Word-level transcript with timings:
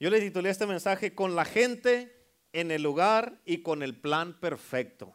Yo 0.00 0.10
le 0.10 0.20
titulé 0.20 0.50
este 0.50 0.66
mensaje 0.66 1.14
con 1.14 1.34
la 1.34 1.44
gente 1.44 2.14
en 2.52 2.70
el 2.70 2.82
lugar 2.82 3.40
y 3.44 3.62
con 3.62 3.82
el 3.82 3.98
plan 3.98 4.38
perfecto. 4.38 5.12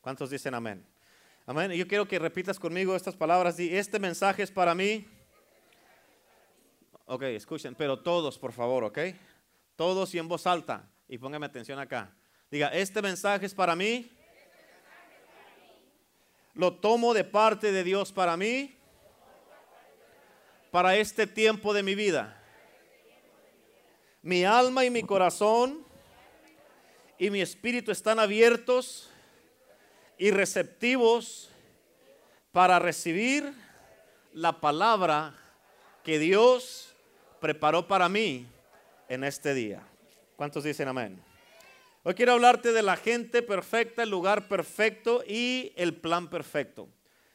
¿Cuántos 0.00 0.30
dicen 0.30 0.54
amén? 0.54 0.86
Amén. 1.46 1.72
Yo 1.72 1.88
quiero 1.88 2.06
que 2.06 2.18
repitas 2.18 2.58
conmigo 2.58 2.94
estas 2.94 3.16
palabras. 3.16 3.58
Y 3.58 3.76
este 3.76 3.98
mensaje 3.98 4.42
es 4.42 4.50
para 4.50 4.74
mí. 4.74 5.06
Ok, 7.06 7.22
escuchen, 7.22 7.74
pero 7.74 7.98
todos, 8.00 8.38
por 8.38 8.52
favor, 8.52 8.84
ok. 8.84 8.98
Todos 9.76 10.14
y 10.14 10.18
en 10.18 10.28
voz 10.28 10.46
alta. 10.46 10.88
Y 11.08 11.18
póngame 11.18 11.46
atención 11.46 11.78
acá. 11.78 12.14
Diga, 12.50 12.68
este 12.68 13.02
mensaje 13.02 13.46
es 13.46 13.54
para 13.54 13.74
mí. 13.74 14.10
Lo 16.54 16.74
tomo 16.74 17.14
de 17.14 17.24
parte 17.24 17.72
de 17.72 17.82
Dios 17.82 18.12
para 18.12 18.36
mí. 18.36 18.76
Para 20.72 20.96
este 20.96 21.26
tiempo 21.26 21.74
de 21.74 21.82
mi 21.82 21.94
vida. 21.94 22.42
Mi 24.22 24.42
alma 24.44 24.86
y 24.86 24.90
mi 24.90 25.02
corazón 25.02 25.84
y 27.18 27.28
mi 27.28 27.42
espíritu 27.42 27.92
están 27.92 28.18
abiertos 28.18 29.10
y 30.16 30.30
receptivos 30.30 31.50
para 32.52 32.78
recibir 32.78 33.52
la 34.32 34.62
palabra 34.62 35.34
que 36.02 36.18
Dios 36.18 36.94
preparó 37.38 37.86
para 37.86 38.08
mí 38.08 38.46
en 39.10 39.24
este 39.24 39.52
día. 39.52 39.86
¿Cuántos 40.36 40.64
dicen 40.64 40.88
amén? 40.88 41.22
Hoy 42.02 42.14
quiero 42.14 42.32
hablarte 42.32 42.72
de 42.72 42.82
la 42.82 42.96
gente 42.96 43.42
perfecta, 43.42 44.04
el 44.04 44.10
lugar 44.10 44.48
perfecto 44.48 45.22
y 45.28 45.74
el 45.76 45.94
plan 45.94 46.30
perfecto. 46.30 46.88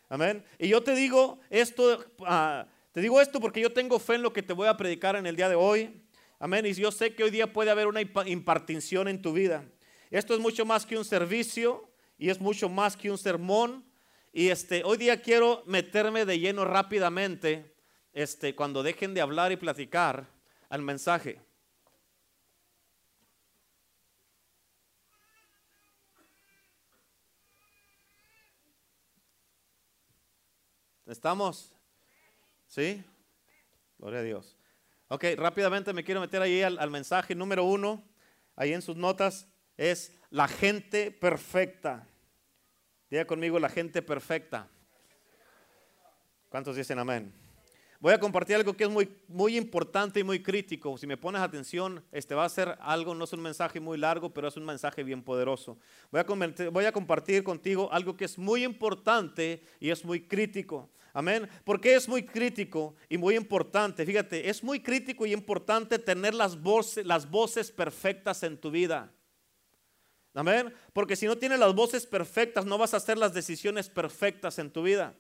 Amén. 0.09 0.43
Y 0.57 0.70
yo 0.70 0.81
te 0.81 0.95
digo 0.95 1.40
esto, 1.51 2.04
ah, 2.26 2.65
te 2.97 3.01
digo 3.01 3.21
esto 3.21 3.39
porque 3.39 3.61
yo 3.61 3.71
tengo 3.71 3.99
fe 3.99 4.15
en 4.15 4.23
lo 4.23 4.33
que 4.33 4.41
te 4.41 4.53
voy 4.53 4.67
a 4.67 4.75
predicar 4.75 5.15
en 5.15 5.27
el 5.27 5.35
día 5.35 5.47
de 5.47 5.53
hoy. 5.53 6.01
Amén. 6.39 6.65
Y 6.65 6.73
yo 6.73 6.91
sé 6.91 7.13
que 7.13 7.23
hoy 7.23 7.29
día 7.29 7.53
puede 7.53 7.70
haber 7.70 7.85
una 7.85 8.01
impartición 8.01 9.07
en 9.07 9.21
tu 9.21 9.34
vida. 9.34 9.63
Esto 10.09 10.34
es 10.34 10.39
mucho 10.39 10.65
más 10.65 10.84
que 10.84 10.98
un 10.98 11.05
servicio 11.05 11.91
y 12.17 12.31
es 12.31 12.41
mucho 12.41 12.70
más 12.70 12.98
que 12.98 13.12
un 13.12 13.20
sermón. 13.20 13.85
Y 14.34 14.48
este, 14.48 14.84
hoy 14.84 14.98
día 14.98 15.21
quiero 15.21 15.62
meterme 15.67 16.26
de 16.26 16.39
lleno 16.39 16.65
rápidamente, 16.65 17.76
este, 18.13 18.55
cuando 18.55 18.81
dejen 18.81 19.13
de 19.13 19.21
hablar 19.21 19.51
y 19.51 19.57
platicar, 19.57 20.27
al 20.67 20.82
mensaje. 20.82 21.39
¿Estamos? 31.05 31.76
¿Sí? 32.68 33.04
Gloria 33.98 34.20
a 34.20 34.23
Dios. 34.23 34.57
Ok, 35.10 35.23
rápidamente 35.37 35.93
me 35.93 36.04
quiero 36.04 36.20
meter 36.20 36.41
ahí 36.41 36.62
al, 36.62 36.91
mensaje 36.91 37.34
número 37.34 37.63
uno, 37.63 38.04
ahí 38.55 38.73
en 38.73 38.82
sus 38.82 38.98
notas 38.98 39.48
es 39.77 40.13
la 40.29 40.48
gente 40.48 41.12
perfecta. 41.12 42.05
Diga 43.10 43.26
conmigo 43.26 43.57
la 43.57 43.70
gente 43.70 44.01
perfecta. 44.01 44.68
¿Cuántos 46.49 46.76
dicen 46.76 46.99
amén? 46.99 47.34
Voy 47.99 48.13
a 48.13 48.20
compartir 48.20 48.57
algo 48.57 48.76
que 48.76 48.84
es 48.84 48.90
muy, 48.90 49.10
muy 49.27 49.57
importante 49.57 50.20
y 50.20 50.23
muy 50.23 50.43
crítico. 50.43 50.98
Si 50.98 51.07
me 51.07 51.18
pones 51.18 51.41
atención, 51.41 52.04
este 52.12 52.35
va 52.35 52.45
a 52.45 52.49
ser 52.49 52.77
algo, 52.82 53.15
no 53.15 53.23
es 53.23 53.34
un 53.34 53.41
mensaje 53.41 53.79
muy 53.79 53.98
largo, 53.98 54.34
pero 54.34 54.49
es 54.49 54.57
un 54.57 54.65
mensaje 54.65 55.04
bien 55.04 55.23
poderoso. 55.23 55.79
Voy 56.12 56.21
a, 56.21 56.70
voy 56.70 56.85
a 56.85 56.91
compartir 56.91 57.43
contigo 57.43 57.91
algo 57.91 58.15
que 58.15 58.26
es 58.26 58.38
muy 58.38 58.63
importante 58.63 59.63
y 59.79 59.90
es 59.90 60.05
muy 60.05 60.27
crítico. 60.27 60.90
Amén. 61.18 61.49
Porque 61.63 61.96
es 61.96 62.07
muy 62.07 62.21
crítico 62.21 62.93
y 63.10 63.18
muy 63.18 63.35
importante. 63.35 64.06
Fíjate, 64.06 64.47
es 64.51 64.63
muy 64.63 64.81
crítico 64.81 65.25
y 65.25 65.34
importante 65.34 65.97
tener 65.97 66.35
las 66.35 66.62
voces, 66.62 67.07
las 67.07 67.28
voces 67.28 67.72
perfectas 67.72 68.44
en 68.44 68.56
tu 68.56 68.69
vida. 68.69 69.12
Amén. 70.35 70.72
Porque 70.94 71.16
si 71.16 71.25
no 71.25 71.35
tienes 71.35 71.57
las 71.57 71.73
voces 71.73 72.06
perfectas, 72.06 72.67
no 72.67 72.78
vas 72.78 72.94
a 72.94 72.97
hacer 72.97 73.17
las 73.17 73.33
decisiones 73.33 73.89
perfectas 73.89 74.59
en 74.59 74.69
tu 74.69 74.83
vida. 74.83 75.16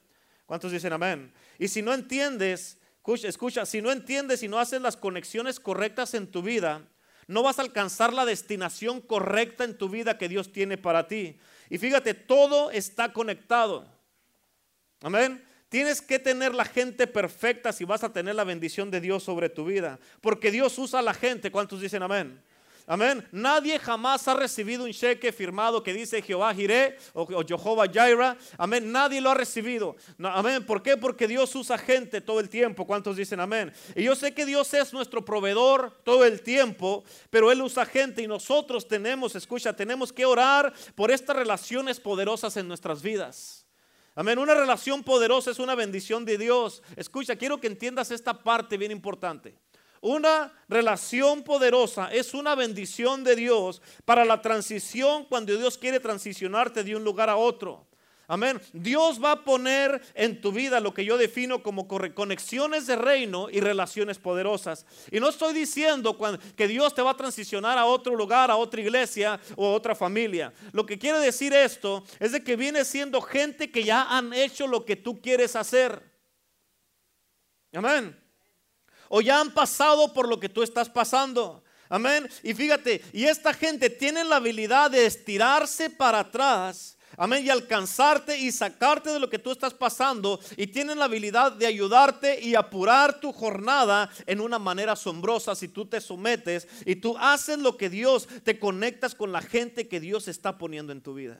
¿Cuántos 0.45 0.71
dicen 0.71 0.93
amén? 0.93 1.33
Y 1.57 1.67
si 1.67 1.81
no 1.81 1.95
entiendes, 1.95 2.77
escucha, 2.97 3.27
escucha, 3.27 3.65
si 3.65 3.81
no 3.81 3.91
entiendes 3.91 4.43
y 4.43 4.47
no 4.47 4.59
haces 4.59 4.79
las 4.79 4.97
conexiones 4.97 5.59
correctas 5.59 6.13
en 6.13 6.27
tu 6.29 6.43
vida, 6.43 6.87
no 7.25 7.41
vas 7.41 7.57
a 7.57 7.63
alcanzar 7.63 8.13
la 8.13 8.27
destinación 8.27 9.01
correcta 9.01 9.63
en 9.63 9.75
tu 9.75 9.89
vida 9.89 10.19
que 10.19 10.29
Dios 10.29 10.51
tiene 10.51 10.77
para 10.77 11.07
ti. 11.07 11.39
Y 11.71 11.79
fíjate, 11.79 12.13
todo 12.13 12.69
está 12.69 13.11
conectado. 13.11 13.91
Amén. 15.01 15.46
Tienes 15.69 16.01
que 16.01 16.17
tener 16.17 16.55
la 16.55 16.65
gente 16.65 17.07
perfecta 17.07 17.73
si 17.73 17.83
vas 17.83 18.03
a 18.03 18.13
tener 18.13 18.35
la 18.35 18.45
bendición 18.45 18.89
de 18.89 19.01
Dios 19.01 19.23
sobre 19.23 19.49
tu 19.49 19.65
vida. 19.65 19.99
Porque 20.21 20.49
Dios 20.49 20.77
usa 20.77 20.99
a 20.99 21.03
la 21.03 21.13
gente. 21.13 21.51
¿Cuántos 21.51 21.81
dicen 21.81 22.03
amén? 22.03 22.41
Amén. 22.89 23.27
Nadie 23.33 23.77
jamás 23.79 24.25
ha 24.29 24.33
recibido 24.33 24.85
un 24.85 24.93
cheque 24.93 25.33
firmado 25.33 25.83
que 25.83 25.93
dice 25.93 26.21
Jehová 26.21 26.55
Jireh 26.55 26.97
o, 27.11 27.27
Jehová 27.45 27.85
Jaira. 27.93 28.37
Amén. 28.57 28.89
Nadie 28.89 29.19
lo 29.19 29.29
ha 29.29 29.33
recibido. 29.33 29.97
amén. 30.23 30.65
¿Por 30.65 30.81
qué? 30.81 30.95
Porque 30.95 31.27
Dios 31.27 31.53
usa 31.53 31.77
gente 31.77 32.21
todo 32.21 32.39
el 32.39 32.47
tiempo. 32.47 32.87
¿Cuántos 32.87 33.17
dicen 33.17 33.41
amén? 33.41 33.73
Y 33.93 34.03
yo 34.03 34.15
sé 34.15 34.33
que 34.33 34.45
Dios 34.45 34.73
es 34.73 34.93
nuestro 34.93 35.25
proveedor 35.25 35.99
todo 36.05 36.23
el 36.23 36.41
tiempo, 36.41 37.03
pero 37.29 37.51
Él 37.51 37.61
usa 37.61 37.85
gente 37.85 38.21
y 38.21 38.27
nosotros 38.27 38.87
tenemos, 38.87 39.35
escucha, 39.35 39.73
tenemos 39.73 40.13
que 40.13 40.25
orar 40.25 40.73
por 40.95 41.11
estas 41.11 41.35
relaciones 41.35 41.99
poderosas 41.99 42.55
en 42.55 42.69
nuestras 42.69 43.01
vidas. 43.01 43.66
Amén. 44.17 44.39
Una 44.39 44.55
relación 44.55 45.03
poderosa 45.03 45.51
es 45.51 45.59
una 45.59 45.75
bendición 45.75 46.25
de 46.25 46.39
Dios. 46.39 46.81
Escucha, 46.95 47.35
quiero 47.35 47.59
que 47.59 47.67
entiendas 47.67 48.09
esta 48.09 48.41
parte 48.41 48.75
bien 48.75 48.91
importante. 48.91 49.53
Una 50.01 50.51
relación 50.67 51.43
poderosa 51.43 52.11
es 52.11 52.33
una 52.33 52.55
bendición 52.55 53.23
de 53.23 53.35
Dios 53.35 53.79
para 54.05 54.25
la 54.25 54.41
transición 54.41 55.25
cuando 55.25 55.55
Dios 55.55 55.77
quiere 55.77 55.99
transicionarte 55.99 56.83
de 56.83 56.95
un 56.95 57.03
lugar 57.03 57.29
a 57.29 57.37
otro. 57.37 57.86
Amén. 58.29 58.61
Dios 58.73 59.23
va 59.23 59.31
a 59.31 59.43
poner 59.43 60.01
en 60.13 60.41
tu 60.41 60.51
vida 60.51 60.81
lo 60.81 60.93
que 60.93 61.05
yo 61.05 61.17
defino 61.17 61.63
como 61.63 61.87
conexiones 61.87 62.85
de 62.85 62.97
reino 62.97 63.49
y 63.49 63.61
relaciones 63.61 64.19
poderosas. 64.19 64.85
Y 65.11 65.21
no 65.21 65.29
estoy 65.29 65.53
diciendo 65.53 66.17
que 66.55 66.67
Dios 66.67 66.93
te 66.93 67.01
va 67.01 67.11
a 67.11 67.17
transicionar 67.17 67.77
a 67.77 67.85
otro 67.85 68.15
lugar, 68.15 68.51
a 68.51 68.57
otra 68.57 68.81
iglesia 68.81 69.39
o 69.55 69.67
a 69.67 69.73
otra 69.73 69.95
familia. 69.95 70.53
Lo 70.73 70.85
que 70.85 70.99
quiere 70.99 71.19
decir 71.19 71.53
esto 71.53 72.03
es 72.19 72.33
de 72.33 72.43
que 72.43 72.57
viene 72.57 72.83
siendo 72.83 73.21
gente 73.21 73.71
que 73.71 73.83
ya 73.83 74.03
han 74.03 74.33
hecho 74.33 74.67
lo 74.67 74.83
que 74.83 74.97
tú 74.97 75.21
quieres 75.21 75.55
hacer. 75.55 76.03
Amén 77.71 78.27
o 79.09 79.21
ya 79.21 79.39
han 79.39 79.53
pasado 79.53 80.13
por 80.13 80.27
lo 80.27 80.39
que 80.39 80.49
tú 80.49 80.63
estás 80.63 80.89
pasando. 80.89 81.63
Amén. 81.89 82.29
Y 82.43 82.53
fíjate, 82.53 83.01
y 83.13 83.25
esta 83.25 83.53
gente 83.53 83.89
tiene 83.89 84.23
la 84.23 84.37
habilidad 84.37 84.91
de 84.91 85.05
estirarse 85.05 85.89
para 85.89 86.19
atrás. 86.19 86.96
Amén. 87.15 87.45
Y 87.45 87.49
alcanzarte 87.49 88.37
y 88.37 88.51
sacarte 88.51 89.11
de 89.11 89.19
lo 89.19 89.29
que 89.29 89.39
tú 89.39 89.51
estás 89.51 89.73
pasando. 89.73 90.39
Y 90.57 90.67
tienen 90.67 90.99
la 90.99 91.05
habilidad 91.05 91.51
de 91.53 91.65
ayudarte 91.65 92.39
y 92.41 92.55
apurar 92.55 93.19
tu 93.19 93.31
jornada 93.31 94.09
en 94.25 94.41
una 94.41 94.59
manera 94.59 94.93
asombrosa 94.93 95.55
si 95.55 95.69
tú 95.69 95.85
te 95.85 96.01
sometes 96.01 96.67
y 96.85 96.97
tú 96.97 97.17
haces 97.17 97.59
lo 97.59 97.77
que 97.77 97.89
Dios, 97.89 98.27
te 98.43 98.59
conectas 98.59 99.15
con 99.15 99.31
la 99.31 99.41
gente 99.41 99.87
que 99.87 99.99
Dios 99.99 100.27
está 100.27 100.57
poniendo 100.57 100.91
en 100.91 101.01
tu 101.01 101.13
vida. 101.13 101.39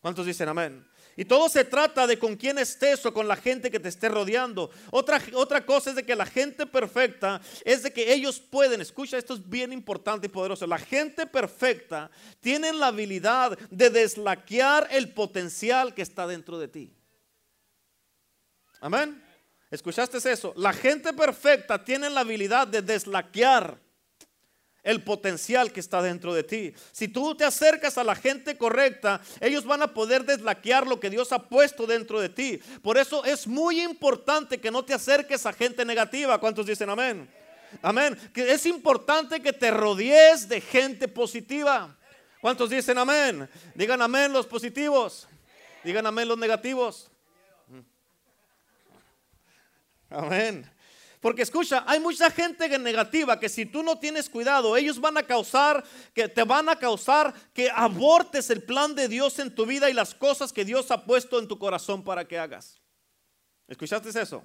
¿Cuántos 0.00 0.26
dicen 0.26 0.48
amén? 0.48 0.86
Y 1.20 1.26
todo 1.26 1.50
se 1.50 1.66
trata 1.66 2.06
de 2.06 2.18
con 2.18 2.34
quién 2.34 2.56
estés 2.56 3.04
o 3.04 3.12
con 3.12 3.28
la 3.28 3.36
gente 3.36 3.70
que 3.70 3.78
te 3.78 3.90
esté 3.90 4.08
rodeando. 4.08 4.70
Otra, 4.90 5.20
otra 5.34 5.66
cosa 5.66 5.90
es 5.90 5.96
de 5.96 6.02
que 6.02 6.16
la 6.16 6.24
gente 6.24 6.64
perfecta 6.64 7.42
es 7.62 7.82
de 7.82 7.92
que 7.92 8.10
ellos 8.10 8.40
pueden, 8.40 8.80
escucha, 8.80 9.18
esto 9.18 9.34
es 9.34 9.46
bien 9.46 9.70
importante 9.70 10.28
y 10.28 10.30
poderoso. 10.30 10.66
La 10.66 10.78
gente 10.78 11.26
perfecta 11.26 12.10
tiene 12.40 12.72
la 12.72 12.86
habilidad 12.86 13.58
de 13.68 13.90
deslaquear 13.90 14.88
el 14.92 15.12
potencial 15.12 15.92
que 15.92 16.00
está 16.00 16.26
dentro 16.26 16.58
de 16.58 16.68
ti. 16.68 16.96
Amén. 18.80 19.22
¿Escuchaste 19.70 20.16
eso? 20.32 20.54
La 20.56 20.72
gente 20.72 21.12
perfecta 21.12 21.84
tiene 21.84 22.08
la 22.08 22.20
habilidad 22.20 22.66
de 22.66 22.80
deslaquear 22.80 23.78
el 24.82 25.02
potencial 25.02 25.72
que 25.72 25.80
está 25.80 26.02
dentro 26.02 26.34
de 26.34 26.42
ti. 26.42 26.74
Si 26.92 27.08
tú 27.08 27.34
te 27.34 27.44
acercas 27.44 27.98
a 27.98 28.04
la 28.04 28.14
gente 28.14 28.56
correcta, 28.56 29.20
ellos 29.40 29.64
van 29.64 29.82
a 29.82 29.92
poder 29.92 30.24
deslaquear 30.24 30.86
lo 30.86 31.00
que 31.00 31.10
Dios 31.10 31.32
ha 31.32 31.48
puesto 31.48 31.86
dentro 31.86 32.20
de 32.20 32.28
ti. 32.28 32.60
Por 32.82 32.98
eso 32.98 33.24
es 33.24 33.46
muy 33.46 33.80
importante 33.80 34.58
que 34.58 34.70
no 34.70 34.84
te 34.84 34.94
acerques 34.94 35.44
a 35.46 35.52
gente 35.52 35.84
negativa. 35.84 36.38
¿Cuántos 36.38 36.66
dicen 36.66 36.88
amén? 36.90 37.28
Amén. 37.82 38.18
Que 38.32 38.52
es 38.52 38.66
importante 38.66 39.40
que 39.40 39.52
te 39.52 39.70
rodees 39.70 40.48
de 40.48 40.60
gente 40.60 41.08
positiva. 41.08 41.96
¿Cuántos 42.40 42.70
dicen 42.70 42.96
amén? 42.98 43.48
Digan 43.74 44.00
amén 44.00 44.32
los 44.32 44.46
positivos. 44.46 45.28
Digan 45.84 46.06
amén 46.06 46.26
los 46.28 46.38
negativos. 46.38 47.10
Amén. 50.08 50.68
Porque 51.20 51.42
escucha, 51.42 51.84
hay 51.86 52.00
mucha 52.00 52.30
gente 52.30 52.66
negativa 52.78 53.38
que 53.38 53.50
si 53.50 53.66
tú 53.66 53.82
no 53.82 53.98
tienes 53.98 54.30
cuidado, 54.30 54.74
ellos 54.74 54.98
van 54.98 55.18
a 55.18 55.22
causar, 55.22 55.84
que 56.14 56.28
te 56.28 56.42
van 56.44 56.70
a 56.70 56.76
causar 56.76 57.34
que 57.52 57.70
abortes 57.70 58.48
el 58.48 58.62
plan 58.62 58.94
de 58.94 59.06
Dios 59.06 59.38
en 59.38 59.54
tu 59.54 59.66
vida 59.66 59.90
y 59.90 59.92
las 59.92 60.14
cosas 60.14 60.50
que 60.50 60.64
Dios 60.64 60.90
ha 60.90 61.04
puesto 61.04 61.38
en 61.38 61.46
tu 61.46 61.58
corazón 61.58 62.02
para 62.02 62.26
que 62.26 62.38
hagas. 62.38 62.80
¿Escuchaste 63.68 64.08
eso? 64.18 64.42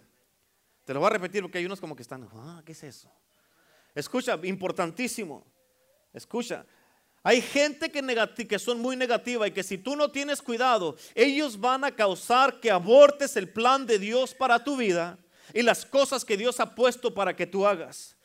Te 0.84 0.94
lo 0.94 1.00
voy 1.00 1.08
a 1.08 1.12
repetir 1.12 1.42
porque 1.42 1.60
hay 1.60 1.66
unos 1.66 1.80
como 1.80 1.96
que 1.96 2.02
están, 2.02 2.28
ah, 2.34 2.62
¿qué 2.66 2.74
es 2.74 2.84
eso? 2.84 3.10
Escucha, 3.96 4.38
importantísimo. 4.44 5.48
Escucha, 6.12 6.66
hay 7.24 7.42
gente 7.42 7.90
que, 7.90 8.48
que 8.48 8.60
son 8.60 8.82
muy 8.82 8.98
negativa 8.98 9.48
y 9.48 9.52
que 9.52 9.64
si 9.64 9.78
tú 9.78 9.96
no 9.96 10.12
tienes 10.12 10.42
cuidado, 10.42 10.98
ellos 11.16 11.58
van 11.58 11.86
a 11.86 11.96
causar 11.96 12.60
que 12.60 12.70
abortes 12.70 13.38
el 13.38 13.50
plan 13.50 13.86
de 13.86 13.98
Dios 13.98 14.36
para 14.36 14.62
tu 14.62 14.76
vida 14.76 15.18
y 15.54 15.62
las 15.62 15.86
cosas 15.86 16.26
que 16.26 16.38
Dios 16.38 16.60
ha 16.60 16.76
puesto 16.76 17.14
para 17.14 17.36
que 17.36 17.48
tú 17.48 17.66
hagas. 17.66 18.16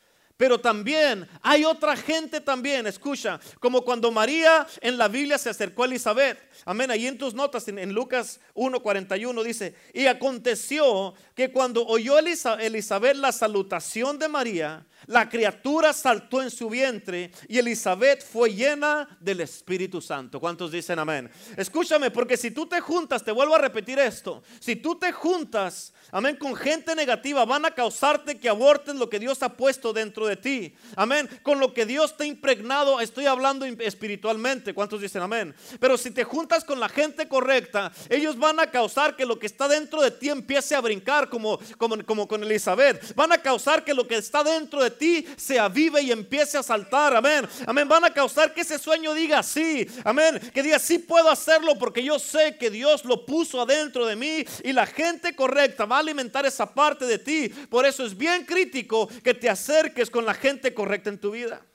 Pero 0.41 0.59
también 0.59 1.29
hay 1.43 1.65
otra 1.65 1.95
gente 1.95 2.41
también, 2.41 2.87
escucha, 2.87 3.39
como 3.59 3.83
cuando 3.83 4.11
María 4.11 4.65
en 4.81 4.97
la 4.97 5.07
Biblia 5.07 5.37
se 5.37 5.51
acercó 5.51 5.83
a 5.83 5.85
Elizabeth. 5.85 6.39
Amén, 6.65 6.89
ahí 6.89 7.05
en 7.05 7.19
tus 7.19 7.35
notas 7.35 7.67
en, 7.67 7.77
en 7.77 7.93
Lucas 7.93 8.39
1.41 8.55 9.43
dice, 9.43 9.75
y 9.93 10.07
aconteció 10.07 11.13
que 11.35 11.51
cuando 11.51 11.85
oyó 11.85 12.17
Elizabeth 12.17 13.17
la 13.17 13.31
salutación 13.31 14.17
de 14.17 14.29
María, 14.29 14.83
la 15.07 15.27
criatura 15.29 15.93
saltó 15.93 16.41
en 16.41 16.51
su 16.51 16.69
vientre 16.69 17.31
y 17.47 17.57
Elizabeth 17.57 18.23
fue 18.23 18.53
llena 18.53 19.17
del 19.19 19.41
Espíritu 19.41 20.01
Santo. 20.01 20.39
¿Cuántos 20.39 20.71
dicen 20.71 20.99
amén? 20.99 21.29
Escúchame, 21.57 22.11
porque 22.11 22.37
si 22.37 22.51
tú 22.51 22.67
te 22.67 22.79
juntas, 22.79 23.23
te 23.23 23.31
vuelvo 23.31 23.55
a 23.55 23.59
repetir 23.59 23.99
esto, 23.99 24.43
si 24.59 24.75
tú 24.75 24.95
te 24.95 25.11
juntas, 25.11 25.93
amén, 26.11 26.35
con 26.35 26.55
gente 26.55 26.95
negativa, 26.95 27.45
van 27.45 27.65
a 27.65 27.71
causarte 27.71 28.39
que 28.39 28.49
aborten 28.49 28.99
lo 28.99 29.09
que 29.09 29.19
Dios 29.19 29.41
ha 29.43 29.57
puesto 29.57 29.93
dentro 29.93 30.27
de 30.27 30.30
ti. 30.37 30.73
Amén, 30.95 31.29
con 31.43 31.59
lo 31.59 31.73
que 31.73 31.85
Dios 31.85 32.17
te 32.17 32.23
ha 32.23 32.27
impregnado, 32.27 32.99
estoy 32.99 33.25
hablando 33.25 33.65
espiritualmente. 33.65 34.73
¿Cuántos 34.73 35.01
dicen 35.01 35.21
amén? 35.21 35.55
Pero 35.79 35.97
si 35.97 36.11
te 36.11 36.23
juntas 36.23 36.63
con 36.63 36.79
la 36.79 36.89
gente 36.89 37.27
correcta, 37.27 37.91
ellos 38.09 38.37
van 38.37 38.59
a 38.59 38.69
causar 38.69 39.15
que 39.15 39.25
lo 39.25 39.39
que 39.39 39.47
está 39.47 39.67
dentro 39.67 40.01
de 40.01 40.11
ti 40.11 40.29
empiece 40.29 40.75
a 40.75 40.81
brincar 40.81 41.29
como, 41.29 41.59
como, 41.77 42.03
como 42.05 42.27
con 42.27 42.43
Elizabeth. 42.43 43.15
Van 43.15 43.31
a 43.31 43.37
causar 43.37 43.83
que 43.83 43.93
lo 43.93 44.07
que 44.07 44.17
está 44.17 44.43
dentro 44.43 44.83
de 44.83 44.91
ti 44.91 45.25
se 45.37 45.59
avive 45.59 46.01
y 46.01 46.11
empiece 46.11 46.57
a 46.57 46.63
saltar. 46.63 47.15
Amén. 47.15 47.47
Amén. 47.65 47.87
Van 47.87 48.03
a 48.03 48.13
causar 48.13 48.53
que 48.53 48.61
ese 48.61 48.77
sueño 48.77 49.13
diga 49.13 49.43
sí. 49.43 49.87
Amén. 50.03 50.39
Que 50.53 50.63
diga 50.63 50.79
sí 50.79 50.99
puedo 50.99 51.29
hacerlo 51.29 51.77
porque 51.77 52.03
yo 52.03 52.19
sé 52.19 52.57
que 52.57 52.69
Dios 52.69 53.05
lo 53.05 53.25
puso 53.25 53.61
adentro 53.61 54.05
de 54.05 54.15
mí 54.15 54.45
y 54.63 54.73
la 54.73 54.85
gente 54.85 55.35
correcta 55.35 55.85
va 55.85 55.97
a 55.97 55.99
alimentar 55.99 56.45
esa 56.45 56.73
parte 56.73 57.05
de 57.05 57.19
ti. 57.19 57.49
Por 57.69 57.85
eso 57.85 58.05
es 58.05 58.15
bien 58.15 58.45
crítico 58.45 59.07
que 59.23 59.33
te 59.33 59.49
acerques 59.49 60.09
con 60.09 60.20
la 60.25 60.33
gente 60.33 60.73
correcta 60.73 61.09
en 61.09 61.19
tu 61.19 61.31
vida. 61.31 61.65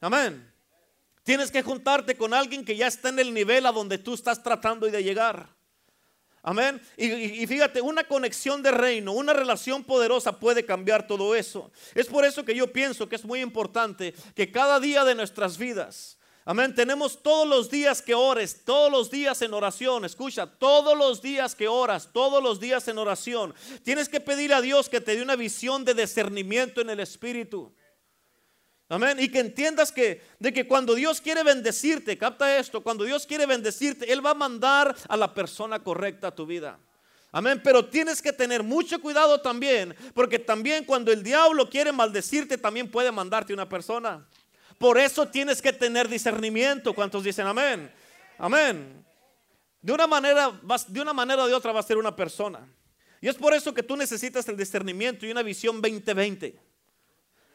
Amén. 0.00 0.52
Tienes 1.22 1.50
que 1.50 1.62
juntarte 1.62 2.16
con 2.16 2.32
alguien 2.32 2.64
que 2.64 2.76
ya 2.76 2.86
está 2.86 3.10
en 3.10 3.18
el 3.18 3.34
nivel 3.34 3.66
a 3.66 3.72
donde 3.72 3.98
tú 3.98 4.14
estás 4.14 4.42
tratando 4.42 4.86
de 4.86 5.02
llegar. 5.02 5.58
Amén. 6.42 6.80
Y, 6.96 7.46
fíjate, 7.46 7.80
una 7.80 8.04
conexión 8.04 8.62
de 8.62 8.70
reino, 8.70 9.12
una 9.12 9.32
relación 9.32 9.84
poderosa 9.84 10.38
puede 10.38 10.64
cambiar 10.64 11.06
todo 11.06 11.34
eso. 11.34 11.70
Es 11.94 12.06
por 12.06 12.24
eso 12.24 12.44
que 12.44 12.54
yo 12.54 12.72
pienso 12.72 13.08
que 13.08 13.16
es 13.16 13.24
muy 13.24 13.40
importante 13.40 14.14
que 14.34 14.50
cada 14.50 14.80
día 14.80 15.04
de 15.04 15.14
nuestras 15.14 15.58
vidas, 15.58 16.17
amén, 16.48 16.74
tenemos 16.74 17.22
todos 17.22 17.46
los 17.46 17.70
días 17.70 18.00
que 18.00 18.14
ores, 18.14 18.64
todos 18.64 18.90
los 18.90 19.10
días 19.10 19.42
en 19.42 19.52
oración. 19.52 20.04
Escucha, 20.06 20.46
todos 20.46 20.96
los 20.96 21.20
días 21.20 21.54
que 21.54 21.68
oras, 21.68 22.08
todos 22.10 22.42
los 22.42 22.58
días 22.58 22.88
en 22.88 22.96
oración. 22.96 23.54
Tienes 23.82 24.08
que 24.08 24.18
pedir 24.18 24.54
a 24.54 24.62
Dios 24.62 24.88
que 24.88 25.02
te 25.02 25.14
dé 25.14 25.22
una 25.22 25.36
visión 25.36 25.84
de 25.84 25.92
discernimiento 25.92 26.80
en 26.80 26.88
el 26.88 27.00
Espíritu. 27.00 27.72
Amén. 28.88 29.18
Y 29.20 29.28
que 29.28 29.40
entiendas 29.40 29.92
que 29.92 30.22
de 30.38 30.52
que 30.52 30.66
cuando 30.66 30.94
Dios 30.94 31.20
quiere 31.20 31.42
bendecirte, 31.42 32.16
capta 32.16 32.56
esto, 32.56 32.82
cuando 32.82 33.04
Dios 33.04 33.26
quiere 33.26 33.44
bendecirte, 33.44 34.10
Él 34.10 34.24
va 34.24 34.30
a 34.30 34.34
mandar 34.34 34.96
a 35.06 35.16
la 35.16 35.34
persona 35.34 35.82
correcta 35.82 36.28
a 36.28 36.34
tu 36.34 36.46
vida. 36.46 36.78
Amén, 37.30 37.60
pero 37.62 37.84
tienes 37.84 38.22
que 38.22 38.32
tener 38.32 38.62
mucho 38.62 38.98
cuidado 39.02 39.42
también, 39.42 39.94
porque 40.14 40.38
también 40.38 40.84
cuando 40.84 41.12
el 41.12 41.22
diablo 41.22 41.68
quiere 41.68 41.92
maldecirte, 41.92 42.56
también 42.56 42.90
puede 42.90 43.12
mandarte 43.12 43.52
una 43.52 43.68
persona. 43.68 44.26
Por 44.78 44.96
eso 44.98 45.26
tienes 45.28 45.60
que 45.60 45.72
tener 45.72 46.08
discernimiento. 46.08 46.94
¿Cuántos 46.94 47.24
dicen 47.24 47.46
amén? 47.46 47.90
Amén. 48.38 49.04
De 49.82 49.92
una 49.92 50.06
manera, 50.06 50.60
de 50.88 51.00
una 51.00 51.12
manera 51.12 51.44
o 51.44 51.48
de 51.48 51.54
otra 51.54 51.72
va 51.72 51.80
a 51.80 51.84
ser 51.84 51.98
una 51.98 52.14
persona. 52.14 52.66
Y 53.20 53.28
es 53.28 53.34
por 53.34 53.52
eso 53.52 53.74
que 53.74 53.82
tú 53.82 53.96
necesitas 53.96 54.48
el 54.48 54.56
discernimiento 54.56 55.26
y 55.26 55.30
una 55.30 55.42
visión 55.42 55.80
2020. 55.80 56.58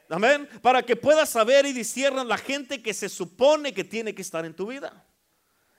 Amén. 0.09 0.49
Para 0.61 0.83
que 0.83 0.95
puedas 0.95 1.29
saber 1.29 1.65
y 1.65 1.73
disciernan 1.73 2.27
la 2.27 2.37
gente 2.37 2.81
que 2.81 2.93
se 2.93 3.07
supone 3.07 3.73
que 3.73 3.83
tiene 3.83 4.13
que 4.13 4.21
estar 4.21 4.45
en 4.45 4.53
tu 4.53 4.67
vida. 4.67 5.05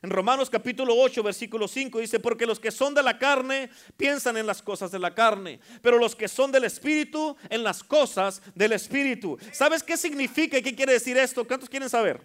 En 0.04 0.10
Romanos 0.10 0.50
capítulo 0.50 0.94
8, 0.98 1.22
versículo 1.22 1.66
5 1.66 1.98
dice, 1.98 2.20
porque 2.20 2.44
los 2.44 2.60
que 2.60 2.70
son 2.70 2.92
de 2.92 3.02
la 3.02 3.18
carne 3.18 3.70
piensan 3.96 4.36
en 4.36 4.46
las 4.46 4.60
cosas 4.60 4.90
de 4.90 4.98
la 4.98 5.14
carne, 5.14 5.60
pero 5.80 5.96
los 5.96 6.14
que 6.14 6.28
son 6.28 6.52
del 6.52 6.64
Espíritu 6.64 7.34
en 7.48 7.64
las 7.64 7.82
cosas 7.82 8.42
del 8.54 8.72
Espíritu. 8.72 9.38
¿Sabes 9.50 9.82
qué 9.82 9.96
significa 9.96 10.58
y 10.58 10.62
qué 10.62 10.74
quiere 10.74 10.92
decir 10.92 11.16
esto? 11.16 11.46
¿Cuántos 11.46 11.70
quieren 11.70 11.88
saber? 11.88 12.20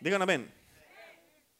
Digan 0.00 0.20
amén. 0.20 0.52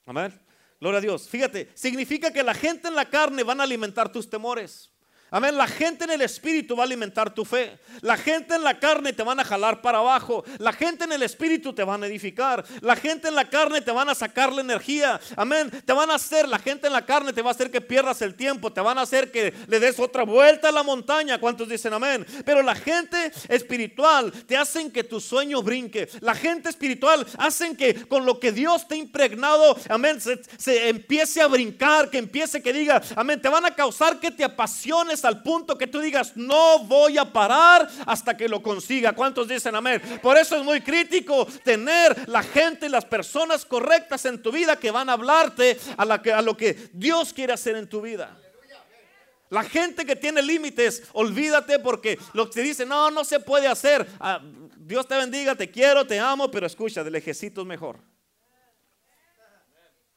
Amén. 0.05 0.39
Gloria 0.79 0.99
a 0.99 1.01
Dios. 1.01 1.27
Fíjate, 1.31 1.71
significa 1.73 2.31
que 2.31 2.43
la 2.43 2.53
gente 2.53 2.89
en 2.89 2.95
la 2.95 3.09
carne 3.09 3.43
van 3.43 3.63
a 3.63 3.65
alimentar 3.65 4.13
tus 4.13 4.29
temores. 4.29 4.91
Amén. 5.31 5.57
La 5.57 5.67
gente 5.67 6.05
en 6.05 6.11
el 6.11 6.23
espíritu 6.23 6.75
va 6.75 6.85
a 6.85 6.87
alimentar 6.87 7.35
tu 7.35 7.45
fe. 7.45 7.79
La 8.01 8.17
gente 8.17 8.55
en 8.55 8.65
la 8.65 8.79
carne 8.79 9.13
te 9.13 9.23
van 9.23 9.39
a 9.39 9.45
jalar 9.45 9.83
para 9.83 9.99
abajo. 9.99 10.43
La 10.59 10.73
gente 10.73 11.05
en 11.05 11.13
el 11.13 11.23
espíritu 11.23 11.75
te 11.75 11.85
van 11.85 12.03
a 12.03 12.07
edificar. 12.07 12.65
La 12.81 12.97
gente 12.97 13.29
en 13.29 13.35
la 13.35 13.45
carne 13.45 13.83
te 13.83 13.91
van 13.91 14.09
a 14.09 14.15
sacar 14.15 14.51
la 14.53 14.63
energía. 14.63 15.21
Amén. 15.37 15.71
Te 15.85 15.93
van 15.93 16.11
a 16.11 16.15
hacer, 16.15 16.49
la 16.49 16.59
gente 16.59 16.87
en 16.87 16.95
la 16.95 17.05
carne 17.05 17.35
te 17.35 17.43
va 17.43 17.51
a 17.51 17.53
hacer 17.53 17.71
que 17.71 17.83
pierdas 17.83 18.23
el 18.23 18.37
tiempo. 18.37 18.73
Te 18.73 18.81
van 18.81 18.97
a 18.97 19.03
hacer 19.03 19.31
que 19.31 19.53
le 19.67 19.79
des 19.79 19.99
otra 19.99 20.23
vuelta 20.23 20.71
a 20.71 20.73
la 20.73 20.83
montaña. 20.83 21.39
¿Cuántos 21.39 21.69
dicen 21.69 21.93
amén? 21.93 22.27
Pero 22.47 22.63
la 22.63 22.75
gente 22.75 23.31
espiritual 23.49 24.33
te 24.47 24.57
hacen 24.57 24.91
que 24.91 25.05
tu 25.05 25.21
sueño 25.21 25.63
brinque. 25.63 26.09
La 26.21 26.35
gente 26.35 26.71
espiritual 26.71 27.27
hacen 27.37 27.77
que 27.77 28.07
con 28.07 28.25
lo 28.25 28.41
que 28.41 28.51
Dios 28.51 28.89
te 28.89 28.95
ha 28.95 28.99
impregnado, 28.99 29.77
amén, 29.91 30.23
se, 30.23 30.41
se 30.57 30.89
empiece 30.89 31.43
a 31.43 31.49
brincar. 31.49 32.09
Que 32.09 32.17
empiece 32.17 32.63
que 32.63 32.73
diga, 32.73 33.03
amén. 33.15 33.43
Te 33.43 33.51
van 33.51 33.67
a 33.67 33.75
causar 33.75 34.19
que 34.19 34.31
te 34.31 34.43
apasiones 34.43 35.18
al 35.25 35.43
punto 35.43 35.77
que 35.79 35.87
tú 35.87 36.01
digas, 36.01 36.37
no 36.37 36.81
voy 36.81 37.19
a 37.19 37.33
parar 37.33 37.89
hasta 38.07 38.37
que 38.37 38.49
lo 38.49 38.63
consiga. 38.63 39.13
¿Cuántos 39.13 39.49
dicen 39.49 39.75
amén? 39.75 40.01
Por 40.23 40.37
eso 40.37 40.57
es 40.57 40.65
muy 40.65 40.81
crítico 40.81 41.47
tener 41.65 42.29
la 42.29 42.43
gente, 42.43 42.89
las 42.89 43.05
personas 43.05 43.65
correctas 43.65 44.25
en 44.25 44.43
tu 44.43 44.53
vida 44.53 44.77
que 44.77 44.91
van 44.91 45.09
a 45.09 45.15
hablarte 45.15 45.79
a, 45.97 46.43
lo 46.43 46.57
que 46.57 46.91
Dios 46.93 47.33
quiere 47.33 47.53
hacer 47.53 47.77
en 47.77 47.89
tu 47.89 48.01
vida. 48.01 48.37
La 49.51 49.65
gente 49.65 50.05
que 50.05 50.15
tiene 50.15 50.43
límites, 50.43 51.05
olvídate 51.13 51.79
porque 51.79 52.19
lo 52.35 52.51
que 52.51 52.61
dice, 52.61 52.85
no, 52.85 53.11
no 53.11 53.25
se 53.25 53.41
puede 53.41 53.67
hacer. 53.67 54.07
Ah, 54.21 54.41
Dios 54.77 55.09
te 55.09 55.17
bendiga, 55.17 55.55
te 55.55 55.71
quiero, 55.71 56.07
te 56.07 56.19
amo, 56.21 56.51
pero 56.51 56.67
escucha, 56.67 57.03
del 57.03 57.15
ejército 57.15 57.63
es 57.63 57.67
mejor. 57.67 57.99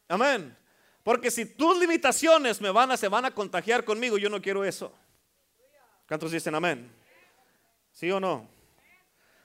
Amén. 0.09 0.57
Porque 1.03 1.31
si 1.31 1.45
tus 1.45 1.79
limitaciones 1.79 2.61
me 2.61 2.69
van 2.69 2.91
a, 2.91 2.97
se 2.97 3.07
van 3.07 3.25
a 3.25 3.31
contagiar 3.31 3.83
conmigo, 3.83 4.17
yo 4.17 4.29
no 4.29 4.41
quiero 4.41 4.63
eso. 4.63 4.93
¿Cuántos 6.07 6.31
dicen 6.31 6.53
amén? 6.53 6.91
¿Sí 7.91 8.11
o 8.11 8.19
no? 8.19 8.47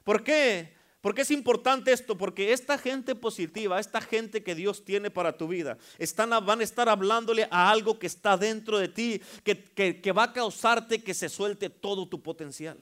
¿Por 0.04 0.22
qué? 0.22 0.74
Porque 1.00 1.22
es 1.22 1.30
importante 1.30 1.92
esto? 1.92 2.18
Porque 2.18 2.52
esta 2.52 2.76
gente 2.78 3.14
positiva, 3.14 3.78
esta 3.78 4.00
gente 4.00 4.42
que 4.42 4.54
Dios 4.54 4.84
tiene 4.84 5.10
para 5.10 5.36
tu 5.36 5.46
vida, 5.48 5.78
están, 5.98 6.30
van 6.44 6.60
a 6.60 6.64
estar 6.64 6.88
hablándole 6.88 7.46
a 7.50 7.70
algo 7.70 7.98
que 7.98 8.08
está 8.08 8.36
dentro 8.36 8.78
de 8.78 8.88
ti, 8.88 9.22
que, 9.44 9.62
que 10.02 10.12
va 10.12 10.24
a 10.24 10.32
causarte 10.32 11.02
que 11.02 11.14
se 11.14 11.28
suelte 11.28 11.70
todo 11.70 12.08
tu 12.08 12.22
potencial. 12.22 12.78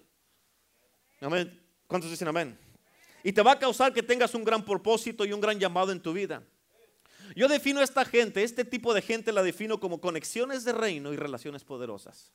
Amén. 1.21 1.61
¿Cuántos 1.87 2.11
dicen 2.11 2.29
amén? 2.29 2.59
Y 3.23 3.33
te 3.33 3.43
va 3.43 3.53
a 3.53 3.59
causar 3.59 3.93
que 3.93 4.03
tengas 4.03 4.35
un 4.35 4.45
gran 4.45 4.65
propósito 4.65 5.25
y 5.25 5.33
un 5.33 5.41
gran 5.41 5.59
llamado 5.59 5.93
en 5.93 6.01
tu 6.01 6.13
vida. 6.13 6.43
Yo 7.35 7.49
defino 7.49 7.81
a 7.81 7.85
esta 7.85 8.05
gente, 8.05 8.43
este 8.43 8.65
tipo 8.65 8.95
de 8.95 9.03
gente 9.03 9.33
la 9.33 9.43
defino 9.43 9.81
como 9.81 10.01
conexiones 10.01 10.65
de 10.65 10.73
reino 10.73 11.13
y 11.13 11.17
relaciones 11.17 11.65
poderosas. 11.65 12.33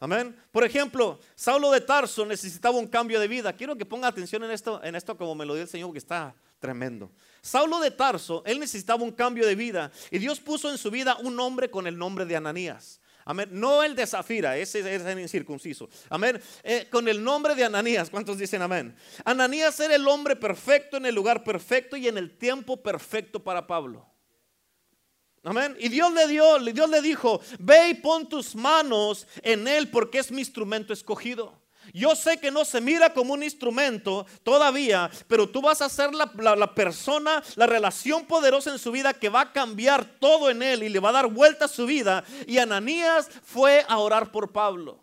Amén. 0.00 0.36
Por 0.50 0.64
ejemplo, 0.64 1.20
Saulo 1.36 1.70
de 1.70 1.80
Tarso 1.80 2.26
necesitaba 2.26 2.76
un 2.76 2.88
cambio 2.88 3.20
de 3.20 3.28
vida. 3.28 3.52
Quiero 3.52 3.76
que 3.76 3.86
ponga 3.86 4.08
atención 4.08 4.42
en 4.42 4.50
esto, 4.50 4.82
en 4.82 4.96
esto 4.96 5.16
como 5.16 5.34
me 5.36 5.46
lo 5.46 5.54
dio 5.54 5.62
el 5.62 5.68
Señor, 5.68 5.88
porque 5.88 5.98
está 5.98 6.34
tremendo. 6.58 7.10
Saulo 7.40 7.78
de 7.78 7.90
Tarso, 7.90 8.42
él 8.46 8.58
necesitaba 8.58 9.02
un 9.04 9.12
cambio 9.12 9.46
de 9.46 9.54
vida 9.54 9.92
y 10.10 10.18
Dios 10.18 10.40
puso 10.40 10.70
en 10.70 10.78
su 10.78 10.90
vida 10.90 11.16
un 11.20 11.38
hombre 11.38 11.70
con 11.70 11.86
el 11.86 11.96
nombre 11.96 12.24
de 12.24 12.34
Ananías. 12.34 13.00
Amén. 13.24 13.48
No 13.52 13.82
el 13.82 13.94
de 13.94 14.06
Zafira, 14.06 14.56
ese 14.56 14.80
es 14.80 15.02
el 15.02 15.18
incircunciso. 15.18 15.88
Amén. 16.08 16.40
Eh, 16.62 16.88
con 16.90 17.06
el 17.08 17.22
nombre 17.22 17.54
de 17.54 17.64
Ananías, 17.64 18.10
¿cuántos 18.10 18.38
dicen 18.38 18.62
amén? 18.62 18.94
Ananías 19.24 19.78
era 19.80 19.94
el 19.94 20.06
hombre 20.08 20.36
perfecto 20.36 20.96
en 20.96 21.06
el 21.06 21.14
lugar 21.14 21.44
perfecto 21.44 21.96
y 21.96 22.08
en 22.08 22.18
el 22.18 22.36
tiempo 22.36 22.82
perfecto 22.82 23.42
para 23.42 23.66
Pablo. 23.66 24.06
Amén. 25.44 25.76
Y 25.78 25.88
Dios 25.88 26.12
le 26.12 26.28
dio, 26.28 26.58
Dios 26.58 26.88
le 26.88 27.02
dijo, 27.02 27.40
ve 27.58 27.90
y 27.90 27.94
pon 27.94 28.28
tus 28.28 28.54
manos 28.54 29.26
en 29.42 29.66
él 29.66 29.90
porque 29.90 30.18
es 30.18 30.30
mi 30.30 30.40
instrumento 30.40 30.92
escogido. 30.92 31.61
Yo 31.92 32.16
sé 32.16 32.38
que 32.38 32.50
no 32.50 32.64
se 32.64 32.80
mira 32.80 33.12
como 33.12 33.34
un 33.34 33.42
instrumento 33.42 34.26
todavía, 34.42 35.10
pero 35.28 35.48
tú 35.48 35.60
vas 35.60 35.82
a 35.82 35.88
ser 35.88 36.14
la, 36.14 36.74
persona, 36.74 37.42
la 37.56 37.66
relación 37.66 38.26
poderosa 38.26 38.70
en 38.70 38.78
su 38.78 38.90
vida 38.90 39.12
que 39.12 39.28
va 39.28 39.42
a 39.42 39.52
cambiar 39.52 40.04
todo 40.18 40.48
en 40.48 40.62
él 40.62 40.82
y 40.82 40.88
le 40.88 41.00
va 41.00 41.10
a 41.10 41.12
dar 41.12 41.26
vuelta 41.26 41.66
a 41.66 41.68
su 41.68 41.84
vida. 41.84 42.24
Y 42.46 42.58
Ananías 42.58 43.28
fue 43.44 43.84
a 43.86 43.98
orar 43.98 44.32
por 44.32 44.52
Pablo. 44.52 44.98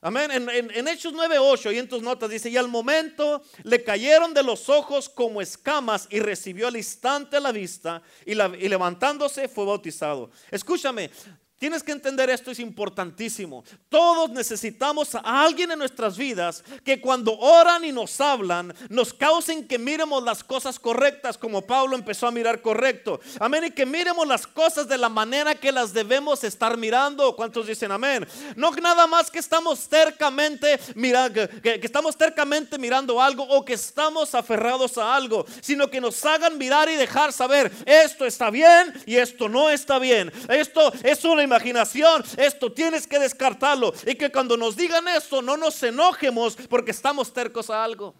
Amén. 0.00 0.30
En, 0.30 0.48
en, 0.50 0.70
en 0.70 0.88
Hechos 0.88 1.14
9:8 1.14 1.74
y 1.74 1.78
en 1.78 1.88
tus 1.88 2.02
notas 2.02 2.28
dice, 2.28 2.50
y 2.50 2.58
al 2.58 2.68
momento 2.68 3.42
le 3.62 3.82
cayeron 3.82 4.34
de 4.34 4.42
los 4.42 4.68
ojos 4.68 5.08
como 5.08 5.40
escamas 5.40 6.06
y 6.10 6.20
recibió 6.20 6.68
al 6.68 6.76
instante 6.76 7.40
la 7.40 7.52
vista 7.52 8.02
y, 8.26 8.34
la, 8.34 8.52
y 8.58 8.68
levantándose 8.68 9.48
fue 9.48 9.64
bautizado. 9.64 10.30
Escúchame, 10.50 11.10
Tienes 11.58 11.82
que 11.82 11.92
entender 11.92 12.28
esto, 12.30 12.50
es 12.50 12.58
importantísimo. 12.58 13.64
Todos 13.88 14.30
necesitamos 14.30 15.14
a 15.14 15.20
alguien 15.20 15.70
en 15.70 15.78
nuestras 15.78 16.16
vidas 16.16 16.62
que 16.84 17.00
cuando 17.00 17.38
oran 17.38 17.84
y 17.84 17.92
nos 17.92 18.20
hablan, 18.20 18.74
nos 18.88 19.14
causen 19.14 19.66
que 19.66 19.78
miremos 19.78 20.22
las 20.22 20.42
cosas 20.42 20.78
correctas 20.78 21.38
como 21.38 21.62
Pablo 21.62 21.96
empezó 21.96 22.26
a 22.26 22.32
mirar 22.32 22.60
correcto. 22.60 23.20
Amén. 23.38 23.64
Y 23.64 23.70
que 23.70 23.86
miremos 23.86 24.26
las 24.26 24.46
cosas 24.46 24.88
de 24.88 24.98
la 24.98 25.08
manera 25.08 25.54
que 25.54 25.72
las 25.72 25.92
debemos 25.92 26.42
estar 26.44 26.76
mirando. 26.76 27.34
¿Cuántos 27.36 27.66
dicen 27.66 27.92
amén? 27.92 28.26
No 28.56 28.72
nada 28.72 29.06
más 29.06 29.30
que 29.30 29.38
estamos 29.38 29.88
tercamente 29.88 30.78
mirando, 30.94 31.48
que, 31.62 31.80
estamos 31.82 32.16
tercamente 32.16 32.78
mirando 32.78 33.22
algo 33.22 33.44
o 33.44 33.64
que 33.64 33.74
estamos 33.74 34.34
aferrados 34.34 34.98
a 34.98 35.14
algo, 35.14 35.46
sino 35.60 35.88
que 35.88 36.00
nos 36.00 36.22
hagan 36.24 36.58
mirar 36.58 36.88
y 36.88 36.96
dejar 36.96 37.32
saber 37.32 37.70
esto 37.86 38.26
está 38.26 38.50
bien 38.50 38.92
y 39.06 39.16
esto 39.16 39.48
no 39.48 39.70
está 39.70 39.98
bien. 39.98 40.32
Esto 40.48 40.92
es 41.02 41.24
una 41.24 41.44
imaginación, 41.54 42.24
esto 42.36 42.72
tienes 42.72 43.06
que 43.06 43.18
descartarlo. 43.18 43.92
Y 44.06 44.14
que 44.16 44.30
cuando 44.30 44.56
nos 44.56 44.76
digan 44.76 45.06
eso 45.08 45.40
no 45.40 45.56
nos 45.56 45.82
enojemos 45.82 46.56
porque 46.68 46.90
estamos 46.90 47.32
tercos 47.32 47.70
a 47.70 47.82
algo. 47.82 48.14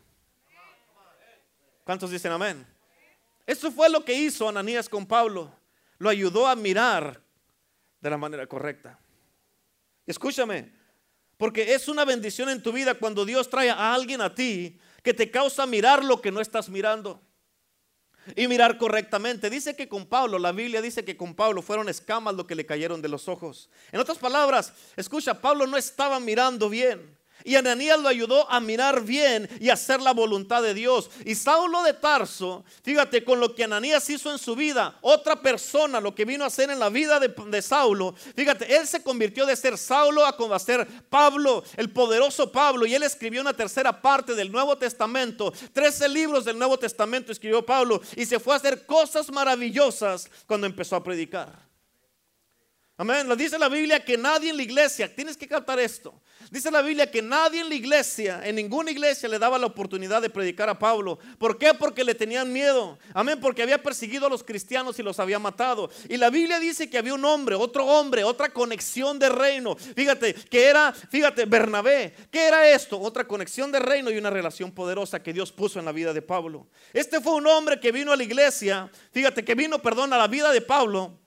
¿Cuántos 1.84 2.10
dicen 2.10 2.32
amén? 2.32 2.66
Eso 3.46 3.70
fue 3.70 3.90
lo 3.90 4.04
que 4.04 4.14
hizo 4.14 4.48
Ananías 4.48 4.88
con 4.88 5.06
Pablo. 5.06 5.52
Lo 5.98 6.08
ayudó 6.08 6.46
a 6.46 6.56
mirar 6.56 7.20
de 8.00 8.10
la 8.10 8.16
manera 8.16 8.46
correcta. 8.46 8.98
Escúchame, 10.06 10.72
porque 11.36 11.74
es 11.74 11.88
una 11.88 12.04
bendición 12.04 12.48
en 12.48 12.62
tu 12.62 12.72
vida 12.72 12.94
cuando 12.94 13.24
Dios 13.24 13.50
trae 13.50 13.70
a 13.70 13.92
alguien 13.92 14.20
a 14.20 14.34
ti 14.34 14.78
que 15.02 15.12
te 15.12 15.30
causa 15.30 15.66
mirar 15.66 16.04
lo 16.04 16.20
que 16.20 16.30
no 16.30 16.40
estás 16.40 16.68
mirando 16.68 17.20
y 18.36 18.48
mirar 18.48 18.78
correctamente. 18.78 19.50
Dice 19.50 19.76
que 19.76 19.88
con 19.88 20.06
Pablo, 20.06 20.38
la 20.38 20.52
Biblia 20.52 20.80
dice 20.82 21.04
que 21.04 21.16
con 21.16 21.34
Pablo 21.34 21.62
fueron 21.62 21.88
escamas 21.88 22.34
lo 22.34 22.46
que 22.46 22.54
le 22.54 22.66
cayeron 22.66 23.02
de 23.02 23.08
los 23.08 23.28
ojos. 23.28 23.68
En 23.92 24.00
otras 24.00 24.18
palabras, 24.18 24.72
escucha, 24.96 25.40
Pablo 25.40 25.66
no 25.66 25.76
estaba 25.76 26.20
mirando 26.20 26.68
bien. 26.68 27.16
Y 27.42 27.56
Ananías 27.56 27.98
lo 28.00 28.08
ayudó 28.08 28.50
a 28.50 28.60
mirar 28.60 29.02
bien 29.02 29.48
y 29.60 29.68
hacer 29.70 30.00
la 30.00 30.12
voluntad 30.12 30.62
de 30.62 30.74
Dios. 30.74 31.10
Y 31.24 31.34
Saulo 31.34 31.82
de 31.82 31.92
Tarso, 31.92 32.64
fíjate, 32.82 33.24
con 33.24 33.40
lo 33.40 33.54
que 33.54 33.64
Ananías 33.64 34.08
hizo 34.08 34.30
en 34.30 34.38
su 34.38 34.54
vida, 34.54 34.96
otra 35.00 35.42
persona, 35.42 36.00
lo 36.00 36.14
que 36.14 36.24
vino 36.24 36.44
a 36.44 36.46
hacer 36.46 36.70
en 36.70 36.78
la 36.78 36.88
vida 36.88 37.20
de, 37.20 37.62
Saulo, 37.62 38.14
fíjate, 38.36 38.76
él 38.76 38.86
se 38.86 39.02
convirtió 39.02 39.44
de 39.44 39.56
ser 39.56 39.76
Saulo 39.76 40.24
a 40.24 40.58
ser 40.58 40.86
Pablo, 41.08 41.64
el 41.76 41.90
poderoso 41.90 42.50
Pablo. 42.52 42.86
Y 42.86 42.94
él 42.94 43.02
escribió 43.02 43.40
una 43.40 43.54
tercera 43.54 44.00
parte 44.00 44.34
del 44.34 44.52
Nuevo 44.52 44.76
Testamento, 44.76 45.52
trece 45.72 46.08
libros 46.08 46.44
del 46.44 46.58
Nuevo 46.58 46.78
Testamento 46.78 47.32
escribió 47.32 47.64
Pablo 47.64 48.00
y 48.16 48.26
se 48.26 48.40
fue 48.40 48.54
a 48.54 48.56
hacer 48.56 48.86
cosas 48.86 49.30
maravillosas 49.30 50.30
cuando 50.46 50.66
empezó 50.66 50.96
a 50.96 51.04
predicar. 51.04 51.73
Amén. 52.96 53.28
Lo 53.28 53.34
dice 53.34 53.58
la 53.58 53.68
Biblia 53.68 54.04
que 54.04 54.16
nadie 54.16 54.50
en 54.50 54.56
la 54.56 54.62
iglesia, 54.62 55.12
tienes 55.12 55.36
que 55.36 55.48
captar 55.48 55.80
esto. 55.80 56.22
Dice 56.48 56.70
la 56.70 56.80
Biblia 56.80 57.10
que 57.10 57.20
nadie 57.20 57.60
en 57.60 57.68
la 57.68 57.74
iglesia, 57.74 58.40
en 58.44 58.54
ninguna 58.54 58.92
iglesia 58.92 59.28
le 59.28 59.40
daba 59.40 59.58
la 59.58 59.66
oportunidad 59.66 60.22
de 60.22 60.30
predicar 60.30 60.68
a 60.68 60.78
Pablo. 60.78 61.18
¿Por 61.36 61.58
qué? 61.58 61.74
Porque 61.74 62.04
le 62.04 62.14
tenían 62.14 62.52
miedo. 62.52 62.96
Amén, 63.12 63.40
porque 63.40 63.64
había 63.64 63.82
perseguido 63.82 64.26
a 64.26 64.30
los 64.30 64.44
cristianos 64.44 64.96
y 65.00 65.02
los 65.02 65.18
había 65.18 65.40
matado. 65.40 65.90
Y 66.08 66.16
la 66.16 66.30
Biblia 66.30 66.60
dice 66.60 66.88
que 66.88 66.96
había 66.96 67.14
un 67.14 67.24
hombre, 67.24 67.56
otro 67.56 67.84
hombre, 67.84 68.22
otra 68.22 68.50
conexión 68.50 69.18
de 69.18 69.28
reino. 69.28 69.74
Fíjate, 69.74 70.32
que 70.32 70.64
era, 70.64 70.92
fíjate, 70.92 71.46
Bernabé. 71.46 72.14
¿Qué 72.30 72.46
era 72.46 72.68
esto? 72.68 73.00
Otra 73.00 73.26
conexión 73.26 73.72
de 73.72 73.80
reino 73.80 74.12
y 74.12 74.18
una 74.18 74.30
relación 74.30 74.70
poderosa 74.70 75.20
que 75.20 75.32
Dios 75.32 75.50
puso 75.50 75.80
en 75.80 75.84
la 75.84 75.92
vida 75.92 76.12
de 76.12 76.22
Pablo. 76.22 76.68
Este 76.92 77.20
fue 77.20 77.34
un 77.34 77.48
hombre 77.48 77.80
que 77.80 77.90
vino 77.90 78.12
a 78.12 78.16
la 78.16 78.22
iglesia, 78.22 78.88
fíjate, 79.10 79.44
que 79.44 79.56
vino, 79.56 79.82
perdón, 79.82 80.12
a 80.12 80.18
la 80.18 80.28
vida 80.28 80.52
de 80.52 80.60
Pablo 80.60 81.23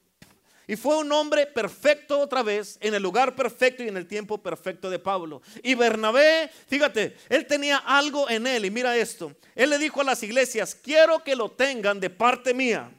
y 0.69 0.75
fue 0.75 0.97
un 0.97 1.09
hombre 1.13 1.45
perfecto 1.45 2.19
otra 2.19 2.43
vez, 2.43 2.77
en 2.81 2.93
el 2.93 3.01
lugar 3.01 3.35
perfecto 3.35 3.83
y 3.83 3.87
en 3.87 3.95
el 3.95 4.05
tiempo 4.05 4.37
perfecto 4.43 4.89
de 4.89 4.99
Pablo. 4.99 5.41
Y 5.63 5.75
Bernabé, 5.75 6.51
fíjate, 6.67 7.15
él 7.29 7.47
tenía 7.47 7.77
algo 7.77 8.29
en 8.29 8.45
él. 8.45 8.65
Y 8.65 8.71
mira 8.71 8.97
esto. 8.97 9.33
Él 9.55 9.69
le 9.69 9.77
dijo 9.77 10.01
a 10.01 10.03
las 10.03 10.21
iglesias, 10.23 10.75
quiero 10.75 11.23
que 11.23 11.37
lo 11.37 11.51
tengan 11.51 12.01
de 12.01 12.09
parte 12.09 12.53
mía. 12.53 12.91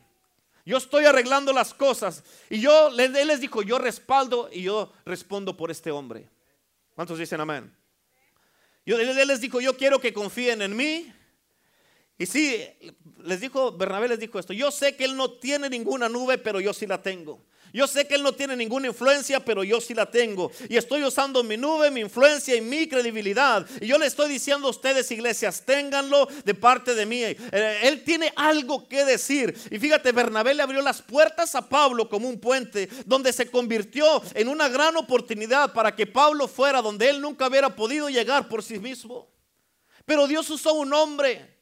Yo 0.65 0.79
estoy 0.79 1.05
arreglando 1.05 1.53
las 1.53 1.75
cosas. 1.75 2.25
Y 2.49 2.59
yo, 2.59 2.89
él 2.89 3.13
les 3.13 3.41
dijo, 3.41 3.61
yo 3.61 3.79
respaldo 3.79 4.49
y 4.51 4.63
yo 4.63 4.91
respondo 5.05 5.55
por 5.55 5.71
este 5.71 5.91
hombre. 5.91 6.27
¿Cuántos 6.95 7.19
dicen 7.19 7.39
amén? 7.39 7.71
Yo, 8.87 8.99
él 8.99 9.29
les 9.29 9.43
dijo, 9.43 9.61
yo 9.61 9.77
quiero 9.77 10.01
que 10.01 10.15
confíen 10.15 10.63
en 10.63 10.75
mí. 10.75 11.13
Y 12.17 12.25
sí, 12.25 12.65
les 13.23 13.41
dijo, 13.41 13.73
Bernabé 13.73 14.09
les 14.09 14.19
dijo 14.19 14.39
esto, 14.39 14.55
yo 14.55 14.71
sé 14.71 14.97
que 14.97 15.05
él 15.05 15.17
no 15.17 15.33
tiene 15.33 15.69
ninguna 15.69 16.09
nube, 16.09 16.39
pero 16.39 16.61
yo 16.61 16.73
sí 16.73 16.87
la 16.87 17.03
tengo. 17.03 17.47
Yo 17.73 17.87
sé 17.87 18.07
que 18.07 18.15
Él 18.15 18.23
no 18.23 18.33
tiene 18.33 18.57
ninguna 18.57 18.89
influencia, 18.89 19.41
pero 19.41 19.63
yo 19.65 19.81
sí 19.81 19.95
la 19.95 20.07
tengo. 20.07 20.51
Y 20.69 20.77
estoy 20.77 21.05
usando 21.05 21.43
mi 21.43 21.57
nube, 21.57 21.91
mi 21.91 22.01
influencia 22.01 22.55
y 22.57 22.61
mi 22.61 22.89
credibilidad. 22.89 23.67
Y 23.81 23.87
yo 23.87 23.99
le 23.99 24.07
estoy 24.07 24.31
diciendo 24.31 24.69
a 24.69 24.71
ustedes, 24.71 25.11
iglesias, 25.11 25.63
ténganlo 25.65 26.29
de 26.45 26.55
parte 26.55 26.95
de 26.95 27.07
mí. 27.07 27.23
Eh, 27.23 27.81
él 27.83 28.03
tiene 28.05 28.33
algo 28.37 28.89
que 28.89 29.05
decir. 29.05 29.57
Y 29.71 29.79
fíjate, 29.79 30.13
Bernabé 30.13 30.55
le 30.55 30.63
abrió 30.63 30.81
las 30.83 31.03
puertas 31.03 31.55
a 31.55 31.69
Pablo 31.69 32.09
como 32.09 32.29
un 32.29 32.41
puente, 32.41 32.89
donde 33.05 33.33
se 33.33 33.51
convirtió 33.51 34.23
en 34.35 34.49
una 34.49 34.69
gran 34.69 34.97
oportunidad 34.97 35.73
para 35.73 35.95
que 35.95 36.07
Pablo 36.07 36.49
fuera 36.49 36.83
donde 36.83 37.09
él 37.11 37.21
nunca 37.21 37.49
hubiera 37.49 37.75
podido 37.75 38.09
llegar 38.09 38.49
por 38.49 38.63
sí 38.63 38.79
mismo. 38.79 39.29
Pero 40.05 40.27
Dios 40.27 40.49
usó 40.49 40.73
un 40.75 40.93
hombre 40.95 41.58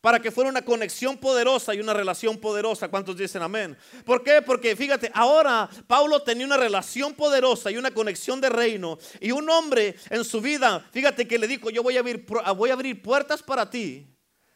para 0.00 0.20
que 0.20 0.30
fuera 0.30 0.48
una 0.48 0.62
conexión 0.62 1.18
poderosa 1.18 1.74
y 1.74 1.80
una 1.80 1.92
relación 1.92 2.38
poderosa. 2.38 2.88
¿Cuántos 2.88 3.16
dicen 3.16 3.42
amén? 3.42 3.76
¿Por 4.04 4.22
qué? 4.22 4.40
Porque 4.42 4.74
fíjate, 4.74 5.10
ahora 5.14 5.68
Pablo 5.86 6.22
tenía 6.22 6.46
una 6.46 6.56
relación 6.56 7.14
poderosa 7.14 7.70
y 7.70 7.76
una 7.76 7.90
conexión 7.90 8.40
de 8.40 8.48
reino. 8.48 8.98
Y 9.20 9.32
un 9.32 9.48
hombre 9.50 9.96
en 10.08 10.24
su 10.24 10.40
vida, 10.40 10.86
fíjate 10.90 11.28
que 11.28 11.38
le 11.38 11.46
dijo, 11.46 11.70
yo 11.70 11.82
voy 11.82 11.96
a 11.96 12.00
abrir, 12.00 12.24
voy 12.56 12.70
a 12.70 12.74
abrir 12.74 13.02
puertas 13.02 13.42
para 13.42 13.68
ti. 13.68 14.06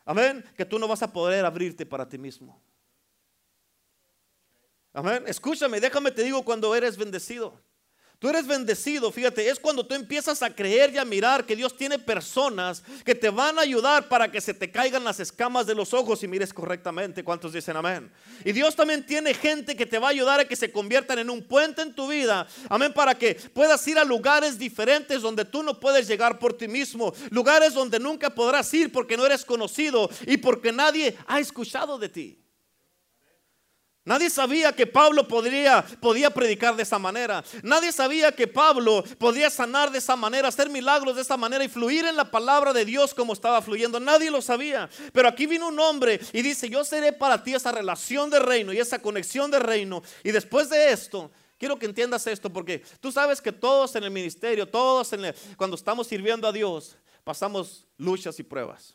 Amén. 0.04 0.44
Que 0.56 0.64
tú 0.64 0.78
no 0.78 0.88
vas 0.88 1.02
a 1.02 1.12
poder 1.12 1.44
abrirte 1.44 1.84
para 1.84 2.08
ti 2.08 2.18
mismo. 2.18 2.60
Amén. 4.92 5.24
Escúchame, 5.26 5.80
déjame 5.80 6.10
te 6.10 6.22
digo 6.22 6.42
cuando 6.44 6.74
eres 6.74 6.96
bendecido. 6.96 7.60
Tú 8.24 8.30
eres 8.30 8.46
bendecido, 8.46 9.12
fíjate, 9.12 9.50
es 9.50 9.60
cuando 9.60 9.84
tú 9.84 9.94
empiezas 9.94 10.42
a 10.42 10.48
creer 10.48 10.94
y 10.94 10.96
a 10.96 11.04
mirar 11.04 11.44
que 11.44 11.54
Dios 11.54 11.76
tiene 11.76 11.98
personas 11.98 12.82
que 13.04 13.14
te 13.14 13.28
van 13.28 13.58
a 13.58 13.60
ayudar 13.60 14.08
para 14.08 14.32
que 14.32 14.40
se 14.40 14.54
te 14.54 14.70
caigan 14.70 15.04
las 15.04 15.20
escamas 15.20 15.66
de 15.66 15.74
los 15.74 15.92
ojos 15.92 16.22
y 16.22 16.26
mires 16.26 16.54
correctamente. 16.54 17.22
¿Cuántos 17.22 17.52
dicen 17.52 17.76
amén? 17.76 18.10
Y 18.42 18.52
Dios 18.52 18.74
también 18.74 19.04
tiene 19.04 19.34
gente 19.34 19.76
que 19.76 19.84
te 19.84 19.98
va 19.98 20.06
a 20.06 20.10
ayudar 20.12 20.40
a 20.40 20.46
que 20.46 20.56
se 20.56 20.72
conviertan 20.72 21.18
en 21.18 21.28
un 21.28 21.42
puente 21.42 21.82
en 21.82 21.94
tu 21.94 22.08
vida. 22.08 22.46
Amén, 22.70 22.94
para 22.94 23.14
que 23.14 23.34
puedas 23.34 23.86
ir 23.86 23.98
a 23.98 24.04
lugares 24.04 24.58
diferentes 24.58 25.20
donde 25.20 25.44
tú 25.44 25.62
no 25.62 25.78
puedes 25.78 26.08
llegar 26.08 26.38
por 26.38 26.56
ti 26.56 26.66
mismo. 26.66 27.12
Lugares 27.28 27.74
donde 27.74 28.00
nunca 28.00 28.30
podrás 28.30 28.72
ir 28.72 28.90
porque 28.90 29.18
no 29.18 29.26
eres 29.26 29.44
conocido 29.44 30.08
y 30.26 30.38
porque 30.38 30.72
nadie 30.72 31.14
ha 31.26 31.40
escuchado 31.40 31.98
de 31.98 32.08
ti. 32.08 32.43
Nadie 34.06 34.28
sabía 34.28 34.70
que 34.74 34.86
Pablo 34.86 35.26
podría, 35.26 35.82
podía 35.98 36.28
predicar 36.28 36.76
de 36.76 36.82
esa 36.82 36.98
manera. 36.98 37.42
Nadie 37.62 37.90
sabía 37.90 38.32
que 38.32 38.46
Pablo 38.46 39.02
podía 39.16 39.48
sanar 39.48 39.90
de 39.90 39.96
esa 39.96 40.14
manera, 40.14 40.48
hacer 40.48 40.68
milagros 40.68 41.16
de 41.16 41.22
esa 41.22 41.38
manera 41.38 41.64
y 41.64 41.68
fluir 41.68 42.04
en 42.04 42.14
la 42.14 42.30
palabra 42.30 42.74
de 42.74 42.84
Dios 42.84 43.14
como 43.14 43.32
estaba 43.32 43.62
fluyendo. 43.62 43.98
Nadie 43.98 44.30
lo 44.30 44.42
sabía. 44.42 44.90
Pero 45.14 45.26
aquí 45.26 45.46
vino 45.46 45.68
un 45.68 45.80
hombre 45.80 46.20
y 46.34 46.42
dice, 46.42 46.68
yo 46.68 46.84
seré 46.84 47.14
para 47.14 47.42
ti 47.42 47.54
esa 47.54 47.72
relación 47.72 48.28
de 48.28 48.40
reino 48.40 48.74
y 48.74 48.78
esa 48.78 49.00
conexión 49.00 49.50
de 49.50 49.58
reino. 49.58 50.02
Y 50.22 50.32
después 50.32 50.68
de 50.68 50.92
esto, 50.92 51.30
quiero 51.58 51.78
que 51.78 51.86
entiendas 51.86 52.26
esto 52.26 52.50
porque 52.50 52.80
tú 53.00 53.10
sabes 53.10 53.40
que 53.40 53.52
todos 53.52 53.96
en 53.96 54.04
el 54.04 54.10
ministerio, 54.10 54.68
todos 54.68 55.12
cuando 55.56 55.76
estamos 55.76 56.08
sirviendo 56.08 56.46
a 56.46 56.52
Dios, 56.52 56.98
pasamos 57.24 57.86
luchas 57.96 58.38
y 58.38 58.42
pruebas. 58.42 58.94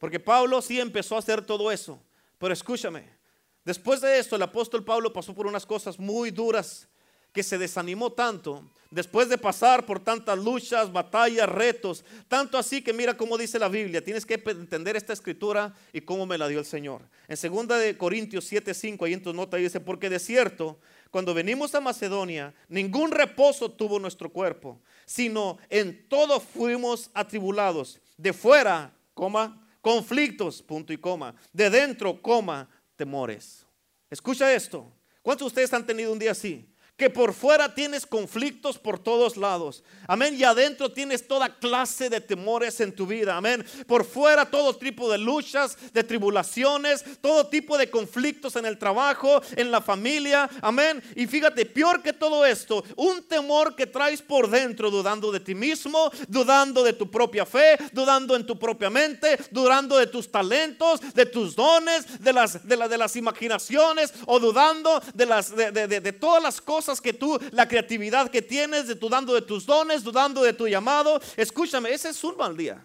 Porque 0.00 0.18
Pablo 0.18 0.60
sí 0.60 0.80
empezó 0.80 1.14
a 1.14 1.20
hacer 1.20 1.46
todo 1.46 1.70
eso. 1.70 2.02
Pero 2.38 2.52
escúchame. 2.52 3.21
Después 3.64 4.00
de 4.00 4.18
esto, 4.18 4.36
el 4.36 4.42
apóstol 4.42 4.84
Pablo 4.84 5.12
pasó 5.12 5.34
por 5.34 5.46
unas 5.46 5.66
cosas 5.66 5.98
muy 5.98 6.30
duras 6.30 6.88
que 7.32 7.42
se 7.42 7.56
desanimó 7.56 8.12
tanto, 8.12 8.70
después 8.90 9.28
de 9.28 9.38
pasar 9.38 9.86
por 9.86 10.00
tantas 10.00 10.38
luchas, 10.38 10.92
batallas, 10.92 11.48
retos, 11.48 12.04
tanto 12.28 12.58
así 12.58 12.82
que 12.82 12.92
mira 12.92 13.16
cómo 13.16 13.38
dice 13.38 13.58
la 13.58 13.68
Biblia, 13.68 14.04
tienes 14.04 14.26
que 14.26 14.34
entender 14.34 14.96
esta 14.96 15.14
escritura 15.14 15.74
y 15.94 16.02
cómo 16.02 16.26
me 16.26 16.36
la 16.36 16.46
dio 16.46 16.58
el 16.58 16.66
Señor. 16.66 17.00
En 17.28 17.36
2 17.36 17.68
de 17.80 17.96
Corintios 17.96 18.44
7:5 18.52 19.06
ahí 19.06 19.14
en 19.14 19.22
tu 19.22 19.32
nota 19.32 19.56
dice, 19.56 19.80
porque 19.80 20.10
de 20.10 20.18
cierto, 20.18 20.78
cuando 21.10 21.32
venimos 21.32 21.74
a 21.74 21.80
Macedonia, 21.80 22.54
ningún 22.68 23.10
reposo 23.10 23.70
tuvo 23.70 23.98
nuestro 23.98 24.30
cuerpo, 24.30 24.80
sino 25.06 25.56
en 25.70 26.06
todo 26.08 26.38
fuimos 26.38 27.10
atribulados, 27.14 27.98
de 28.18 28.34
fuera, 28.34 28.92
coma, 29.14 29.66
conflictos, 29.80 30.62
punto 30.62 30.92
y 30.92 30.98
coma, 30.98 31.34
de 31.52 31.70
dentro, 31.70 32.20
coma, 32.20 32.68
temores. 33.02 33.66
Escucha 34.10 34.54
esto. 34.54 34.86
¿Cuántos 35.22 35.46
de 35.46 35.48
ustedes 35.48 35.74
han 35.74 35.84
tenido 35.84 36.12
un 36.12 36.20
día 36.20 36.30
así? 36.30 36.71
Que 37.02 37.10
por 37.10 37.34
fuera 37.34 37.74
tienes 37.74 38.06
conflictos 38.06 38.78
por 38.78 38.96
todos 38.96 39.36
lados. 39.36 39.82
Amén. 40.06 40.36
Y 40.38 40.44
adentro 40.44 40.92
tienes 40.92 41.26
toda 41.26 41.52
clase 41.56 42.08
de 42.08 42.20
temores 42.20 42.78
en 42.78 42.94
tu 42.94 43.08
vida. 43.08 43.36
Amén. 43.36 43.66
Por 43.88 44.04
fuera 44.04 44.48
todo 44.48 44.76
tipo 44.76 45.10
de 45.10 45.18
luchas, 45.18 45.76
de 45.92 46.04
tribulaciones, 46.04 47.04
todo 47.20 47.48
tipo 47.48 47.76
de 47.76 47.90
conflictos 47.90 48.54
en 48.54 48.66
el 48.66 48.78
trabajo, 48.78 49.42
en 49.56 49.72
la 49.72 49.80
familia. 49.80 50.48
Amén. 50.60 51.02
Y 51.16 51.26
fíjate, 51.26 51.66
peor 51.66 52.04
que 52.04 52.12
todo 52.12 52.46
esto, 52.46 52.84
un 52.94 53.24
temor 53.24 53.74
que 53.74 53.88
traes 53.88 54.22
por 54.22 54.48
dentro, 54.48 54.88
dudando 54.88 55.32
de 55.32 55.40
ti 55.40 55.56
mismo, 55.56 56.08
dudando 56.28 56.84
de 56.84 56.92
tu 56.92 57.10
propia 57.10 57.44
fe, 57.44 57.78
dudando 57.92 58.36
en 58.36 58.46
tu 58.46 58.56
propia 58.56 58.90
mente, 58.90 59.36
dudando 59.50 59.98
de 59.98 60.06
tus 60.06 60.30
talentos, 60.30 61.00
de 61.14 61.26
tus 61.26 61.56
dones, 61.56 62.22
de 62.22 62.32
las, 62.32 62.64
de, 62.64 62.76
de 62.76 62.98
las 62.98 63.16
imaginaciones 63.16 64.14
o 64.26 64.38
dudando 64.38 65.02
de, 65.14 65.26
las, 65.26 65.56
de, 65.56 65.72
de 65.72 66.12
todas 66.12 66.40
las 66.40 66.60
cosas 66.60 66.91
que 67.00 67.12
tú, 67.12 67.38
la 67.52 67.66
creatividad 67.66 68.30
que 68.30 68.42
tienes, 68.42 68.86
de 68.86 68.94
dudando 68.94 69.34
de 69.34 69.42
tus 69.42 69.66
dones, 69.66 70.02
dudando 70.02 70.42
de 70.42 70.52
tu 70.52 70.68
llamado. 70.68 71.20
Escúchame, 71.36 71.92
ese 71.92 72.10
es 72.10 72.24
un 72.24 72.36
mal 72.36 72.56
día. 72.56 72.84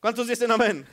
¿Cuántos 0.00 0.28
dicen 0.28 0.50
amén? 0.50 0.86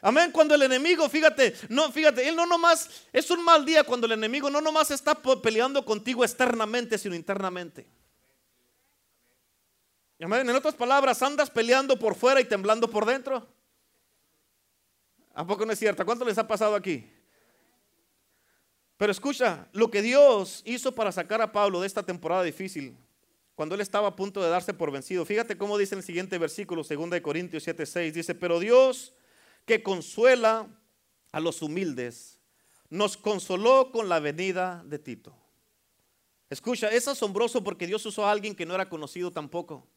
Amén, 0.00 0.30
cuando 0.32 0.54
el 0.54 0.62
enemigo, 0.62 1.08
fíjate, 1.08 1.54
no, 1.70 1.90
fíjate, 1.90 2.28
él 2.28 2.36
no 2.36 2.44
nomás, 2.44 2.90
es 3.10 3.30
un 3.30 3.42
mal 3.42 3.64
día 3.64 3.84
cuando 3.84 4.06
el 4.06 4.12
enemigo 4.12 4.50
no 4.50 4.60
nomás 4.60 4.90
está 4.90 5.14
peleando 5.14 5.82
contigo 5.82 6.22
externamente, 6.24 6.98
sino 6.98 7.14
internamente. 7.14 7.86
Amén, 10.20 10.48
en 10.48 10.56
otras 10.56 10.74
palabras, 10.74 11.22
andas 11.22 11.48
peleando 11.48 11.98
por 11.98 12.14
fuera 12.14 12.40
y 12.40 12.44
temblando 12.44 12.88
por 12.88 13.06
dentro. 13.06 13.46
¿A 15.34 15.46
poco 15.46 15.64
no 15.64 15.72
es 15.72 15.78
cierto? 15.78 16.04
¿Cuánto 16.04 16.24
les 16.24 16.36
ha 16.38 16.46
pasado 16.46 16.74
aquí? 16.74 17.10
Pero 18.96 19.10
escucha, 19.10 19.68
lo 19.72 19.90
que 19.90 20.02
Dios 20.02 20.62
hizo 20.64 20.94
para 20.94 21.10
sacar 21.10 21.42
a 21.42 21.52
Pablo 21.52 21.80
de 21.80 21.86
esta 21.86 22.02
temporada 22.02 22.42
difícil, 22.42 22.96
cuando 23.54 23.74
él 23.74 23.80
estaba 23.80 24.08
a 24.08 24.16
punto 24.16 24.42
de 24.42 24.48
darse 24.48 24.74
por 24.74 24.90
vencido. 24.90 25.24
Fíjate 25.24 25.56
cómo 25.56 25.78
dice 25.78 25.94
el 25.94 26.02
siguiente 26.02 26.38
versículo, 26.38 26.82
2 26.82 27.10
de 27.10 27.22
Corintios 27.22 27.62
7:6, 27.64 28.14
dice, 28.14 28.34
"Pero 28.34 28.60
Dios 28.60 29.14
que 29.64 29.82
consuela 29.82 30.68
a 31.32 31.40
los 31.40 31.62
humildes, 31.62 32.38
nos 32.90 33.16
consoló 33.16 33.90
con 33.92 34.08
la 34.08 34.20
venida 34.20 34.82
de 34.86 34.98
Tito." 34.98 35.36
Escucha, 36.50 36.88
es 36.88 37.08
asombroso 37.08 37.64
porque 37.64 37.86
Dios 37.86 38.04
usó 38.06 38.26
a 38.26 38.30
alguien 38.30 38.54
que 38.54 38.66
no 38.66 38.74
era 38.74 38.88
conocido 38.88 39.32
tampoco 39.32 39.88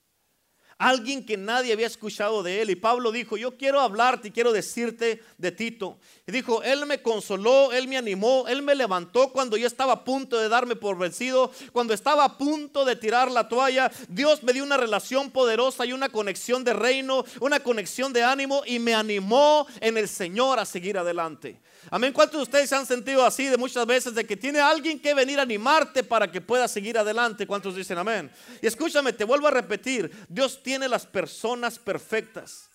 alguien 0.78 1.26
que 1.26 1.38
nadie 1.38 1.74
había 1.74 1.88
escuchado 1.88 2.44
de 2.44 2.62
él. 2.62 2.70
Y 2.70 2.76
Pablo 2.76 3.12
dijo, 3.12 3.38
yo 3.38 3.58
quiero 3.58 3.82
hablarte 3.82 4.28
y 4.28 4.32
quiero 4.32 4.52
decirte 4.52 5.22
de 5.38 5.52
Tito. 5.52 5.98
Y 6.26 6.32
dijo, 6.32 6.62
él 6.64 6.86
me 6.86 7.02
consoló, 7.02 7.72
él 7.72 7.88
me 7.88 7.98
animó, 7.98 8.46
él 8.48 8.62
me 8.62 8.76
levantó 8.76 9.32
cuando 9.32 9.58
yo 9.58 9.68
estaba 9.68 9.94
a 9.94 10.04
punto 10.04 10.38
de 10.38 10.50
darme 10.50 10.76
por 10.76 10.98
vencido, 10.98 11.52
cuando 11.72 11.94
estaba 11.94 12.24
a 12.26 12.38
punto 12.38 12.86
de 12.86 12.96
tirar 12.96 13.32
la 13.32 13.48
toalla. 13.48 13.92
Dios 14.08 14.44
me 14.44 14.54
dio 14.54 14.64
una 14.64 14.78
relación 14.78 15.32
poderosa 15.32 15.86
y 15.86 15.94
una 15.94 16.10
conexión 16.10 16.64
de 16.64 16.74
reino, 16.74 17.26
una 17.40 17.60
conexión 17.60 18.14
de 18.14 18.24
ánimo 18.24 18.64
y 18.66 18.80
me 18.80 18.94
animó 18.94 19.68
en 19.80 19.98
el 19.98 20.08
Señor 20.08 20.60
a 20.60 20.66
seguir 20.66 20.98
adelante. 20.98 21.60
Amén. 21.90 22.14
¿Cuántos 22.14 22.40
de 22.40 22.44
ustedes 22.44 22.70
se 22.70 22.76
han 22.76 22.86
sentido 22.86 23.26
así 23.26 23.46
de 23.46 23.58
muchas 23.58 23.86
veces 23.86 24.14
de 24.14 24.26
que 24.26 24.36
tiene 24.36 24.60
alguien 24.60 25.00
que 25.00 25.14
venir 25.14 25.40
a 25.40 25.44
animarte 25.44 26.04
para 26.04 26.32
que 26.32 26.42
puedas 26.42 26.72
seguir 26.72 26.98
adelante? 26.98 27.48
¿Cuántos 27.48 27.76
dicen 27.76 27.98
amén? 27.98 28.32
Y 28.62 28.68
escúchame, 28.68 29.14
te 29.14 29.24
vuelvo 29.24 29.48
a 29.48 29.52
repetir, 29.52 30.12
Dios 30.28 30.62
tiene 30.62 30.88
las 30.88 31.06
personas 31.06 31.80
perfectas. 31.80 32.70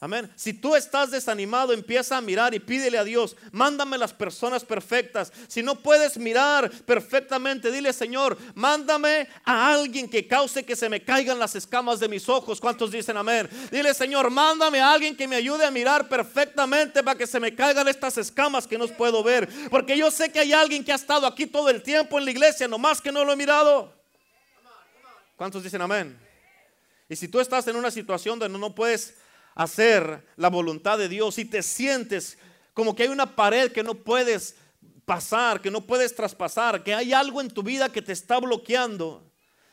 Amén. 0.00 0.30
Si 0.36 0.52
tú 0.52 0.76
estás 0.76 1.10
desanimado, 1.10 1.72
empieza 1.72 2.16
a 2.16 2.20
mirar 2.20 2.54
y 2.54 2.60
pídele 2.60 2.98
a 2.98 3.04
Dios, 3.04 3.34
mándame 3.50 3.98
las 3.98 4.12
personas 4.12 4.64
perfectas. 4.64 5.32
Si 5.48 5.60
no 5.60 5.74
puedes 5.74 6.16
mirar 6.18 6.70
perfectamente, 6.86 7.72
dile, 7.72 7.92
Señor, 7.92 8.38
mándame 8.54 9.26
a 9.44 9.72
alguien 9.72 10.08
que 10.08 10.28
cause 10.28 10.64
que 10.64 10.76
se 10.76 10.88
me 10.88 11.02
caigan 11.02 11.40
las 11.40 11.56
escamas 11.56 11.98
de 11.98 12.06
mis 12.06 12.28
ojos. 12.28 12.60
¿Cuántos 12.60 12.92
dicen 12.92 13.16
amén? 13.16 13.48
Dile, 13.72 13.92
Señor, 13.92 14.30
mándame 14.30 14.78
a 14.78 14.92
alguien 14.92 15.16
que 15.16 15.26
me 15.26 15.34
ayude 15.34 15.66
a 15.66 15.70
mirar 15.72 16.08
perfectamente 16.08 17.02
para 17.02 17.18
que 17.18 17.26
se 17.26 17.40
me 17.40 17.52
caigan 17.56 17.88
estas 17.88 18.18
escamas 18.18 18.68
que 18.68 18.78
no 18.78 18.86
puedo 18.86 19.24
ver. 19.24 19.48
Porque 19.68 19.98
yo 19.98 20.12
sé 20.12 20.30
que 20.30 20.38
hay 20.38 20.52
alguien 20.52 20.84
que 20.84 20.92
ha 20.92 20.96
estado 20.96 21.26
aquí 21.26 21.44
todo 21.44 21.70
el 21.70 21.82
tiempo 21.82 22.20
en 22.20 22.24
la 22.24 22.30
iglesia, 22.30 22.68
nomás 22.68 23.00
que 23.00 23.10
no 23.10 23.24
lo 23.24 23.32
he 23.32 23.36
mirado. 23.36 23.92
¿Cuántos 25.34 25.64
dicen 25.64 25.82
amén? 25.82 26.16
Y 27.08 27.16
si 27.16 27.26
tú 27.26 27.40
estás 27.40 27.66
en 27.66 27.74
una 27.74 27.90
situación 27.90 28.38
donde 28.38 28.56
no 28.56 28.72
puedes 28.72 29.14
hacer 29.58 30.24
la 30.36 30.48
voluntad 30.48 30.96
de 30.98 31.08
Dios 31.08 31.36
y 31.36 31.44
te 31.44 31.64
sientes 31.64 32.38
como 32.72 32.94
que 32.94 33.02
hay 33.02 33.08
una 33.08 33.34
pared 33.34 33.72
que 33.72 33.82
no 33.82 33.92
puedes 33.92 34.54
pasar, 35.04 35.60
que 35.60 35.68
no 35.68 35.84
puedes 35.84 36.14
traspasar, 36.14 36.84
que 36.84 36.94
hay 36.94 37.12
algo 37.12 37.40
en 37.40 37.48
tu 37.48 37.64
vida 37.64 37.90
que 37.90 38.00
te 38.00 38.12
está 38.12 38.38
bloqueando. 38.38 39.28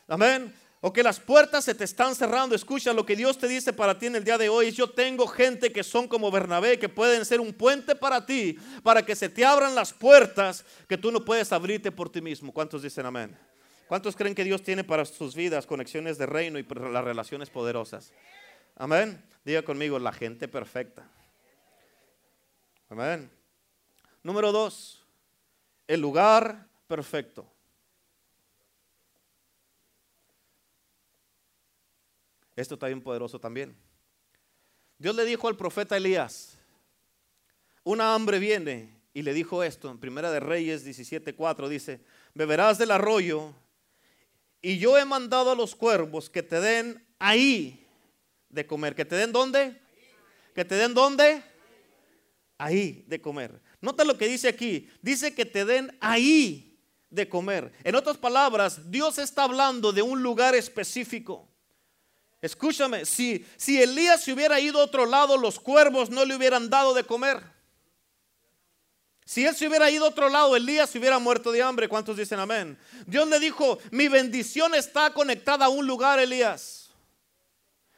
Amén. 0.08 0.52
O 0.80 0.92
que 0.92 1.04
las 1.04 1.20
puertas 1.20 1.64
se 1.64 1.74
te 1.74 1.84
están 1.84 2.16
cerrando. 2.16 2.56
Escucha 2.56 2.92
lo 2.92 3.06
que 3.06 3.14
Dios 3.14 3.38
te 3.38 3.46
dice 3.46 3.72
para 3.72 3.96
ti 3.96 4.06
en 4.06 4.16
el 4.16 4.24
día 4.24 4.36
de 4.38 4.48
hoy. 4.48 4.72
Yo 4.72 4.90
tengo 4.90 5.28
gente 5.28 5.70
que 5.70 5.84
son 5.84 6.08
como 6.08 6.32
Bernabé, 6.32 6.80
que 6.80 6.88
pueden 6.88 7.24
ser 7.24 7.40
un 7.40 7.52
puente 7.52 7.94
para 7.94 8.26
ti, 8.26 8.58
para 8.82 9.06
que 9.06 9.14
se 9.14 9.28
te 9.28 9.44
abran 9.44 9.76
las 9.76 9.92
puertas 9.92 10.64
que 10.88 10.98
tú 10.98 11.12
no 11.12 11.24
puedes 11.24 11.52
abrirte 11.52 11.92
por 11.92 12.10
ti 12.10 12.20
mismo. 12.20 12.52
¿Cuántos 12.52 12.82
dicen 12.82 13.06
amén? 13.06 13.38
¿Cuántos 13.86 14.16
creen 14.16 14.34
que 14.34 14.42
Dios 14.42 14.64
tiene 14.64 14.82
para 14.82 15.04
sus 15.04 15.36
vidas 15.36 15.64
conexiones 15.64 16.18
de 16.18 16.26
reino 16.26 16.58
y 16.58 16.64
las 16.64 17.04
relaciones 17.04 17.50
poderosas? 17.50 18.12
Amén. 18.76 19.22
Diga 19.42 19.62
conmigo, 19.62 19.98
la 19.98 20.12
gente 20.12 20.48
perfecta. 20.48 21.08
Amén. 22.90 23.30
Número 24.22 24.52
dos, 24.52 25.04
el 25.86 26.00
lugar 26.00 26.68
perfecto. 26.86 27.50
Esto 32.54 32.74
está 32.74 32.86
bien 32.86 33.02
poderoso 33.02 33.40
también. 33.40 33.74
Dios 34.98 35.14
le 35.14 35.24
dijo 35.24 35.48
al 35.48 35.56
profeta 35.56 35.96
Elías, 35.96 36.58
una 37.82 38.14
hambre 38.14 38.38
viene, 38.38 39.00
y 39.14 39.22
le 39.22 39.32
dijo 39.32 39.62
esto 39.62 39.90
en 39.90 39.98
Primera 39.98 40.30
de 40.30 40.40
Reyes 40.40 40.84
17:4 40.84 41.68
dice, 41.68 42.04
"Beberás 42.34 42.76
del 42.76 42.90
arroyo, 42.90 43.54
y 44.60 44.78
yo 44.78 44.98
he 44.98 45.04
mandado 45.06 45.52
a 45.52 45.54
los 45.54 45.74
cuervos 45.74 46.28
que 46.28 46.42
te 46.42 46.60
den 46.60 47.06
ahí 47.18 47.85
de 48.56 48.66
comer. 48.66 48.96
¿Que 48.96 49.04
te 49.04 49.14
den 49.14 49.30
dónde? 49.30 49.80
¿Que 50.54 50.64
te 50.64 50.74
den 50.74 50.94
dónde? 50.94 51.42
Ahí 52.58 53.04
de 53.06 53.20
comer. 53.20 53.60
Nota 53.80 54.02
lo 54.02 54.16
que 54.18 54.26
dice 54.26 54.48
aquí. 54.48 54.90
Dice 55.02 55.34
que 55.34 55.44
te 55.44 55.64
den 55.64 55.96
ahí 56.00 56.80
de 57.10 57.28
comer. 57.28 57.70
En 57.84 57.94
otras 57.94 58.16
palabras, 58.16 58.90
Dios 58.90 59.18
está 59.18 59.44
hablando 59.44 59.92
de 59.92 60.02
un 60.02 60.22
lugar 60.22 60.54
específico. 60.56 61.48
Escúchame, 62.40 63.04
si, 63.04 63.46
si 63.56 63.80
Elías 63.80 64.24
se 64.24 64.32
hubiera 64.32 64.58
ido 64.58 64.80
a 64.80 64.84
otro 64.84 65.04
lado, 65.06 65.36
los 65.36 65.60
cuervos 65.60 66.10
no 66.10 66.24
le 66.24 66.34
hubieran 66.34 66.70
dado 66.70 66.94
de 66.94 67.04
comer. 67.04 67.42
Si 69.26 69.44
él 69.44 69.54
se 69.54 69.68
hubiera 69.68 69.90
ido 69.90 70.06
a 70.06 70.08
otro 70.08 70.28
lado, 70.28 70.56
Elías 70.56 70.88
se 70.88 70.98
hubiera 70.98 71.18
muerto 71.18 71.52
de 71.52 71.62
hambre. 71.62 71.88
¿Cuántos 71.88 72.16
dicen 72.16 72.38
amén? 72.38 72.78
Dios 73.06 73.28
le 73.28 73.38
dijo, 73.38 73.78
mi 73.90 74.08
bendición 74.08 74.74
está 74.74 75.12
conectada 75.12 75.66
a 75.66 75.68
un 75.68 75.86
lugar, 75.86 76.18
Elías. 76.20 76.85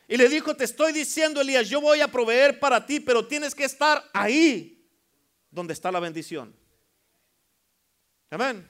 Y 0.09 0.17
le 0.17 0.29
dijo, 0.31 0.57
te 0.57 0.65
estoy 0.65 0.93
diciendo, 0.95 1.43
Elías, 1.43 1.69
yo 1.69 1.83
voy 1.83 2.01
a 2.01 2.09
proveer 2.09 2.59
para 2.59 2.87
ti, 2.87 2.99
pero 2.99 3.27
tienes 3.27 3.55
que 3.55 3.65
estar 3.65 4.03
ahí 4.15 4.89
donde 5.51 5.75
está 5.75 5.93
la 5.93 6.01
bendición. 6.01 6.57
Amén. 8.31 8.67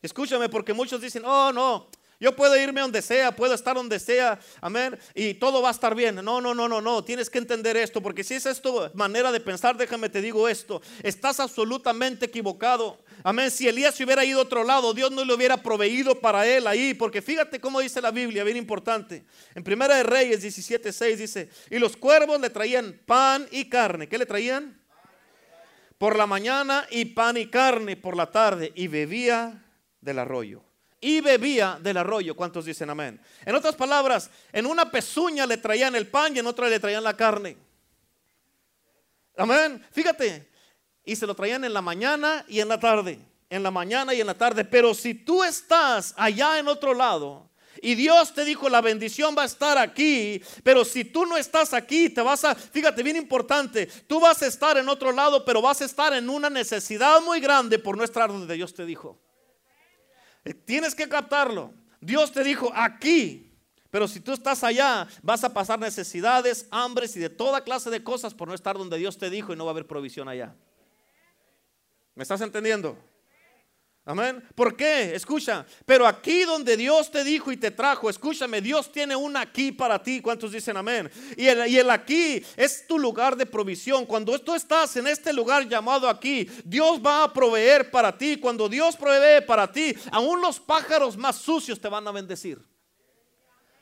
Escúchame, 0.00 0.48
porque 0.48 0.72
muchos 0.72 1.02
dicen, 1.02 1.24
oh, 1.26 1.52
no, 1.52 1.90
yo 2.22 2.36
puedo 2.36 2.56
irme 2.56 2.80
donde 2.80 3.02
sea, 3.02 3.34
puedo 3.34 3.52
estar 3.52 3.74
donde 3.74 3.98
sea, 3.98 4.38
amén, 4.60 4.96
y 5.12 5.34
todo 5.34 5.60
va 5.60 5.70
a 5.70 5.72
estar 5.72 5.92
bien. 5.92 6.14
No, 6.14 6.40
no, 6.40 6.54
no, 6.54 6.68
no, 6.68 6.80
no, 6.80 7.02
tienes 7.02 7.28
que 7.28 7.38
entender 7.38 7.76
esto, 7.76 8.00
porque 8.00 8.22
si 8.22 8.34
es 8.34 8.46
esto 8.46 8.92
manera 8.94 9.32
de 9.32 9.40
pensar, 9.40 9.76
déjame 9.76 10.08
te 10.08 10.22
digo 10.22 10.48
esto, 10.48 10.80
estás 11.02 11.40
absolutamente 11.40 12.26
equivocado. 12.26 13.02
Amén. 13.24 13.50
Si 13.50 13.66
Elías 13.66 13.98
hubiera 14.00 14.24
ido 14.24 14.38
a 14.38 14.42
otro 14.42 14.62
lado, 14.62 14.94
Dios 14.94 15.10
no 15.10 15.24
le 15.24 15.34
hubiera 15.34 15.56
proveído 15.56 16.20
para 16.20 16.46
él 16.46 16.68
ahí. 16.68 16.94
Porque 16.94 17.20
fíjate 17.20 17.60
cómo 17.60 17.80
dice 17.80 18.00
la 18.00 18.12
Biblia, 18.12 18.44
bien 18.44 18.56
importante. 18.56 19.24
En 19.56 19.64
Primera 19.64 19.96
de 19.96 20.04
Reyes 20.04 20.44
17:6 20.44 21.16
dice: 21.16 21.50
Y 21.70 21.80
los 21.80 21.96
cuervos 21.96 22.40
le 22.40 22.50
traían 22.50 23.00
pan 23.04 23.48
y 23.50 23.68
carne. 23.68 24.08
¿Qué 24.08 24.16
le 24.16 24.26
traían? 24.26 24.80
Por 25.98 26.16
la 26.16 26.26
mañana 26.26 26.86
y 26.88 27.04
pan 27.06 27.36
y 27.36 27.46
carne 27.46 27.96
por 27.96 28.16
la 28.16 28.30
tarde. 28.30 28.72
Y 28.76 28.86
bebía 28.86 29.64
del 30.00 30.20
arroyo. 30.20 30.62
Y 31.04 31.20
bebía 31.20 31.78
del 31.82 31.96
arroyo. 31.96 32.36
¿Cuántos 32.36 32.64
dicen 32.64 32.88
amén? 32.88 33.20
En 33.44 33.56
otras 33.56 33.74
palabras, 33.74 34.30
en 34.52 34.66
una 34.66 34.88
pezuña 34.88 35.46
le 35.46 35.56
traían 35.56 35.96
el 35.96 36.06
pan 36.06 36.34
y 36.34 36.38
en 36.38 36.46
otra 36.46 36.68
le 36.68 36.78
traían 36.78 37.02
la 37.02 37.16
carne. 37.16 37.56
Amén. 39.36 39.84
Fíjate, 39.90 40.48
y 41.04 41.16
se 41.16 41.26
lo 41.26 41.34
traían 41.34 41.64
en 41.64 41.74
la 41.74 41.82
mañana 41.82 42.44
y 42.46 42.60
en 42.60 42.68
la 42.68 42.78
tarde, 42.78 43.18
en 43.50 43.64
la 43.64 43.72
mañana 43.72 44.14
y 44.14 44.20
en 44.20 44.28
la 44.28 44.34
tarde. 44.34 44.64
Pero 44.64 44.94
si 44.94 45.14
tú 45.14 45.42
estás 45.42 46.14
allá 46.16 46.60
en 46.60 46.68
otro 46.68 46.94
lado 46.94 47.50
y 47.80 47.96
Dios 47.96 48.32
te 48.32 48.44
dijo 48.44 48.68
la 48.68 48.80
bendición 48.80 49.34
va 49.36 49.42
a 49.42 49.46
estar 49.46 49.78
aquí, 49.78 50.40
pero 50.62 50.84
si 50.84 51.04
tú 51.04 51.26
no 51.26 51.36
estás 51.36 51.74
aquí, 51.74 52.10
te 52.10 52.20
vas 52.20 52.44
a, 52.44 52.54
fíjate 52.54 53.02
bien 53.02 53.16
importante, 53.16 53.86
tú 54.06 54.20
vas 54.20 54.40
a 54.42 54.46
estar 54.46 54.78
en 54.78 54.88
otro 54.88 55.10
lado, 55.10 55.44
pero 55.44 55.60
vas 55.60 55.80
a 55.80 55.84
estar 55.84 56.12
en 56.12 56.30
una 56.30 56.48
necesidad 56.48 57.20
muy 57.22 57.40
grande 57.40 57.80
por 57.80 57.96
no 57.96 58.04
estar 58.04 58.28
donde 58.28 58.54
Dios 58.54 58.72
te 58.72 58.86
dijo. 58.86 59.18
Eh, 60.44 60.54
Tienes 60.54 60.94
que 60.94 61.08
captarlo. 61.08 61.72
Dios 62.00 62.32
te 62.32 62.42
dijo 62.42 62.70
aquí. 62.74 63.48
Pero 63.90 64.08
si 64.08 64.20
tú 64.20 64.32
estás 64.32 64.64
allá, 64.64 65.06
vas 65.22 65.44
a 65.44 65.52
pasar 65.52 65.78
necesidades, 65.78 66.66
hambres 66.70 67.14
y 67.14 67.20
de 67.20 67.28
toda 67.28 67.62
clase 67.62 67.90
de 67.90 68.02
cosas 68.02 68.32
por 68.32 68.48
no 68.48 68.54
estar 68.54 68.78
donde 68.78 68.96
Dios 68.96 69.18
te 69.18 69.28
dijo 69.28 69.52
y 69.52 69.56
no 69.56 69.66
va 69.66 69.70
a 69.70 69.74
haber 69.74 69.86
provisión 69.86 70.28
allá. 70.28 70.54
¿Me 72.14 72.22
estás 72.22 72.40
entendiendo? 72.40 72.96
Amén. 74.04 74.42
¿Por 74.56 74.76
qué? 74.76 75.14
Escucha. 75.14 75.64
Pero 75.86 76.08
aquí 76.08 76.42
donde 76.42 76.76
Dios 76.76 77.08
te 77.08 77.22
dijo 77.22 77.52
y 77.52 77.56
te 77.56 77.70
trajo, 77.70 78.10
escúchame, 78.10 78.60
Dios 78.60 78.90
tiene 78.90 79.14
un 79.14 79.36
aquí 79.36 79.70
para 79.70 80.02
ti. 80.02 80.20
¿Cuántos 80.20 80.50
dicen 80.50 80.76
amén? 80.76 81.08
Y 81.36 81.46
el, 81.46 81.68
y 81.68 81.78
el 81.78 81.88
aquí 81.88 82.44
es 82.56 82.84
tu 82.88 82.98
lugar 82.98 83.36
de 83.36 83.46
provisión. 83.46 84.04
Cuando 84.04 84.36
tú 84.40 84.56
estás 84.56 84.96
en 84.96 85.06
este 85.06 85.32
lugar 85.32 85.68
llamado 85.68 86.08
aquí, 86.08 86.50
Dios 86.64 87.00
va 87.00 87.22
a 87.22 87.32
proveer 87.32 87.92
para 87.92 88.16
ti. 88.16 88.38
Cuando 88.38 88.68
Dios 88.68 88.96
provee 88.96 89.40
para 89.46 89.70
ti, 89.70 89.94
aún 90.10 90.40
los 90.40 90.58
pájaros 90.58 91.16
más 91.16 91.36
sucios 91.36 91.80
te 91.80 91.86
van 91.86 92.06
a 92.08 92.10
bendecir. 92.10 92.60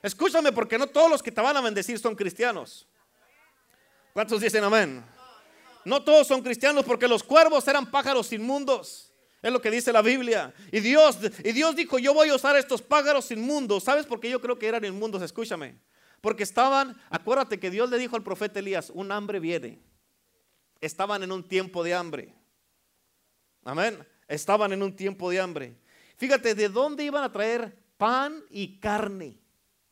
Escúchame, 0.02 0.52
porque 0.52 0.76
no 0.76 0.86
todos 0.86 1.10
los 1.10 1.22
que 1.22 1.32
te 1.32 1.40
van 1.40 1.56
a 1.56 1.62
bendecir 1.62 1.98
son 1.98 2.14
cristianos. 2.14 2.86
¿Cuántos 4.12 4.40
dicen 4.42 4.64
amén? 4.64 5.02
No 5.82 6.02
todos 6.02 6.26
son 6.26 6.42
cristianos 6.42 6.84
porque 6.84 7.08
los 7.08 7.22
cuervos 7.22 7.66
eran 7.68 7.90
pájaros 7.90 8.30
inmundos. 8.34 9.09
Es 9.42 9.52
lo 9.52 9.60
que 9.60 9.70
dice 9.70 9.92
la 9.92 10.02
Biblia. 10.02 10.52
Y 10.70 10.80
Dios, 10.80 11.18
y 11.42 11.52
Dios 11.52 11.74
dijo, 11.74 11.98
yo 11.98 12.12
voy 12.12 12.28
a 12.28 12.34
usar 12.34 12.56
estos 12.56 12.82
pájaros 12.82 13.30
inmundos. 13.30 13.84
¿Sabes 13.84 14.04
por 14.04 14.20
qué 14.20 14.28
yo 14.28 14.40
creo 14.40 14.58
que 14.58 14.66
eran 14.66 14.84
inmundos? 14.84 15.22
Escúchame. 15.22 15.78
Porque 16.20 16.42
estaban, 16.42 17.00
acuérdate 17.08 17.58
que 17.58 17.70
Dios 17.70 17.88
le 17.88 17.98
dijo 17.98 18.16
al 18.16 18.22
profeta 18.22 18.58
Elías, 18.58 18.90
un 18.90 19.10
hambre 19.10 19.40
viene. 19.40 19.80
Estaban 20.80 21.22
en 21.22 21.32
un 21.32 21.46
tiempo 21.46 21.82
de 21.82 21.94
hambre. 21.94 22.34
Amén. 23.64 24.06
Estaban 24.28 24.72
en 24.72 24.82
un 24.82 24.94
tiempo 24.94 25.30
de 25.30 25.40
hambre. 25.40 25.76
Fíjate, 26.16 26.54
¿de 26.54 26.68
dónde 26.68 27.04
iban 27.04 27.24
a 27.24 27.32
traer 27.32 27.74
pan 27.96 28.44
y 28.50 28.78
carne 28.78 29.40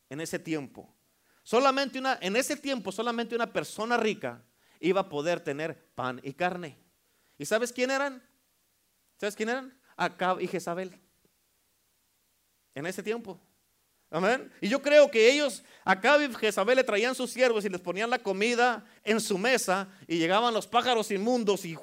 en 0.09 0.21
ese 0.21 0.37
tiempo? 0.37 0.95
Solamente 1.41 1.97
una, 1.97 2.19
en 2.21 2.35
ese 2.35 2.55
tiempo 2.55 2.91
solamente 2.91 3.33
una 3.33 3.51
persona 3.51 3.97
rica 3.97 4.43
iba 4.79 5.01
a 5.01 5.09
poder 5.09 5.39
tener 5.39 5.89
pan 5.95 6.21
y 6.23 6.33
carne. 6.33 6.77
¿Y 7.39 7.45
sabes 7.45 7.73
quién 7.73 7.89
eran? 7.89 8.21
¿Sabes 9.19 9.35
quién 9.35 9.49
eran? 9.49 9.77
Acab 9.97 10.39
y 10.39 10.47
Jezabel. 10.47 10.97
En 12.73 12.85
ese 12.85 13.03
tiempo. 13.03 13.39
Amén. 14.11 14.51
Y 14.59 14.69
yo 14.69 14.81
creo 14.81 15.11
que 15.11 15.31
ellos, 15.31 15.61
Acab 15.83 16.21
y 16.21 16.33
Jezabel, 16.33 16.77
le 16.77 16.83
traían 16.83 17.13
sus 17.13 17.29
siervos 17.29 17.63
y 17.63 17.69
les 17.69 17.81
ponían 17.81 18.09
la 18.09 18.17
comida 18.17 18.83
en 19.03 19.21
su 19.21 19.37
mesa 19.37 19.87
y 20.07 20.17
llegaban 20.17 20.51
los 20.51 20.65
pájaros 20.65 21.11
inmundos 21.11 21.63
y 21.65 21.77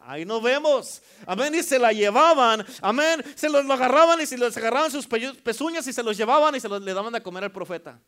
ahí 0.00 0.24
nos 0.24 0.42
vemos. 0.42 1.02
Amén. 1.26 1.54
Y 1.54 1.62
se 1.62 1.78
la 1.78 1.92
llevaban. 1.92 2.66
Amén. 2.80 3.22
Se 3.36 3.48
los 3.48 3.68
agarraban 3.70 4.20
y 4.20 4.26
se 4.26 4.36
los 4.36 4.56
agarraban 4.56 4.90
sus 4.90 5.06
pezuñas 5.06 5.86
y 5.86 5.92
se 5.92 6.02
los 6.02 6.16
llevaban 6.16 6.56
y 6.56 6.60
se 6.60 6.68
los 6.68 6.82
le 6.82 6.92
daban 6.92 7.14
a 7.14 7.22
comer 7.22 7.44
al 7.44 7.52
profeta. 7.52 8.00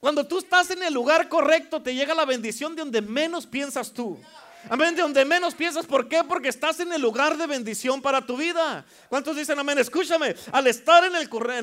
Cuando 0.00 0.26
tú 0.26 0.38
estás 0.38 0.70
en 0.70 0.82
el 0.82 0.92
lugar 0.92 1.30
correcto, 1.30 1.80
te 1.80 1.94
llega 1.94 2.14
la 2.14 2.26
bendición 2.26 2.74
de 2.74 2.82
donde 2.82 3.00
menos 3.00 3.46
piensas 3.46 3.90
tú. 3.90 4.20
Amén, 4.68 4.94
de 4.94 5.02
donde 5.02 5.24
menos 5.24 5.54
piensas. 5.54 5.86
¿Por 5.86 6.08
qué? 6.08 6.24
Porque 6.24 6.48
estás 6.48 6.80
en 6.80 6.92
el 6.92 7.02
lugar 7.02 7.36
de 7.36 7.46
bendición 7.46 8.00
para 8.00 8.24
tu 8.24 8.36
vida. 8.36 8.84
¿Cuántos 9.08 9.36
dicen 9.36 9.58
amén? 9.58 9.78
Escúchame, 9.78 10.34
al 10.52 10.66
estar 10.66 11.04
en 11.04 11.14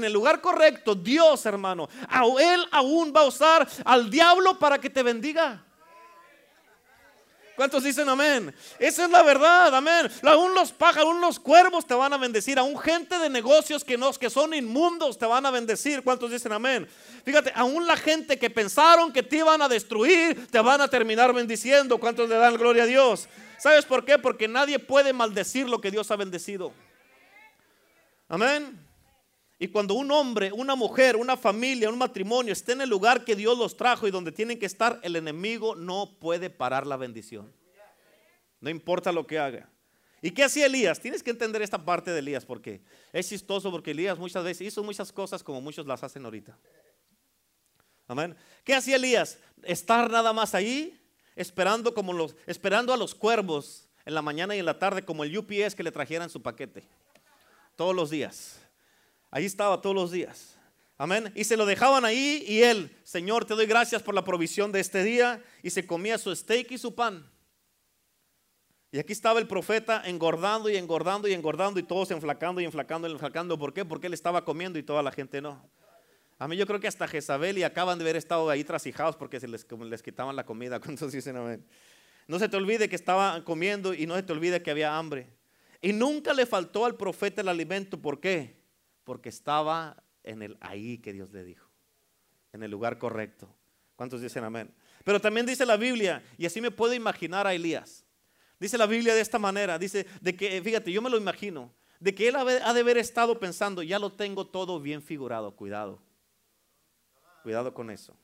el, 0.03 0.13
lugar 0.13 0.41
correcto, 0.41 0.95
Dios, 0.95 1.45
hermano, 1.45 1.89
a 2.07 2.23
Él 2.39 2.65
aún 2.71 3.13
va 3.15 3.21
a 3.21 3.25
usar 3.25 3.67
al 3.85 4.09
diablo 4.09 4.59
para 4.59 4.79
que 4.79 4.89
te 4.89 5.03
bendiga. 5.03 5.63
¿Cuántos 7.61 7.83
dicen 7.83 8.09
amén? 8.09 8.51
Esa 8.79 9.05
es 9.05 9.11
la 9.11 9.21
verdad, 9.21 9.75
amén. 9.75 10.11
Aún 10.23 10.55
los 10.55 10.71
pájaros, 10.71 11.09
aún 11.09 11.21
los 11.21 11.39
cuervos 11.39 11.85
te 11.85 11.93
van 11.93 12.11
a 12.11 12.17
bendecir. 12.17 12.57
Aún 12.57 12.75
gente 12.75 13.19
de 13.19 13.29
negocios 13.29 13.83
que, 13.83 13.99
no, 13.99 14.11
que 14.13 14.31
son 14.31 14.55
inmundos 14.55 15.19
te 15.19 15.27
van 15.27 15.45
a 15.45 15.51
bendecir. 15.51 16.03
¿Cuántos 16.03 16.31
dicen 16.31 16.53
amén? 16.53 16.87
Fíjate, 17.23 17.53
aún 17.53 17.85
la 17.85 17.95
gente 17.97 18.39
que 18.39 18.49
pensaron 18.49 19.13
que 19.13 19.21
te 19.21 19.37
iban 19.37 19.61
a 19.61 19.69
destruir, 19.69 20.47
te 20.47 20.59
van 20.59 20.81
a 20.81 20.87
terminar 20.87 21.33
bendiciendo. 21.33 21.99
¿Cuántos 21.99 22.27
le 22.27 22.35
dan 22.35 22.55
gloria 22.55 22.81
a 22.81 22.87
Dios? 22.87 23.29
¿Sabes 23.59 23.85
por 23.85 24.05
qué? 24.05 24.17
Porque 24.17 24.47
nadie 24.47 24.79
puede 24.79 25.13
maldecir 25.13 25.69
lo 25.69 25.79
que 25.79 25.91
Dios 25.91 26.09
ha 26.09 26.15
bendecido. 26.15 26.73
Amén. 28.27 28.90
Y 29.61 29.67
cuando 29.67 29.93
un 29.93 30.09
hombre, 30.09 30.51
una 30.51 30.73
mujer, 30.73 31.15
una 31.15 31.37
familia, 31.37 31.87
un 31.87 31.97
matrimonio 31.99 32.51
esté 32.51 32.71
en 32.71 32.81
el 32.81 32.89
lugar 32.89 33.23
que 33.23 33.35
Dios 33.35 33.55
los 33.55 33.77
trajo 33.77 34.07
y 34.07 34.11
donde 34.11 34.31
tienen 34.31 34.57
que 34.57 34.65
estar, 34.65 34.99
el 35.03 35.15
enemigo 35.15 35.75
no 35.75 36.17
puede 36.19 36.49
parar 36.49 36.87
la 36.87 36.97
bendición. 36.97 37.53
No 38.59 38.71
importa 38.71 39.11
lo 39.11 39.27
que 39.27 39.37
haga. 39.37 39.69
¿Y 40.19 40.31
qué 40.31 40.45
hacía 40.45 40.65
Elías? 40.65 40.99
Tienes 40.99 41.21
que 41.21 41.29
entender 41.29 41.61
esta 41.61 41.85
parte 41.85 42.09
de 42.09 42.17
Elías 42.17 42.43
porque 42.43 42.81
es 43.13 43.29
chistoso 43.29 43.69
porque 43.69 43.91
Elías 43.91 44.17
muchas 44.17 44.43
veces 44.43 44.65
hizo 44.65 44.83
muchas 44.83 45.11
cosas 45.11 45.43
como 45.43 45.61
muchos 45.61 45.85
las 45.85 46.03
hacen 46.03 46.25
ahorita. 46.25 46.57
Amén. 48.07 48.35
¿Qué 48.63 48.73
hacía 48.73 48.95
Elías? 48.95 49.37
Estar 49.61 50.09
nada 50.09 50.33
más 50.33 50.55
ahí 50.55 50.99
esperando 51.35 51.93
como 51.93 52.13
los 52.13 52.35
esperando 52.47 52.95
a 52.95 52.97
los 52.97 53.13
cuervos 53.13 53.87
en 54.05 54.15
la 54.15 54.23
mañana 54.23 54.55
y 54.55 54.59
en 54.59 54.65
la 54.65 54.79
tarde 54.79 55.05
como 55.05 55.23
el 55.23 55.37
UPS 55.37 55.75
que 55.75 55.83
le 55.83 55.91
trajeran 55.91 56.31
su 56.31 56.41
paquete. 56.41 56.83
Todos 57.75 57.95
los 57.95 58.09
días. 58.09 58.59
Ahí 59.31 59.45
estaba 59.45 59.81
todos 59.81 59.95
los 59.95 60.11
días. 60.11 60.57
Amén. 60.97 61.31
Y 61.35 61.45
se 61.45 61.57
lo 61.57 61.65
dejaban 61.65 62.05
ahí 62.05 62.43
y 62.47 62.61
él, 62.61 62.95
Señor, 63.03 63.45
te 63.45 63.55
doy 63.55 63.65
gracias 63.65 64.03
por 64.03 64.13
la 64.13 64.23
provisión 64.23 64.71
de 64.71 64.81
este 64.81 65.03
día. 65.03 65.43
Y 65.63 65.71
se 65.71 65.87
comía 65.87 66.19
su 66.19 66.35
steak 66.35 66.69
y 66.71 66.77
su 66.77 66.93
pan. 66.93 67.27
Y 68.91 68.99
aquí 68.99 69.13
estaba 69.13 69.39
el 69.39 69.47
profeta 69.47 70.03
engordando 70.05 70.69
y 70.69 70.75
engordando 70.75 71.27
y 71.27 71.33
engordando 71.33 71.79
y 71.79 71.83
todos 71.83 72.11
enflacando 72.11 72.59
y 72.59 72.65
enflacando 72.65 73.07
y 73.07 73.11
enflacando. 73.11 73.57
¿Por 73.57 73.73
qué? 73.73 73.85
Porque 73.85 74.07
él 74.07 74.13
estaba 74.13 74.43
comiendo 74.43 74.77
y 74.77 74.83
toda 74.83 75.01
la 75.01 75.11
gente 75.11 75.41
no. 75.41 75.65
A 76.37 76.47
mí 76.47 76.57
yo 76.57 76.67
creo 76.67 76.79
que 76.79 76.87
hasta 76.87 77.07
Jezabel 77.07 77.57
y 77.57 77.63
acaban 77.63 77.97
de 77.97 78.03
haber 78.03 78.17
estado 78.17 78.49
ahí 78.49 78.63
trasijados 78.63 79.15
porque 79.15 79.39
se 79.39 79.47
les, 79.47 79.63
quitaban 80.03 80.35
la 80.35 80.45
comida. 80.45 80.79
¿Cuántos 80.81 81.13
dicen 81.13 81.37
amén? 81.37 81.65
No 82.27 82.37
se 82.37 82.49
te 82.49 82.57
olvide 82.57 82.89
que 82.89 82.95
estaba 82.95 83.43
comiendo 83.45 83.93
y 83.93 84.05
no 84.05 84.15
se 84.15 84.23
te 84.23 84.33
olvide 84.33 84.61
que 84.61 84.71
había 84.71 84.97
hambre. 84.97 85.27
Y 85.81 85.93
nunca 85.93 86.33
le 86.33 86.45
faltó 86.45 86.85
al 86.85 86.95
profeta 86.95 87.41
el 87.41 87.47
alimento. 87.47 87.99
¿Por 87.99 88.19
qué? 88.19 88.60
Porque 89.11 89.27
estaba 89.27 90.01
en 90.23 90.41
el 90.41 90.57
ahí 90.61 90.97
que 90.99 91.11
Dios 91.11 91.33
le 91.33 91.43
dijo, 91.43 91.67
en 92.53 92.63
el 92.63 92.71
lugar 92.71 92.97
correcto. 92.97 93.53
¿Cuántos 93.97 94.21
dicen 94.21 94.45
amén? 94.45 94.73
Pero 95.03 95.19
también 95.19 95.45
dice 95.45 95.65
la 95.65 95.75
Biblia, 95.75 96.23
y 96.37 96.45
así 96.45 96.61
me 96.61 96.71
puedo 96.71 96.93
imaginar 96.93 97.45
a 97.45 97.53
Elías. 97.53 98.05
Dice 98.57 98.77
la 98.77 98.85
Biblia 98.85 99.13
de 99.13 99.19
esta 99.19 99.37
manera, 99.37 99.77
dice 99.77 100.05
de 100.21 100.33
que, 100.33 100.61
fíjate, 100.61 100.93
yo 100.93 101.01
me 101.01 101.09
lo 101.09 101.17
imagino, 101.17 101.73
de 101.99 102.15
que 102.15 102.29
él 102.29 102.37
ha 102.37 102.45
de 102.45 102.79
haber 102.79 102.97
estado 102.97 103.37
pensando, 103.37 103.83
ya 103.83 103.99
lo 103.99 104.13
tengo 104.13 104.47
todo 104.47 104.79
bien 104.79 105.01
figurado, 105.01 105.57
cuidado. 105.57 106.01
Cuidado 107.43 107.73
con 107.73 107.91
eso. 107.91 108.15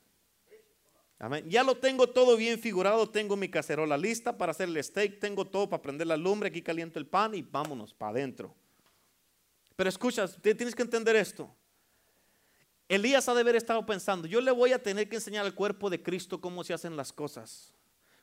Amén. 1.19 1.50
Ya 1.50 1.65
lo 1.65 1.76
tengo 1.76 2.08
todo 2.08 2.38
bien 2.38 2.60
figurado, 2.60 3.10
tengo 3.10 3.36
mi 3.36 3.50
cacerola 3.50 3.97
lista 3.97 4.38
para 4.38 4.52
hacer 4.52 4.69
el 4.69 4.82
steak, 4.82 5.19
tengo 5.19 5.43
todo 5.43 5.67
para 5.67 5.82
prender 5.82 6.08
la 6.08 6.15
lumbre, 6.15 6.47
aquí 6.47 6.62
caliento 6.62 6.97
el 6.97 7.08
pan 7.08 7.36
y 7.36 7.41
vámonos 7.41 7.93
para 7.93 8.12
adentro. 8.12 8.56
Pero 9.77 9.89
escucha, 9.89 10.27
tienes 10.27 10.75
que 10.75 10.81
entender 10.81 11.15
esto. 11.15 11.55
Elías 12.89 13.29
ha 13.29 13.33
de 13.35 13.41
haber 13.41 13.55
estado 13.55 13.85
pensando, 13.85 14.27
yo 14.27 14.41
le 14.41 14.51
voy 14.51 14.73
a 14.73 14.81
tener 14.81 15.07
que 15.07 15.17
enseñar 15.17 15.45
al 15.45 15.53
cuerpo 15.53 15.89
de 15.89 16.01
Cristo 16.01 16.41
cómo 16.41 16.63
se 16.63 16.73
hacen 16.73 16.97
las 16.97 17.13
cosas. 17.13 17.73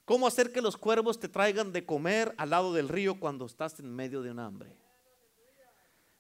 Cómo 0.05 0.27
hacer 0.27 0.53
que 0.53 0.61
los 0.61 0.77
cuervos 0.77 1.19
te 1.21 1.29
traigan 1.29 1.73
de 1.73 1.87
comer 1.87 2.35
al 2.39 2.51
lado 2.51 2.73
del 2.73 2.89
río 2.89 3.21
cuando 3.21 3.47
estás 3.47 3.79
en 3.79 3.95
medio 3.95 4.21
de 4.21 4.33
un 4.33 4.41
hambre. 4.41 4.77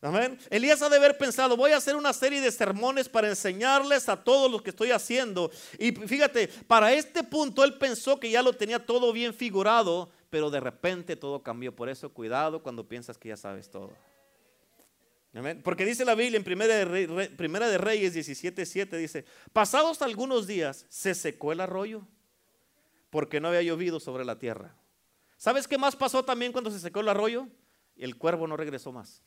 Amén. 0.00 0.38
Elías 0.50 0.82
ha 0.82 0.88
de 0.88 0.98
haber 0.98 1.18
pensado, 1.18 1.56
voy 1.56 1.72
a 1.72 1.78
hacer 1.78 1.96
una 1.96 2.12
serie 2.12 2.40
de 2.40 2.52
sermones 2.52 3.08
para 3.08 3.28
enseñarles 3.28 4.08
a 4.08 4.22
todos 4.22 4.50
los 4.50 4.62
que 4.62 4.70
estoy 4.70 4.92
haciendo. 4.92 5.50
Y 5.78 5.90
fíjate, 5.92 6.46
para 6.46 6.92
este 6.92 7.24
punto 7.24 7.64
él 7.64 7.76
pensó 7.76 8.20
que 8.20 8.30
ya 8.30 8.42
lo 8.42 8.52
tenía 8.52 8.84
todo 8.84 9.12
bien 9.12 9.34
figurado, 9.34 10.10
pero 10.30 10.50
de 10.50 10.60
repente 10.60 11.16
todo 11.16 11.42
cambió. 11.42 11.74
Por 11.74 11.88
eso 11.88 12.12
cuidado 12.12 12.62
cuando 12.62 12.86
piensas 12.86 13.18
que 13.18 13.30
ya 13.30 13.36
sabes 13.36 13.68
todo. 13.68 13.90
Porque 15.64 15.84
dice 15.84 16.04
la 16.04 16.14
Biblia 16.14 16.36
en 16.36 16.44
Primera 16.44 16.76
de, 16.76 17.28
Primera 17.36 17.68
de 17.68 17.78
Reyes 17.78 18.14
17:7 18.14 18.96
dice, 18.96 19.24
pasados 19.52 20.00
algunos 20.00 20.46
días 20.46 20.86
se 20.88 21.14
secó 21.14 21.50
el 21.50 21.60
arroyo 21.60 22.06
porque 23.10 23.40
no 23.40 23.48
había 23.48 23.62
llovido 23.62 23.98
sobre 23.98 24.24
la 24.24 24.38
tierra. 24.38 24.76
¿Sabes 25.36 25.66
qué 25.66 25.76
más 25.76 25.96
pasó 25.96 26.24
también 26.24 26.52
cuando 26.52 26.70
se 26.70 26.78
secó 26.78 27.00
el 27.00 27.08
arroyo? 27.08 27.48
El 27.96 28.16
cuervo 28.16 28.46
no 28.46 28.56
regresó 28.56 28.92
más. 28.92 29.22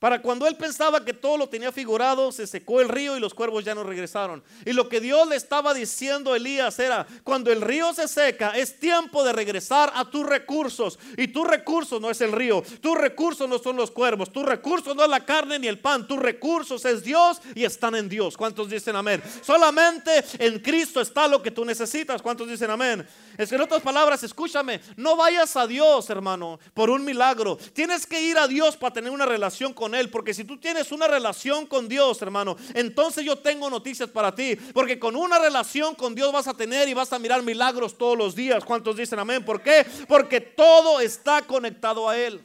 Para 0.00 0.22
cuando 0.22 0.46
él 0.46 0.56
pensaba 0.56 1.04
que 1.04 1.12
todo 1.12 1.36
lo 1.36 1.50
tenía 1.50 1.70
figurado, 1.70 2.32
se 2.32 2.46
secó 2.46 2.80
el 2.80 2.88
río 2.88 3.18
y 3.18 3.20
los 3.20 3.34
cuervos 3.34 3.64
ya 3.64 3.74
no 3.74 3.84
regresaron. 3.84 4.42
Y 4.64 4.72
lo 4.72 4.88
que 4.88 4.98
Dios 4.98 5.28
le 5.28 5.36
estaba 5.36 5.74
diciendo 5.74 6.32
a 6.32 6.38
Elías 6.38 6.78
era, 6.78 7.06
cuando 7.22 7.52
el 7.52 7.60
río 7.60 7.92
se 7.92 8.08
seca, 8.08 8.56
es 8.56 8.80
tiempo 8.80 9.22
de 9.22 9.34
regresar 9.34 9.92
a 9.94 10.06
tus 10.06 10.24
recursos. 10.24 10.98
Y 11.18 11.28
tu 11.28 11.44
recurso 11.44 12.00
no 12.00 12.10
es 12.10 12.22
el 12.22 12.32
río, 12.32 12.64
tus 12.80 12.96
recursos 12.96 13.46
no 13.46 13.58
son 13.58 13.76
los 13.76 13.90
cuervos, 13.90 14.32
tu 14.32 14.42
recurso 14.42 14.94
no 14.94 15.04
es 15.04 15.10
la 15.10 15.26
carne 15.26 15.58
ni 15.58 15.68
el 15.68 15.78
pan, 15.78 16.08
tus 16.08 16.18
recursos 16.18 16.82
es 16.86 17.04
Dios 17.04 17.38
y 17.54 17.64
están 17.64 17.94
en 17.94 18.08
Dios. 18.08 18.38
¿Cuántos 18.38 18.70
dicen 18.70 18.96
amén? 18.96 19.22
Solamente 19.42 20.24
en 20.38 20.60
Cristo 20.60 21.02
está 21.02 21.28
lo 21.28 21.42
que 21.42 21.50
tú 21.50 21.62
necesitas. 21.62 22.22
¿Cuántos 22.22 22.48
dicen 22.48 22.70
amén? 22.70 23.06
Es 23.36 23.50
que 23.50 23.56
en 23.56 23.60
otras 23.60 23.82
palabras, 23.82 24.22
escúchame, 24.22 24.80
no 24.96 25.16
vayas 25.16 25.56
a 25.56 25.66
Dios, 25.66 26.08
hermano, 26.08 26.58
por 26.72 26.88
un 26.88 27.04
milagro. 27.04 27.58
Tienes 27.74 28.06
que 28.06 28.22
ir 28.22 28.38
a 28.38 28.48
Dios 28.48 28.78
para 28.78 28.94
tener 28.94 29.10
una 29.10 29.26
relación 29.26 29.74
con 29.74 29.89
Él. 29.94 30.10
Porque 30.10 30.34
si 30.34 30.44
tú 30.44 30.58
tienes 30.58 30.92
una 30.92 31.08
relación 31.08 31.66
con 31.66 31.88
Dios, 31.88 32.20
hermano, 32.22 32.56
entonces 32.74 33.24
yo 33.24 33.36
tengo 33.36 33.70
noticias 33.70 34.08
para 34.10 34.34
ti. 34.34 34.56
Porque 34.74 34.98
con 34.98 35.16
una 35.16 35.38
relación 35.38 35.94
con 35.94 36.14
Dios 36.14 36.32
vas 36.32 36.48
a 36.48 36.54
tener 36.54 36.88
y 36.88 36.94
vas 36.94 37.12
a 37.12 37.18
mirar 37.18 37.42
milagros 37.42 37.96
todos 37.96 38.16
los 38.16 38.34
días. 38.34 38.64
¿Cuántos 38.64 38.96
dicen 38.96 39.18
amén? 39.18 39.44
¿Por 39.44 39.62
qué? 39.62 39.86
Porque 40.06 40.40
todo 40.40 41.00
está 41.00 41.42
conectado 41.42 42.08
a 42.08 42.16
Él. 42.16 42.44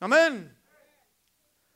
Amén. 0.00 0.56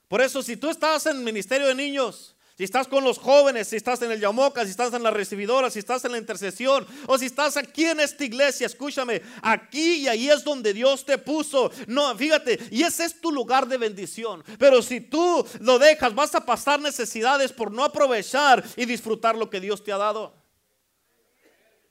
Por 0.08 0.22
eso 0.22 0.42
si 0.42 0.56
tú 0.56 0.70
estás 0.70 1.06
en 1.06 1.18
el 1.18 1.22
ministerio 1.22 1.66
de 1.66 1.74
niños, 1.74 2.34
si 2.58 2.64
estás 2.64 2.88
con 2.88 3.04
los 3.04 3.18
jóvenes, 3.18 3.68
si 3.68 3.76
estás 3.76 4.02
en 4.02 4.10
el 4.10 4.18
Yamoca, 4.18 4.64
si 4.64 4.72
estás 4.72 4.92
en 4.92 5.04
la 5.04 5.12
recibidora, 5.12 5.70
si 5.70 5.78
estás 5.78 6.04
en 6.04 6.10
la 6.10 6.18
intercesión 6.18 6.84
o 7.06 7.16
si 7.16 7.26
estás 7.26 7.56
aquí 7.56 7.84
en 7.84 8.00
esta 8.00 8.24
iglesia, 8.24 8.66
escúchame, 8.66 9.22
aquí 9.42 9.98
y 9.98 10.08
ahí 10.08 10.28
es 10.28 10.42
donde 10.42 10.74
Dios 10.74 11.06
te 11.06 11.18
puso. 11.18 11.70
No, 11.86 12.16
fíjate, 12.16 12.58
y 12.72 12.82
ese 12.82 13.04
es 13.04 13.20
tu 13.20 13.30
lugar 13.30 13.68
de 13.68 13.78
bendición. 13.78 14.42
Pero 14.58 14.82
si 14.82 15.00
tú 15.00 15.46
lo 15.60 15.78
dejas, 15.78 16.12
vas 16.16 16.34
a 16.34 16.44
pasar 16.44 16.80
necesidades 16.80 17.52
por 17.52 17.70
no 17.70 17.84
aprovechar 17.84 18.64
y 18.76 18.86
disfrutar 18.86 19.36
lo 19.36 19.48
que 19.48 19.60
Dios 19.60 19.84
te 19.84 19.92
ha 19.92 19.96
dado. 19.96 20.34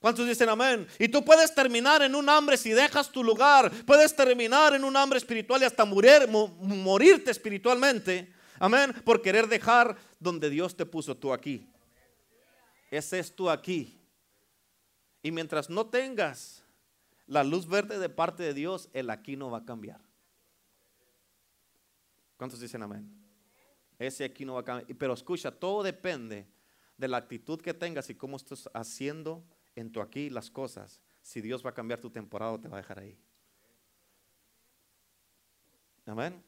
¿Cuántos 0.01 0.27
dicen 0.27 0.49
amén? 0.49 0.85
Y 0.99 1.07
tú 1.07 1.23
puedes 1.23 1.55
terminar 1.55 2.01
en 2.01 2.13
un 2.13 2.27
hambre 2.27 2.57
si 2.57 2.71
dejas 2.71 3.09
tu 3.09 3.23
lugar. 3.23 3.71
Puedes 3.85 4.13
terminar 4.13 4.73
en 4.73 4.83
un 4.83 4.97
hambre 4.97 5.17
espiritual 5.17 5.61
y 5.61 5.65
hasta 5.65 5.85
morir, 5.85 6.27
morirte 6.27 7.31
espiritualmente. 7.31 8.35
Amén. 8.59 8.93
Por 9.05 9.21
querer 9.21 9.47
dejar 9.47 9.97
donde 10.19 10.49
Dios 10.49 10.75
te 10.75 10.85
puso 10.85 11.15
tú 11.15 11.33
aquí. 11.33 11.69
Ese 12.89 13.19
es 13.19 13.35
tú 13.35 13.49
aquí. 13.49 13.99
Y 15.21 15.31
mientras 15.31 15.69
no 15.69 15.87
tengas 15.87 16.63
la 17.25 17.43
luz 17.43 17.67
verde 17.67 17.99
de 17.99 18.09
parte 18.09 18.43
de 18.43 18.53
Dios, 18.53 18.89
el 18.93 19.09
aquí 19.09 19.35
no 19.35 19.51
va 19.51 19.59
a 19.59 19.65
cambiar. 19.65 20.01
¿Cuántos 22.37 22.59
dicen 22.59 22.83
amén? 22.83 23.11
Ese 23.99 24.23
aquí 24.23 24.45
no 24.45 24.53
va 24.53 24.61
a 24.61 24.63
cambiar. 24.63 24.97
Pero 24.97 25.13
escucha, 25.13 25.51
todo 25.51 25.83
depende 25.83 26.47
de 26.97 27.07
la 27.07 27.17
actitud 27.17 27.61
que 27.61 27.73
tengas 27.73 28.09
y 28.09 28.15
cómo 28.15 28.37
estás 28.37 28.69
haciendo 28.73 29.43
en 29.75 29.91
tu 29.91 30.01
aquí 30.01 30.29
las 30.29 30.49
cosas. 30.49 31.01
Si 31.21 31.41
Dios 31.41 31.65
va 31.65 31.71
a 31.71 31.73
cambiar 31.73 31.99
tu 31.99 32.09
temporada 32.09 32.59
te 32.59 32.67
va 32.67 32.77
a 32.77 32.81
dejar 32.81 32.99
ahí. 32.99 33.17
Amén. 36.05 36.46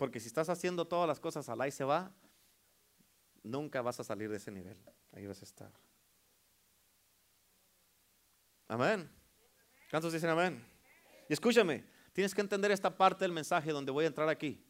Porque 0.00 0.18
si 0.18 0.28
estás 0.28 0.48
haciendo 0.48 0.86
todas 0.86 1.06
las 1.06 1.20
cosas 1.20 1.46
al 1.50 1.68
y 1.68 1.70
se 1.70 1.84
va, 1.84 2.10
nunca 3.42 3.82
vas 3.82 4.00
a 4.00 4.02
salir 4.02 4.30
de 4.30 4.38
ese 4.38 4.50
nivel. 4.50 4.78
Ahí 5.12 5.26
vas 5.26 5.42
a 5.42 5.44
estar. 5.44 5.70
Amén. 8.66 9.10
¿Cuántos 9.90 10.14
dicen 10.14 10.30
amén? 10.30 10.64
Y 11.28 11.34
escúchame, 11.34 11.84
tienes 12.14 12.34
que 12.34 12.40
entender 12.40 12.70
esta 12.70 12.96
parte 12.96 13.26
del 13.26 13.32
mensaje 13.32 13.72
donde 13.72 13.92
voy 13.92 14.06
a 14.06 14.06
entrar 14.06 14.30
aquí. 14.30 14.64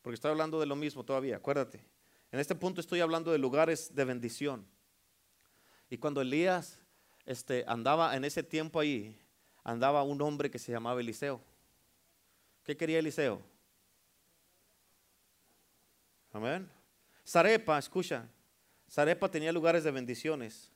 Porque 0.00 0.14
estoy 0.14 0.30
hablando 0.30 0.58
de 0.58 0.64
lo 0.64 0.76
mismo 0.76 1.04
todavía, 1.04 1.36
acuérdate. 1.36 1.84
En 2.32 2.40
este 2.40 2.54
punto 2.54 2.80
estoy 2.80 3.00
hablando 3.00 3.32
de 3.32 3.36
lugares 3.36 3.94
de 3.94 4.06
bendición. 4.06 4.66
Y 5.90 5.98
cuando 5.98 6.22
Elías 6.22 6.80
este, 7.26 7.66
andaba 7.68 8.16
en 8.16 8.24
ese 8.24 8.42
tiempo 8.42 8.80
ahí, 8.80 9.20
andaba 9.62 10.02
un 10.04 10.22
hombre 10.22 10.50
que 10.50 10.58
se 10.58 10.72
llamaba 10.72 11.02
Eliseo. 11.02 11.38
¿Qué 12.64 12.78
quería 12.78 12.98
Eliseo? 12.98 13.42
Amén. 16.32 16.70
Zarepa, 17.26 17.78
escucha, 17.78 18.28
Zarepa 18.90 19.30
tenía 19.30 19.52
lugares 19.52 19.84
de 19.84 19.90
bendiciones. 19.90 20.70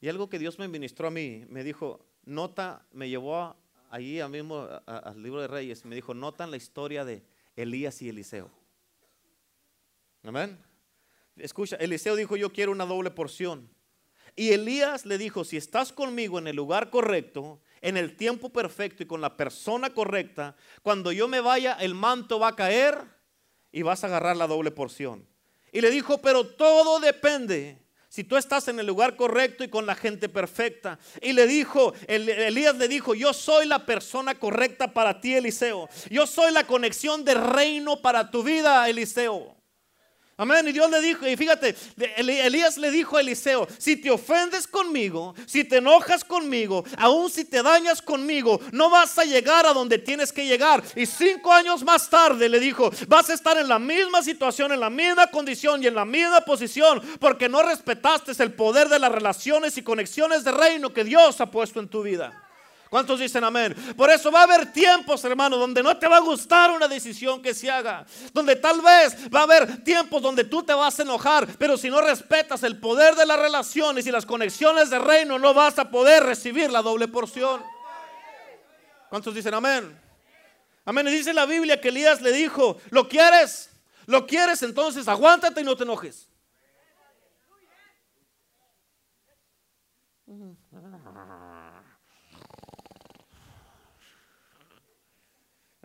Y 0.00 0.08
algo 0.08 0.28
que 0.28 0.38
Dios 0.38 0.58
me 0.58 0.68
ministró 0.68 1.08
a 1.08 1.10
mí, 1.10 1.44
me 1.48 1.64
dijo, 1.64 2.04
nota, 2.24 2.86
me 2.92 3.08
llevó 3.08 3.56
allí 3.90 4.20
al 4.20 4.30
mismo 4.30 4.68
al 4.84 5.22
libro 5.22 5.40
de 5.40 5.48
Reyes, 5.48 5.84
me 5.84 5.94
dijo, 5.94 6.12
notan 6.12 6.50
la 6.50 6.56
historia 6.56 7.04
de 7.04 7.22
Elías 7.56 8.02
y 8.02 8.10
Eliseo. 8.10 8.50
Amén. 10.22 10.58
Escucha, 11.36 11.76
Eliseo 11.76 12.16
dijo, 12.16 12.36
yo 12.36 12.52
quiero 12.52 12.72
una 12.72 12.84
doble 12.84 13.10
porción. 13.10 13.68
Y 14.34 14.50
Elías 14.50 15.06
le 15.06 15.16
dijo, 15.16 15.44
si 15.44 15.56
estás 15.56 15.92
conmigo 15.92 16.38
en 16.38 16.46
el 16.46 16.56
lugar 16.56 16.90
correcto, 16.90 17.60
en 17.80 17.96
el 17.96 18.16
tiempo 18.16 18.50
perfecto 18.50 19.02
y 19.02 19.06
con 19.06 19.22
la 19.22 19.36
persona 19.36 19.94
correcta, 19.94 20.56
cuando 20.82 21.12
yo 21.12 21.28
me 21.28 21.40
vaya, 21.40 21.74
el 21.74 21.94
manto 21.94 22.38
va 22.38 22.48
a 22.48 22.56
caer 22.56 23.15
y 23.76 23.82
vas 23.82 24.02
a 24.02 24.06
agarrar 24.06 24.38
la 24.38 24.46
doble 24.46 24.70
porción. 24.70 25.28
Y 25.70 25.82
le 25.82 25.90
dijo, 25.90 26.16
pero 26.22 26.46
todo 26.46 26.98
depende 26.98 27.78
si 28.08 28.24
tú 28.24 28.38
estás 28.38 28.68
en 28.68 28.80
el 28.80 28.86
lugar 28.86 29.16
correcto 29.16 29.64
y 29.64 29.68
con 29.68 29.84
la 29.84 29.94
gente 29.94 30.30
perfecta. 30.30 30.98
Y 31.20 31.34
le 31.34 31.46
dijo, 31.46 31.92
Elías 32.08 32.74
le 32.76 32.88
dijo, 32.88 33.14
yo 33.14 33.34
soy 33.34 33.66
la 33.66 33.84
persona 33.84 34.34
correcta 34.36 34.94
para 34.94 35.20
ti, 35.20 35.34
Eliseo. 35.34 35.90
Yo 36.08 36.26
soy 36.26 36.52
la 36.52 36.66
conexión 36.66 37.22
de 37.22 37.34
reino 37.34 38.00
para 38.00 38.30
tu 38.30 38.42
vida, 38.42 38.88
Eliseo. 38.88 39.54
Amén. 40.38 40.68
Y 40.68 40.72
Dios 40.72 40.90
le 40.90 41.00
dijo, 41.00 41.26
y 41.26 41.34
fíjate, 41.34 41.74
Elías 42.18 42.76
le 42.76 42.90
dijo 42.90 43.16
a 43.16 43.22
Eliseo, 43.22 43.66
si 43.78 43.96
te 43.96 44.10
ofendes 44.10 44.66
conmigo, 44.66 45.34
si 45.46 45.64
te 45.64 45.78
enojas 45.78 46.24
conmigo, 46.24 46.84
aún 46.98 47.30
si 47.30 47.46
te 47.46 47.62
dañas 47.62 48.02
conmigo, 48.02 48.60
no 48.70 48.90
vas 48.90 49.18
a 49.18 49.24
llegar 49.24 49.64
a 49.64 49.72
donde 49.72 49.98
tienes 49.98 50.32
que 50.32 50.46
llegar. 50.46 50.82
Y 50.94 51.06
cinco 51.06 51.50
años 51.50 51.82
más 51.82 52.10
tarde 52.10 52.50
le 52.50 52.60
dijo, 52.60 52.90
vas 53.08 53.30
a 53.30 53.34
estar 53.34 53.56
en 53.56 53.66
la 53.66 53.78
misma 53.78 54.22
situación, 54.22 54.72
en 54.72 54.80
la 54.80 54.90
misma 54.90 55.26
condición 55.28 55.82
y 55.82 55.86
en 55.86 55.94
la 55.94 56.04
misma 56.04 56.42
posición, 56.42 57.00
porque 57.18 57.48
no 57.48 57.62
respetaste 57.62 58.32
el 58.42 58.52
poder 58.52 58.90
de 58.90 58.98
las 58.98 59.12
relaciones 59.12 59.78
y 59.78 59.82
conexiones 59.82 60.44
de 60.44 60.52
reino 60.52 60.92
que 60.92 61.04
Dios 61.04 61.40
ha 61.40 61.50
puesto 61.50 61.80
en 61.80 61.88
tu 61.88 62.02
vida. 62.02 62.45
¿Cuántos 62.96 63.20
dicen 63.20 63.44
amén? 63.44 63.76
Por 63.94 64.08
eso 64.08 64.32
va 64.32 64.40
a 64.40 64.44
haber 64.44 64.72
tiempos, 64.72 65.22
hermano, 65.22 65.58
donde 65.58 65.82
no 65.82 65.98
te 65.98 66.08
va 66.08 66.16
a 66.16 66.20
gustar 66.20 66.70
una 66.70 66.88
decisión 66.88 67.42
que 67.42 67.52
se 67.52 67.70
haga. 67.70 68.06
Donde 68.32 68.56
tal 68.56 68.80
vez 68.80 69.14
va 69.28 69.40
a 69.40 69.42
haber 69.42 69.84
tiempos 69.84 70.22
donde 70.22 70.44
tú 70.44 70.62
te 70.62 70.72
vas 70.72 70.98
a 70.98 71.02
enojar. 71.02 71.46
Pero 71.58 71.76
si 71.76 71.90
no 71.90 72.00
respetas 72.00 72.62
el 72.62 72.80
poder 72.80 73.14
de 73.14 73.26
las 73.26 73.38
relaciones 73.38 74.06
y 74.06 74.10
las 74.10 74.24
conexiones 74.24 74.88
de 74.88 74.98
reino, 74.98 75.38
no 75.38 75.52
vas 75.52 75.78
a 75.78 75.90
poder 75.90 76.22
recibir 76.22 76.70
la 76.70 76.80
doble 76.80 77.06
porción. 77.06 77.62
¿Cuántos 79.10 79.34
dicen 79.34 79.52
amén? 79.52 79.94
Amén. 80.86 81.06
Y 81.08 81.10
dice 81.10 81.34
la 81.34 81.44
Biblia 81.44 81.78
que 81.78 81.88
Elías 81.88 82.22
le 82.22 82.32
dijo, 82.32 82.78
¿lo 82.88 83.10
quieres? 83.10 83.68
¿Lo 84.06 84.26
quieres? 84.26 84.62
Entonces 84.62 85.06
aguántate 85.06 85.60
y 85.60 85.64
no 85.64 85.76
te 85.76 85.82
enojes. 85.82 86.28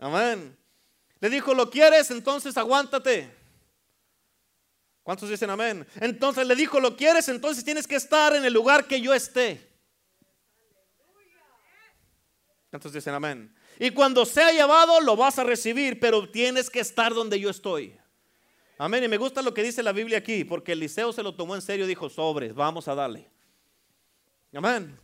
Amén. 0.02 0.58
Le 1.20 1.30
dijo, 1.30 1.54
¿lo 1.54 1.70
quieres? 1.70 2.10
Entonces 2.10 2.56
aguántate. 2.56 3.30
¿Cuántos 5.04 5.28
dicen 5.28 5.48
amén? 5.48 5.86
Entonces 6.00 6.44
le 6.44 6.56
dijo, 6.56 6.80
¿lo 6.80 6.96
quieres? 6.96 7.28
Entonces 7.28 7.64
tienes 7.64 7.86
que 7.86 7.94
estar 7.94 8.34
en 8.34 8.44
el 8.44 8.52
lugar 8.52 8.88
que 8.88 9.00
yo 9.00 9.14
esté. 9.14 9.64
¿Cuántos 12.70 12.92
dicen 12.92 13.14
amén? 13.14 13.54
Y 13.78 13.90
cuando 13.90 14.26
sea 14.26 14.50
llevado, 14.50 15.00
lo 15.00 15.14
vas 15.14 15.38
a 15.38 15.44
recibir, 15.44 16.00
pero 16.00 16.28
tienes 16.28 16.68
que 16.68 16.80
estar 16.80 17.14
donde 17.14 17.38
yo 17.38 17.48
estoy. 17.48 17.96
Amén. 18.78 19.04
Y 19.04 19.08
me 19.08 19.18
gusta 19.18 19.40
lo 19.40 19.54
que 19.54 19.62
dice 19.62 19.84
la 19.84 19.92
Biblia 19.92 20.18
aquí, 20.18 20.42
porque 20.44 20.72
Eliseo 20.72 21.12
se 21.12 21.22
lo 21.22 21.36
tomó 21.36 21.54
en 21.54 21.62
serio 21.62 21.84
y 21.84 21.88
dijo, 21.88 22.10
sobres, 22.10 22.54
vamos 22.54 22.88
a 22.88 22.96
darle. 22.96 23.30
Amén. 24.52 24.98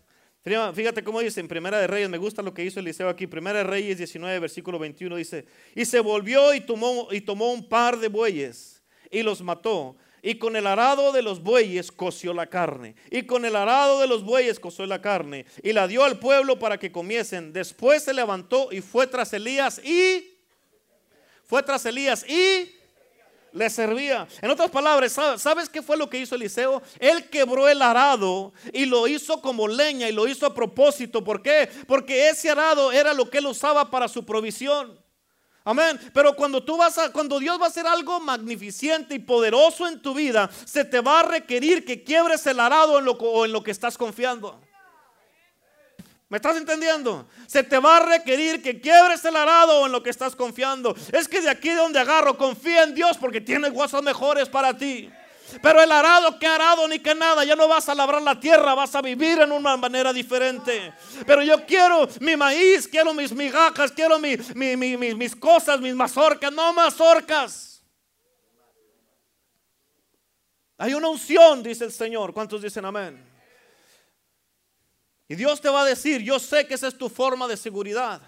Fíjate 0.74 1.04
cómo 1.04 1.20
dice 1.20 1.40
en 1.40 1.48
Primera 1.48 1.78
de 1.78 1.86
Reyes, 1.86 2.08
me 2.08 2.18
gusta 2.18 2.42
lo 2.42 2.54
que 2.54 2.64
hizo 2.64 2.80
Eliseo 2.80 3.08
aquí. 3.08 3.26
Primera 3.26 3.58
de 3.58 3.64
Reyes 3.64 3.98
19, 3.98 4.38
versículo 4.38 4.78
21 4.78 5.16
dice, 5.16 5.44
y 5.74 5.84
se 5.84 6.00
volvió 6.00 6.54
y 6.54 6.60
tomó, 6.60 7.08
y 7.10 7.20
tomó 7.20 7.52
un 7.52 7.68
par 7.68 7.98
de 7.98 8.08
bueyes 8.08 8.82
y 9.10 9.22
los 9.22 9.42
mató. 9.42 9.96
Y 10.22 10.36
con 10.36 10.56
el 10.56 10.66
arado 10.66 11.12
de 11.12 11.22
los 11.22 11.42
bueyes 11.42 11.92
coció 11.92 12.34
la 12.34 12.46
carne. 12.46 12.96
Y 13.10 13.22
con 13.22 13.44
el 13.44 13.54
arado 13.54 14.00
de 14.00 14.06
los 14.06 14.24
bueyes 14.24 14.58
coció 14.58 14.84
la 14.86 15.00
carne. 15.00 15.46
Y 15.62 15.72
la 15.72 15.86
dio 15.86 16.02
al 16.02 16.18
pueblo 16.18 16.58
para 16.58 16.78
que 16.78 16.90
comiesen. 16.90 17.52
Después 17.52 18.02
se 18.02 18.14
levantó 18.14 18.68
y 18.72 18.80
fue 18.80 19.06
tras 19.06 19.32
Elías 19.32 19.80
y... 19.84 20.34
Fue 21.44 21.62
tras 21.62 21.86
Elías 21.86 22.28
y 22.28 22.77
le 23.58 23.68
servía. 23.68 24.26
En 24.40 24.50
otras 24.50 24.70
palabras, 24.70 25.12
¿sabes 25.36 25.68
qué 25.68 25.82
fue 25.82 25.96
lo 25.96 26.08
que 26.08 26.20
hizo 26.20 26.36
Eliseo? 26.36 26.80
Él 26.98 27.28
quebró 27.28 27.68
el 27.68 27.82
arado 27.82 28.52
y 28.72 28.86
lo 28.86 29.06
hizo 29.08 29.42
como 29.42 29.66
leña 29.66 30.08
y 30.08 30.12
lo 30.12 30.26
hizo 30.26 30.46
a 30.46 30.54
propósito. 30.54 31.22
¿Por 31.24 31.42
qué? 31.42 31.68
Porque 31.86 32.28
ese 32.28 32.50
arado 32.50 32.92
era 32.92 33.12
lo 33.12 33.28
que 33.28 33.38
él 33.38 33.46
usaba 33.46 33.90
para 33.90 34.08
su 34.08 34.24
provisión. 34.24 34.98
Amén. 35.64 36.00
Pero 36.14 36.34
cuando 36.34 36.62
tú 36.62 36.78
vas 36.78 36.96
a, 36.96 37.12
cuando 37.12 37.38
Dios 37.38 37.60
va 37.60 37.66
a 37.66 37.68
hacer 37.68 37.86
algo 37.86 38.20
magnificente 38.20 39.14
y 39.14 39.18
poderoso 39.18 39.86
en 39.86 40.00
tu 40.00 40.14
vida, 40.14 40.48
se 40.64 40.84
te 40.84 41.00
va 41.00 41.20
a 41.20 41.24
requerir 41.24 41.84
que 41.84 42.04
quiebres 42.04 42.46
el 42.46 42.58
arado 42.58 42.98
en 42.98 43.04
lo, 43.04 43.12
o 43.12 43.44
en 43.44 43.52
lo 43.52 43.62
que 43.62 43.70
estás 43.70 43.98
confiando. 43.98 44.58
¿Me 46.28 46.36
estás 46.36 46.58
entendiendo? 46.58 47.26
Se 47.46 47.62
te 47.62 47.78
va 47.78 47.96
a 47.96 48.00
requerir 48.00 48.62
que 48.62 48.80
quiebres 48.80 49.24
el 49.24 49.34
arado 49.34 49.86
en 49.86 49.92
lo 49.92 50.02
que 50.02 50.10
estás 50.10 50.36
confiando. 50.36 50.94
Es 51.10 51.26
que 51.26 51.40
de 51.40 51.48
aquí 51.48 51.70
donde 51.70 51.98
agarro, 51.98 52.36
confía 52.36 52.82
en 52.82 52.94
Dios 52.94 53.16
porque 53.16 53.40
tiene 53.40 53.72
cosas 53.72 54.02
mejores 54.02 54.48
para 54.48 54.76
ti. 54.76 55.10
Pero 55.62 55.82
el 55.82 55.90
arado 55.90 56.38
que 56.38 56.46
arado 56.46 56.86
ni 56.86 56.98
que 56.98 57.14
nada, 57.14 57.42
ya 57.44 57.56
no 57.56 57.66
vas 57.66 57.88
a 57.88 57.94
labrar 57.94 58.20
la 58.20 58.38
tierra, 58.38 58.74
vas 58.74 58.94
a 58.94 59.00
vivir 59.00 59.40
en 59.40 59.50
una 59.50 59.78
manera 59.78 60.12
diferente. 60.12 60.92
Pero 61.26 61.42
yo 61.42 61.64
quiero 61.64 62.06
mi 62.20 62.36
maíz, 62.36 62.86
quiero 62.86 63.14
mis 63.14 63.32
migajas, 63.32 63.90
quiero 63.92 64.18
mis 64.18 65.36
cosas, 65.36 65.80
mis 65.80 65.94
mazorcas, 65.94 66.52
no 66.52 66.74
mazorcas. 66.74 67.82
Hay 70.76 70.92
una 70.92 71.08
unción, 71.08 71.62
dice 71.62 71.84
el 71.84 71.92
Señor. 71.92 72.34
¿Cuántos 72.34 72.60
dicen 72.60 72.84
amén? 72.84 73.27
Y 75.28 75.34
Dios 75.34 75.60
te 75.60 75.68
va 75.68 75.82
a 75.82 75.84
decir, 75.84 76.22
yo 76.22 76.38
sé 76.38 76.66
que 76.66 76.74
esa 76.74 76.88
es 76.88 76.96
tu 76.96 77.10
forma 77.10 77.46
de 77.46 77.56
seguridad, 77.56 78.22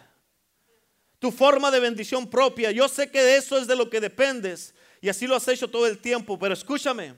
tu 1.19 1.33
forma 1.33 1.71
de 1.71 1.81
bendición 1.81 2.29
propia. 2.29 2.71
Yo 2.71 2.89
sé 2.89 3.11
que 3.11 3.23
de 3.23 3.37
eso 3.37 3.57
es 3.57 3.67
de 3.67 3.75
lo 3.75 3.89
que 3.89 4.01
dependes. 4.01 4.75
Y 5.01 5.09
así 5.09 5.27
lo 5.27 5.35
has 5.35 5.49
hecho 5.49 5.69
todo 5.69 5.87
el 5.87 5.99
tiempo. 5.99 6.39
Pero 6.39 6.53
escúchame, 6.53 7.15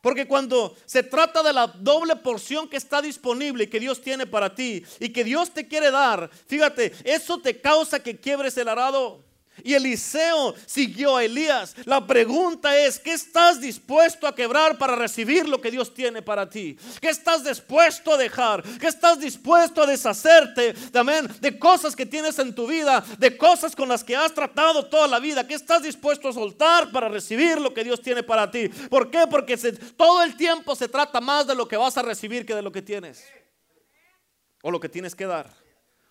porque 0.00 0.26
cuando 0.26 0.76
se 0.86 1.02
trata 1.02 1.42
de 1.42 1.52
la 1.52 1.66
doble 1.66 2.16
porción 2.16 2.68
que 2.68 2.78
está 2.78 3.02
disponible 3.02 3.64
y 3.64 3.66
que 3.66 3.80
Dios 3.80 4.00
tiene 4.00 4.26
para 4.26 4.54
ti 4.54 4.82
y 4.98 5.10
que 5.10 5.24
Dios 5.24 5.52
te 5.52 5.68
quiere 5.68 5.90
dar, 5.90 6.30
fíjate, 6.46 6.92
eso 7.04 7.38
te 7.38 7.60
causa 7.60 8.02
que 8.02 8.18
quiebres 8.18 8.56
el 8.56 8.68
arado. 8.68 9.27
Y 9.64 9.74
Eliseo 9.74 10.54
siguió 10.66 11.16
a 11.16 11.24
Elías. 11.24 11.74
La 11.84 12.06
pregunta 12.06 12.76
es, 12.76 12.98
¿qué 12.98 13.12
estás 13.12 13.60
dispuesto 13.60 14.26
a 14.26 14.34
quebrar 14.34 14.78
para 14.78 14.96
recibir 14.96 15.48
lo 15.48 15.60
que 15.60 15.70
Dios 15.70 15.92
tiene 15.92 16.22
para 16.22 16.48
ti? 16.48 16.76
¿Qué 17.00 17.08
estás 17.08 17.44
dispuesto 17.44 18.14
a 18.14 18.16
dejar? 18.16 18.62
¿Qué 18.78 18.86
estás 18.86 19.20
dispuesto 19.20 19.82
a 19.82 19.86
deshacerte 19.86 20.72
de 20.72 21.58
cosas 21.58 21.94
que 21.94 22.06
tienes 22.06 22.38
en 22.38 22.54
tu 22.54 22.66
vida, 22.66 23.04
de 23.18 23.36
cosas 23.36 23.74
con 23.74 23.88
las 23.88 24.04
que 24.04 24.16
has 24.16 24.32
tratado 24.34 24.86
toda 24.86 25.06
la 25.06 25.18
vida? 25.18 25.46
¿Qué 25.46 25.54
estás 25.54 25.82
dispuesto 25.82 26.28
a 26.28 26.32
soltar 26.32 26.90
para 26.90 27.08
recibir 27.08 27.60
lo 27.60 27.72
que 27.72 27.84
Dios 27.84 28.00
tiene 28.00 28.22
para 28.22 28.50
ti? 28.50 28.68
¿Por 28.68 29.10
qué? 29.10 29.26
Porque 29.30 29.56
todo 29.96 30.22
el 30.22 30.36
tiempo 30.36 30.74
se 30.74 30.88
trata 30.88 31.20
más 31.20 31.46
de 31.46 31.54
lo 31.54 31.66
que 31.66 31.76
vas 31.76 31.96
a 31.96 32.02
recibir 32.02 32.46
que 32.46 32.54
de 32.54 32.62
lo 32.62 32.72
que 32.72 32.82
tienes. 32.82 33.24
O 34.62 34.70
lo 34.70 34.80
que 34.80 34.88
tienes 34.88 35.14
que 35.14 35.26
dar. 35.26 35.50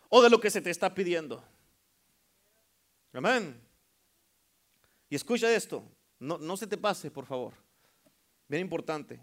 O 0.09 0.21
de 0.21 0.29
lo 0.29 0.39
que 0.39 0.49
se 0.49 0.61
te 0.61 0.69
está 0.69 0.93
pidiendo. 0.93 1.43
Amén. 3.17 3.59
Y 5.09 5.15
escucha 5.15 5.51
esto, 5.51 5.83
no, 6.19 6.37
no 6.37 6.55
se 6.55 6.67
te 6.67 6.77
pase, 6.77 7.09
por 7.09 7.25
favor. 7.25 7.53
Bien 8.47 8.61
importante. 8.61 9.19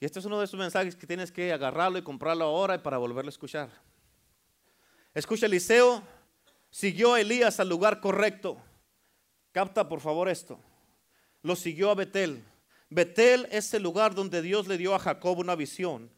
Y 0.00 0.04
este 0.04 0.18
es 0.18 0.24
uno 0.24 0.40
de 0.40 0.46
esos 0.46 0.58
mensajes 0.58 0.96
que 0.96 1.06
tienes 1.06 1.30
que 1.30 1.52
agarrarlo 1.52 1.96
y 1.96 2.02
comprarlo 2.02 2.44
ahora 2.44 2.82
para 2.82 2.98
volverlo 2.98 3.28
a 3.28 3.30
escuchar. 3.30 3.70
Escucha, 5.14 5.46
Eliseo 5.46 6.02
siguió 6.68 7.14
a 7.14 7.20
Elías 7.20 7.60
al 7.60 7.68
lugar 7.68 8.00
correcto. 8.00 8.60
Capta 9.52 9.88
por 9.88 10.00
favor 10.00 10.28
esto. 10.28 10.58
Lo 11.42 11.54
siguió 11.54 11.90
a 11.90 11.94
Betel. 11.94 12.42
Betel 12.90 13.46
es 13.52 13.72
el 13.74 13.84
lugar 13.84 14.12
donde 14.12 14.42
Dios 14.42 14.66
le 14.66 14.76
dio 14.76 14.92
a 14.92 14.98
Jacob 14.98 15.38
una 15.38 15.54
visión. 15.54 16.10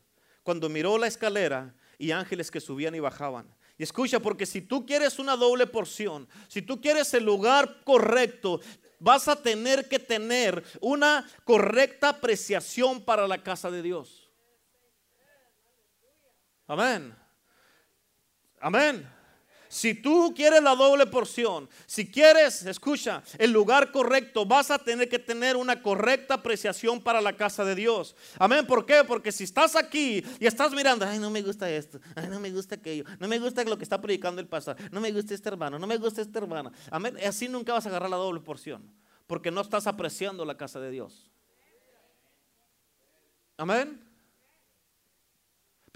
Cuando 0.42 0.70
miró 0.70 0.96
la 0.96 1.08
escalera 1.08 1.74
y 1.98 2.12
ángeles 2.12 2.50
que 2.50 2.62
subían 2.62 2.94
y 2.94 3.00
bajaban. 3.00 3.54
Y 3.78 3.84
escucha, 3.84 4.18
porque 4.18 4.44
si 4.44 4.60
tú 4.60 4.84
quieres 4.84 5.20
una 5.20 5.36
doble 5.36 5.66
porción, 5.66 6.28
si 6.48 6.62
tú 6.62 6.80
quieres 6.80 7.14
el 7.14 7.24
lugar 7.24 7.82
correcto, 7.84 8.60
vas 8.98 9.28
a 9.28 9.36
tener 9.36 9.88
que 9.88 10.00
tener 10.00 10.64
una 10.80 11.24
correcta 11.44 12.08
apreciación 12.08 13.00
para 13.00 13.28
la 13.28 13.40
casa 13.40 13.70
de 13.70 13.80
Dios. 13.82 14.28
Amén. 16.66 17.16
Amén. 18.60 19.17
Si 19.68 19.94
tú 19.94 20.32
quieres 20.34 20.62
la 20.62 20.74
doble 20.74 21.06
porción, 21.06 21.68
si 21.86 22.10
quieres, 22.10 22.64
escucha, 22.64 23.22
el 23.38 23.52
lugar 23.52 23.92
correcto, 23.92 24.46
vas 24.46 24.70
a 24.70 24.78
tener 24.78 25.08
que 25.08 25.18
tener 25.18 25.56
una 25.56 25.82
correcta 25.82 26.34
apreciación 26.34 27.02
para 27.02 27.20
la 27.20 27.34
casa 27.34 27.64
de 27.64 27.74
Dios. 27.74 28.16
Amén. 28.38 28.66
¿Por 28.66 28.86
qué? 28.86 29.04
Porque 29.06 29.30
si 29.30 29.44
estás 29.44 29.76
aquí 29.76 30.24
y 30.40 30.46
estás 30.46 30.72
mirando, 30.72 31.04
ay, 31.04 31.18
no 31.18 31.30
me 31.30 31.42
gusta 31.42 31.70
esto, 31.70 32.00
ay, 32.14 32.28
no 32.28 32.40
me 32.40 32.50
gusta 32.50 32.76
aquello, 32.76 33.04
no 33.18 33.28
me 33.28 33.38
gusta 33.38 33.62
lo 33.64 33.76
que 33.76 33.84
está 33.84 34.00
predicando 34.00 34.40
el 34.40 34.48
pastor, 34.48 34.76
no 34.90 35.00
me 35.00 35.12
gusta 35.12 35.34
este 35.34 35.48
hermano, 35.48 35.78
no 35.78 35.86
me 35.86 35.98
gusta 35.98 36.22
esta 36.22 36.38
hermana. 36.38 36.72
Amén. 36.90 37.16
Así 37.26 37.48
nunca 37.48 37.74
vas 37.74 37.84
a 37.84 37.90
agarrar 37.90 38.08
la 38.08 38.16
doble 38.16 38.40
porción, 38.40 38.90
porque 39.26 39.50
no 39.50 39.60
estás 39.60 39.86
apreciando 39.86 40.44
la 40.46 40.56
casa 40.56 40.80
de 40.80 40.90
Dios. 40.90 41.30
Amén. 43.58 44.07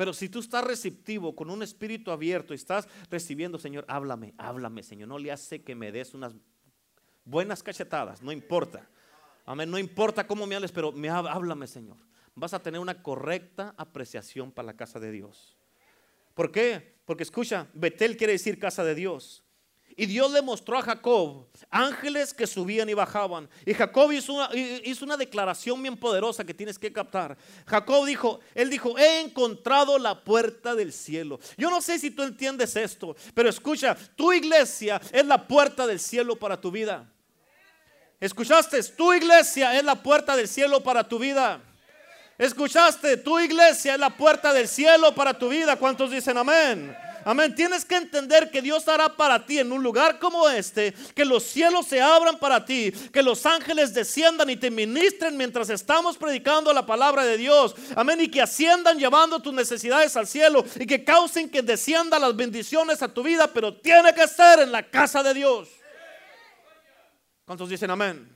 Pero 0.02 0.12
si 0.12 0.28
tú 0.28 0.40
estás 0.40 0.64
receptivo, 0.64 1.36
con 1.36 1.48
un 1.48 1.62
espíritu 1.62 2.10
abierto, 2.10 2.52
y 2.52 2.56
estás 2.56 2.88
recibiendo, 3.08 3.56
Señor, 3.56 3.84
háblame, 3.86 4.34
háblame, 4.36 4.82
Señor. 4.82 5.06
No 5.06 5.16
le 5.16 5.30
hace 5.30 5.62
que 5.62 5.76
me 5.76 5.92
des 5.92 6.12
unas 6.12 6.34
buenas 7.24 7.62
cachetadas, 7.62 8.20
no 8.20 8.32
importa. 8.32 8.90
Amén, 9.46 9.70
no 9.70 9.78
importa 9.78 10.26
cómo 10.26 10.44
me 10.44 10.56
hables, 10.56 10.72
pero 10.72 10.90
me 10.90 11.08
háblame, 11.08 11.68
Señor. 11.68 11.98
Vas 12.34 12.52
a 12.52 12.58
tener 12.58 12.80
una 12.80 13.00
correcta 13.00 13.76
apreciación 13.76 14.50
para 14.50 14.66
la 14.66 14.76
casa 14.76 14.98
de 14.98 15.12
Dios. 15.12 15.56
¿Por 16.34 16.50
qué? 16.50 16.96
Porque 17.04 17.22
escucha, 17.22 17.68
Betel 17.72 18.16
quiere 18.16 18.32
decir 18.32 18.58
casa 18.58 18.82
de 18.82 18.96
Dios. 18.96 19.41
Y 19.96 20.06
Dios 20.06 20.30
le 20.32 20.42
mostró 20.42 20.78
a 20.78 20.82
Jacob 20.82 21.46
ángeles 21.70 22.32
que 22.32 22.46
subían 22.46 22.88
y 22.88 22.94
bajaban. 22.94 23.48
Y 23.66 23.74
Jacob 23.74 24.10
hizo 24.12 24.32
una, 24.32 25.16
declaración 25.16 25.82
bien 25.82 25.96
poderosa 25.96 26.44
que 26.44 26.54
tienes 26.54 26.78
que 26.78 26.92
captar. 26.92 27.36
Jacob 27.66 28.06
dijo, 28.06 28.40
él 28.54 28.70
dijo, 28.70 28.96
he 28.98 29.20
encontrado 29.20 29.98
la 29.98 30.22
puerta 30.22 30.74
del 30.74 30.92
cielo. 30.92 31.40
Yo 31.56 31.70
no 31.70 31.80
sé 31.80 31.98
si 31.98 32.10
tú 32.10 32.22
entiendes 32.22 32.76
esto, 32.76 33.16
pero 33.34 33.48
escucha, 33.48 33.96
tu 34.16 34.32
iglesia 34.32 35.00
es 35.12 35.26
la 35.26 35.46
puerta 35.46 35.86
del 35.86 36.00
cielo 36.00 36.36
para 36.36 36.60
tu 36.60 36.70
vida. 36.70 37.10
¿Escuchaste? 38.20 38.82
Tu 38.82 39.14
iglesia 39.14 39.76
es 39.76 39.84
la 39.84 40.00
puerta 40.02 40.36
del 40.36 40.46
cielo 40.46 40.82
para 40.82 41.08
tu 41.08 41.18
vida. 41.18 41.60
¿Escuchaste? 42.38 43.16
Tu 43.16 43.40
iglesia 43.40 43.94
es 43.94 44.00
la 44.00 44.10
puerta 44.10 44.52
del 44.52 44.68
cielo 44.68 45.14
para 45.14 45.36
tu 45.36 45.48
vida. 45.48 45.76
¿Cuántos 45.76 46.10
dicen 46.10 46.38
amén? 46.38 46.96
Amén. 47.24 47.54
Tienes 47.54 47.84
que 47.84 47.96
entender 47.96 48.50
que 48.50 48.62
Dios 48.62 48.86
hará 48.88 49.16
para 49.16 49.44
ti 49.44 49.58
en 49.58 49.72
un 49.72 49.82
lugar 49.82 50.18
como 50.18 50.48
este, 50.48 50.92
que 51.14 51.24
los 51.24 51.42
cielos 51.42 51.86
se 51.86 52.00
abran 52.00 52.38
para 52.38 52.64
ti, 52.64 52.92
que 53.12 53.22
los 53.22 53.46
ángeles 53.46 53.94
desciendan 53.94 54.50
y 54.50 54.56
te 54.56 54.70
ministren 54.70 55.36
mientras 55.36 55.70
estamos 55.70 56.16
predicando 56.16 56.72
la 56.72 56.84
palabra 56.84 57.24
de 57.24 57.36
Dios. 57.36 57.74
Amén. 57.94 58.20
Y 58.20 58.28
que 58.28 58.42
asciendan 58.42 58.98
llevando 58.98 59.40
tus 59.40 59.52
necesidades 59.52 60.16
al 60.16 60.26
cielo 60.26 60.64
y 60.76 60.86
que 60.86 61.04
causen 61.04 61.48
que 61.48 61.62
desciendan 61.62 62.20
las 62.20 62.34
bendiciones 62.34 63.02
a 63.02 63.08
tu 63.12 63.22
vida, 63.22 63.46
pero 63.52 63.74
tiene 63.74 64.14
que 64.14 64.26
ser 64.26 64.60
en 64.60 64.72
la 64.72 64.82
casa 64.82 65.22
de 65.22 65.34
Dios. 65.34 65.68
¿Cuántos 67.44 67.68
dicen 67.68 67.90
amén? 67.90 68.31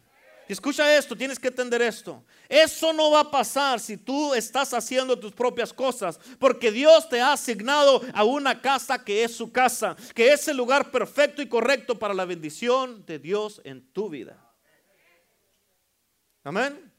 Escucha 0.48 0.96
esto, 0.96 1.16
tienes 1.16 1.38
que 1.38 1.48
entender 1.48 1.82
esto. 1.82 2.24
Eso 2.48 2.92
no 2.92 3.10
va 3.10 3.20
a 3.20 3.30
pasar 3.30 3.80
si 3.80 3.96
tú 3.96 4.32
estás 4.32 4.72
haciendo 4.72 5.18
tus 5.18 5.32
propias 5.32 5.72
cosas, 5.72 6.20
porque 6.38 6.70
Dios 6.70 7.08
te 7.08 7.20
ha 7.20 7.32
asignado 7.32 8.00
a 8.14 8.22
una 8.22 8.60
casa 8.60 9.04
que 9.04 9.24
es 9.24 9.34
su 9.34 9.50
casa, 9.50 9.96
que 10.14 10.32
es 10.32 10.46
el 10.46 10.56
lugar 10.56 10.92
perfecto 10.92 11.42
y 11.42 11.48
correcto 11.48 11.98
para 11.98 12.14
la 12.14 12.24
bendición 12.24 13.04
de 13.06 13.18
Dios 13.18 13.60
en 13.64 13.92
tu 13.92 14.08
vida. 14.08 14.40
Amén. 16.44 16.92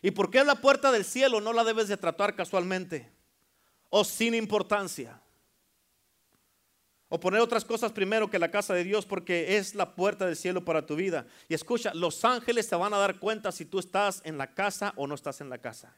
¿Y 0.00 0.10
por 0.10 0.30
qué 0.30 0.42
la 0.42 0.54
puerta 0.54 0.90
del 0.90 1.04
cielo 1.04 1.40
no 1.40 1.52
la 1.52 1.64
debes 1.64 1.88
de 1.88 1.98
tratar 1.98 2.34
casualmente 2.34 3.12
o 3.90 4.04
sin 4.04 4.34
importancia? 4.34 5.20
O 7.08 7.18
poner 7.18 7.40
otras 7.40 7.64
cosas 7.64 7.92
primero 7.92 8.28
que 8.28 8.38
la 8.38 8.50
casa 8.50 8.74
de 8.74 8.84
Dios 8.84 9.06
porque 9.06 9.56
es 9.56 9.74
la 9.74 9.94
puerta 9.94 10.26
del 10.26 10.36
cielo 10.36 10.64
para 10.64 10.84
tu 10.84 10.94
vida. 10.94 11.26
Y 11.48 11.54
escucha, 11.54 11.94
los 11.94 12.24
ángeles 12.24 12.68
te 12.68 12.76
van 12.76 12.92
a 12.92 12.98
dar 12.98 13.18
cuenta 13.18 13.50
si 13.50 13.64
tú 13.64 13.78
estás 13.78 14.20
en 14.24 14.36
la 14.36 14.54
casa 14.54 14.92
o 14.96 15.06
no 15.06 15.14
estás 15.14 15.40
en 15.40 15.48
la 15.48 15.58
casa. 15.58 15.94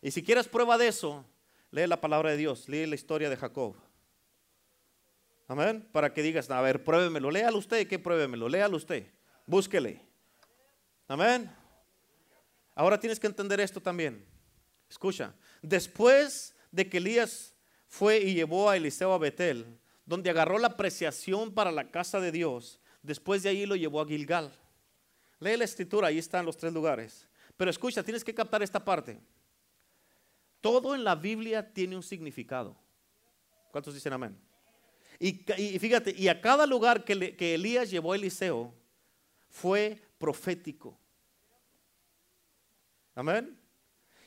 Y 0.00 0.12
si 0.12 0.22
quieres 0.22 0.46
prueba 0.46 0.78
de 0.78 0.88
eso, 0.88 1.24
lee 1.72 1.86
la 1.86 2.00
palabra 2.00 2.30
de 2.30 2.36
Dios, 2.36 2.68
lee 2.68 2.86
la 2.86 2.94
historia 2.94 3.28
de 3.28 3.36
Jacob. 3.36 3.74
Amén. 5.48 5.88
Para 5.92 6.14
que 6.14 6.22
digas, 6.22 6.48
a 6.50 6.60
ver, 6.60 6.84
pruébemelo, 6.84 7.30
léalo 7.30 7.58
usted, 7.58 7.86
que 7.88 7.98
pruébemelo, 7.98 8.48
léalo 8.48 8.76
usted, 8.76 9.06
búsquele. 9.44 10.00
Amén. 11.08 11.50
Ahora 12.74 12.98
tienes 12.98 13.18
que 13.18 13.26
entender 13.26 13.60
esto 13.60 13.80
también. 13.80 14.24
Escucha, 14.88 15.34
después 15.60 16.54
de 16.70 16.88
que 16.88 16.98
Elías 16.98 17.54
fue 17.86 18.18
y 18.18 18.34
llevó 18.34 18.70
a 18.70 18.76
Eliseo 18.76 19.12
a 19.12 19.18
Betel, 19.18 19.78
donde 20.12 20.28
agarró 20.28 20.58
la 20.58 20.66
apreciación 20.66 21.54
para 21.54 21.72
la 21.72 21.90
casa 21.90 22.20
de 22.20 22.30
Dios, 22.30 22.78
después 23.00 23.42
de 23.42 23.48
ahí 23.48 23.64
lo 23.64 23.76
llevó 23.76 23.98
a 23.98 24.06
Gilgal. 24.06 24.52
Lee 25.40 25.56
la 25.56 25.64
escritura, 25.64 26.08
ahí 26.08 26.18
están 26.18 26.44
los 26.44 26.58
tres 26.58 26.70
lugares. 26.70 27.26
Pero 27.56 27.70
escucha, 27.70 28.02
tienes 28.02 28.22
que 28.22 28.34
captar 28.34 28.62
esta 28.62 28.84
parte. 28.84 29.18
Todo 30.60 30.94
en 30.94 31.02
la 31.02 31.14
Biblia 31.14 31.72
tiene 31.72 31.96
un 31.96 32.02
significado. 32.02 32.76
¿Cuántos 33.70 33.94
dicen 33.94 34.12
amén? 34.12 34.38
Y, 35.18 35.32
fíjate, 35.78 36.14
y 36.14 36.28
a 36.28 36.42
cada 36.42 36.66
lugar 36.66 37.04
que, 37.04 37.34
que 37.34 37.54
Elías 37.54 37.90
llevó 37.90 38.12
a 38.12 38.16
Eliseo 38.16 38.74
fue 39.48 39.98
profético. 40.18 41.00
Amén. 43.14 43.58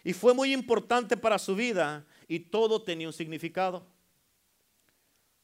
Y 0.04 0.14
fue 0.14 0.34
muy 0.34 0.52
importante 0.52 1.16
para 1.16 1.38
su 1.38 1.56
vida 1.56 2.08
y 2.28 2.40
todo 2.40 2.82
tenía 2.82 3.06
un 3.06 3.14
significado. 3.14 3.86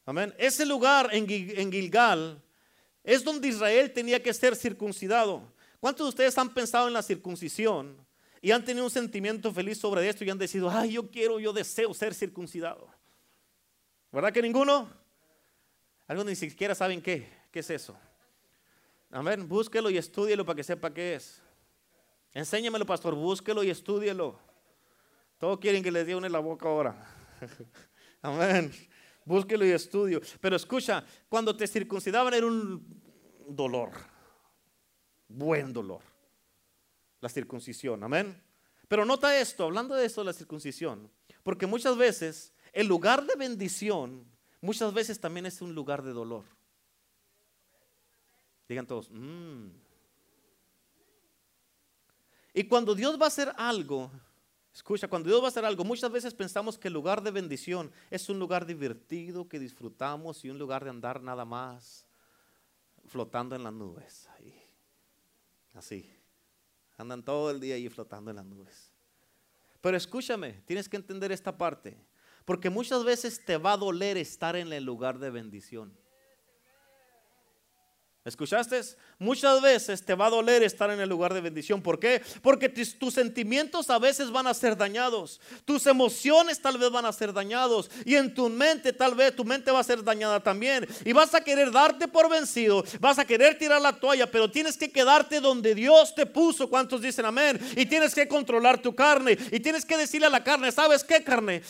Amén. 0.05 0.33
Ese 0.37 0.65
lugar 0.65 1.09
en, 1.11 1.27
Gilgal 1.27 2.41
es 3.03 3.23
donde 3.23 3.47
Israel 3.47 3.91
tenía 3.91 4.21
que 4.21 4.33
ser 4.33 4.55
circuncidado. 4.55 5.43
¿Cuántos 5.79 6.05
de 6.05 6.09
ustedes 6.09 6.37
han 6.37 6.53
pensado 6.53 6.87
en 6.87 6.93
la 6.93 7.01
circuncisión 7.01 7.95
y 8.41 8.51
han 8.51 8.65
tenido 8.65 8.85
un 8.85 8.91
sentimiento 8.91 9.53
feliz 9.53 9.77
sobre 9.77 10.07
esto 10.07 10.23
y 10.23 10.29
han 10.29 10.37
decidido, 10.37 10.69
ay, 10.69 10.93
yo 10.93 11.09
quiero, 11.09 11.39
yo 11.39 11.53
deseo 11.53 11.93
ser 11.93 12.13
circuncidado? 12.13 12.87
¿Verdad 14.11 14.33
que 14.33 14.41
ninguno? 14.41 14.89
Algunos 16.07 16.29
ni 16.29 16.35
siquiera 16.35 16.75
saben 16.75 17.01
qué, 17.01 17.27
qué 17.51 17.59
es 17.59 17.69
eso. 17.69 17.95
Amén, 19.11 19.47
búsquelo 19.47 19.89
y 19.89 19.97
estúdielo 19.97 20.45
para 20.45 20.55
que 20.55 20.63
sepa 20.63 20.93
qué 20.93 21.15
es. 21.15 21.41
Enséñamelo, 22.33 22.85
pastor, 22.85 23.13
búsquelo 23.13 23.63
y 23.63 23.69
estúdielo. 23.69 24.39
Todos 25.37 25.59
quieren 25.59 25.83
que 25.83 25.91
les 25.91 26.05
dé 26.05 26.15
una 26.15 26.27
en 26.27 26.33
la 26.33 26.39
boca 26.39 26.67
ahora. 26.67 26.95
Amén. 28.21 28.71
Búsquelo 29.25 29.65
y 29.65 29.71
estudio. 29.71 30.21
Pero 30.39 30.55
escucha, 30.55 31.05
cuando 31.29 31.55
te 31.55 31.67
circuncidaban 31.67 32.33
era 32.33 32.45
un 32.45 32.85
dolor. 33.47 33.91
Buen 35.27 35.71
dolor. 35.71 36.01
La 37.19 37.29
circuncisión. 37.29 38.03
Amén. 38.03 38.41
Pero 38.87 39.05
nota 39.05 39.39
esto, 39.39 39.63
hablando 39.63 39.95
de 39.95 40.05
esto, 40.05 40.23
la 40.23 40.33
circuncisión. 40.33 41.09
Porque 41.43 41.65
muchas 41.65 41.95
veces 41.95 42.53
el 42.73 42.87
lugar 42.87 43.25
de 43.25 43.35
bendición, 43.35 44.25
muchas 44.59 44.93
veces 44.93 45.19
también 45.19 45.45
es 45.45 45.61
un 45.61 45.73
lugar 45.73 46.03
de 46.03 46.11
dolor. 46.11 46.43
Digan 48.67 48.87
todos, 48.87 49.09
mmm. 49.11 49.69
Y 52.53 52.63
cuando 52.65 52.95
Dios 52.95 53.19
va 53.19 53.25
a 53.25 53.27
hacer 53.27 53.53
algo, 53.55 54.11
escucha, 54.73 55.07
cuando 55.07 55.29
Dios 55.29 55.41
va 55.41 55.45
a 55.45 55.49
hacer 55.49 55.65
algo, 55.65 55.83
muchas 55.83 56.11
veces 56.11 56.33
pensamos 56.33 56.77
que 56.77 56.87
el 56.87 56.93
lugar 56.93 57.21
de 57.21 57.31
bendición 57.31 57.91
es 58.09 58.29
un 58.29 58.39
lugar 58.39 58.65
divertido 58.65 59.47
que 59.47 59.59
disfrutamos 59.59 60.43
y 60.45 60.49
un 60.49 60.59
lugar 60.59 60.83
de 60.83 60.89
andar 60.89 61.21
nada 61.21 61.45
más 61.45 62.05
flotando 63.05 63.55
en 63.55 63.63
las 63.63 63.73
nubes. 63.73 64.29
Así. 65.73 66.09
Andan 66.97 67.23
todo 67.23 67.49
el 67.51 67.59
día 67.59 67.75
ahí 67.75 67.89
flotando 67.89 68.29
en 68.29 68.37
las 68.37 68.45
nubes. 68.45 68.91
Pero 69.81 69.97
escúchame, 69.97 70.61
tienes 70.65 70.87
que 70.87 70.97
entender 70.97 71.31
esta 71.31 71.57
parte. 71.57 71.97
Porque 72.45 72.69
muchas 72.69 73.03
veces 73.03 73.43
te 73.43 73.57
va 73.57 73.73
a 73.73 73.77
doler 73.77 74.17
estar 74.17 74.55
en 74.55 74.71
el 74.73 74.83
lugar 74.83 75.19
de 75.19 75.29
bendición. 75.29 75.93
¿Escuchaste? 78.23 78.79
Muchas 79.17 79.59
veces 79.63 80.05
te 80.05 80.13
va 80.13 80.27
a 80.27 80.29
doler 80.29 80.61
estar 80.61 80.91
en 80.91 80.99
el 80.99 81.09
lugar 81.09 81.33
de 81.33 81.41
bendición. 81.41 81.81
¿Por 81.81 81.99
qué? 81.99 82.21
Porque 82.43 82.69
tus, 82.69 83.13
sentimientos 83.15 83.89
a 83.89 83.97
veces 83.97 84.29
van 84.29 84.45
a 84.45 84.53
ser 84.53 84.77
dañados. 84.77 85.41
Tus 85.65 85.87
emociones 85.87 86.61
tal 86.61 86.77
vez 86.77 86.91
van 86.91 87.05
a 87.05 87.11
ser 87.11 87.33
dañados. 87.33 87.89
Y 88.05 88.15
en 88.15 88.31
tu 88.31 88.47
mente 88.47 88.93
tal 88.93 89.15
vez 89.15 89.35
tu 89.35 89.43
mente 89.43 89.71
va 89.71 89.79
a 89.79 89.83
ser 89.83 90.03
dañada 90.03 90.39
también. 90.39 90.87
Y 91.03 91.13
vas 91.13 91.33
a 91.33 91.41
querer 91.41 91.71
darte 91.71 92.07
por 92.07 92.29
vencido. 92.29 92.83
Vas 92.99 93.17
a 93.17 93.25
querer 93.25 93.57
tirar 93.57 93.81
la 93.81 93.99
toalla. 93.99 94.29
Pero 94.29 94.51
tienes 94.51 94.77
que 94.77 94.91
quedarte 94.91 95.39
donde 95.39 95.73
Dios 95.73 96.13
te 96.13 96.27
puso. 96.27 96.69
¿Cuántos 96.69 97.01
dicen 97.01 97.25
amén? 97.25 97.59
Y 97.75 97.87
tienes 97.87 98.13
que 98.13 98.27
controlar 98.27 98.79
tu 98.83 98.93
carne. 98.93 99.35
Y 99.51 99.59
tienes 99.59 99.83
que 99.83 99.97
decirle 99.97 100.27
a 100.27 100.31
la 100.31 100.43
carne, 100.43 100.71
¿sabes 100.71 101.03
qué 101.03 101.23
carne? 101.23 101.63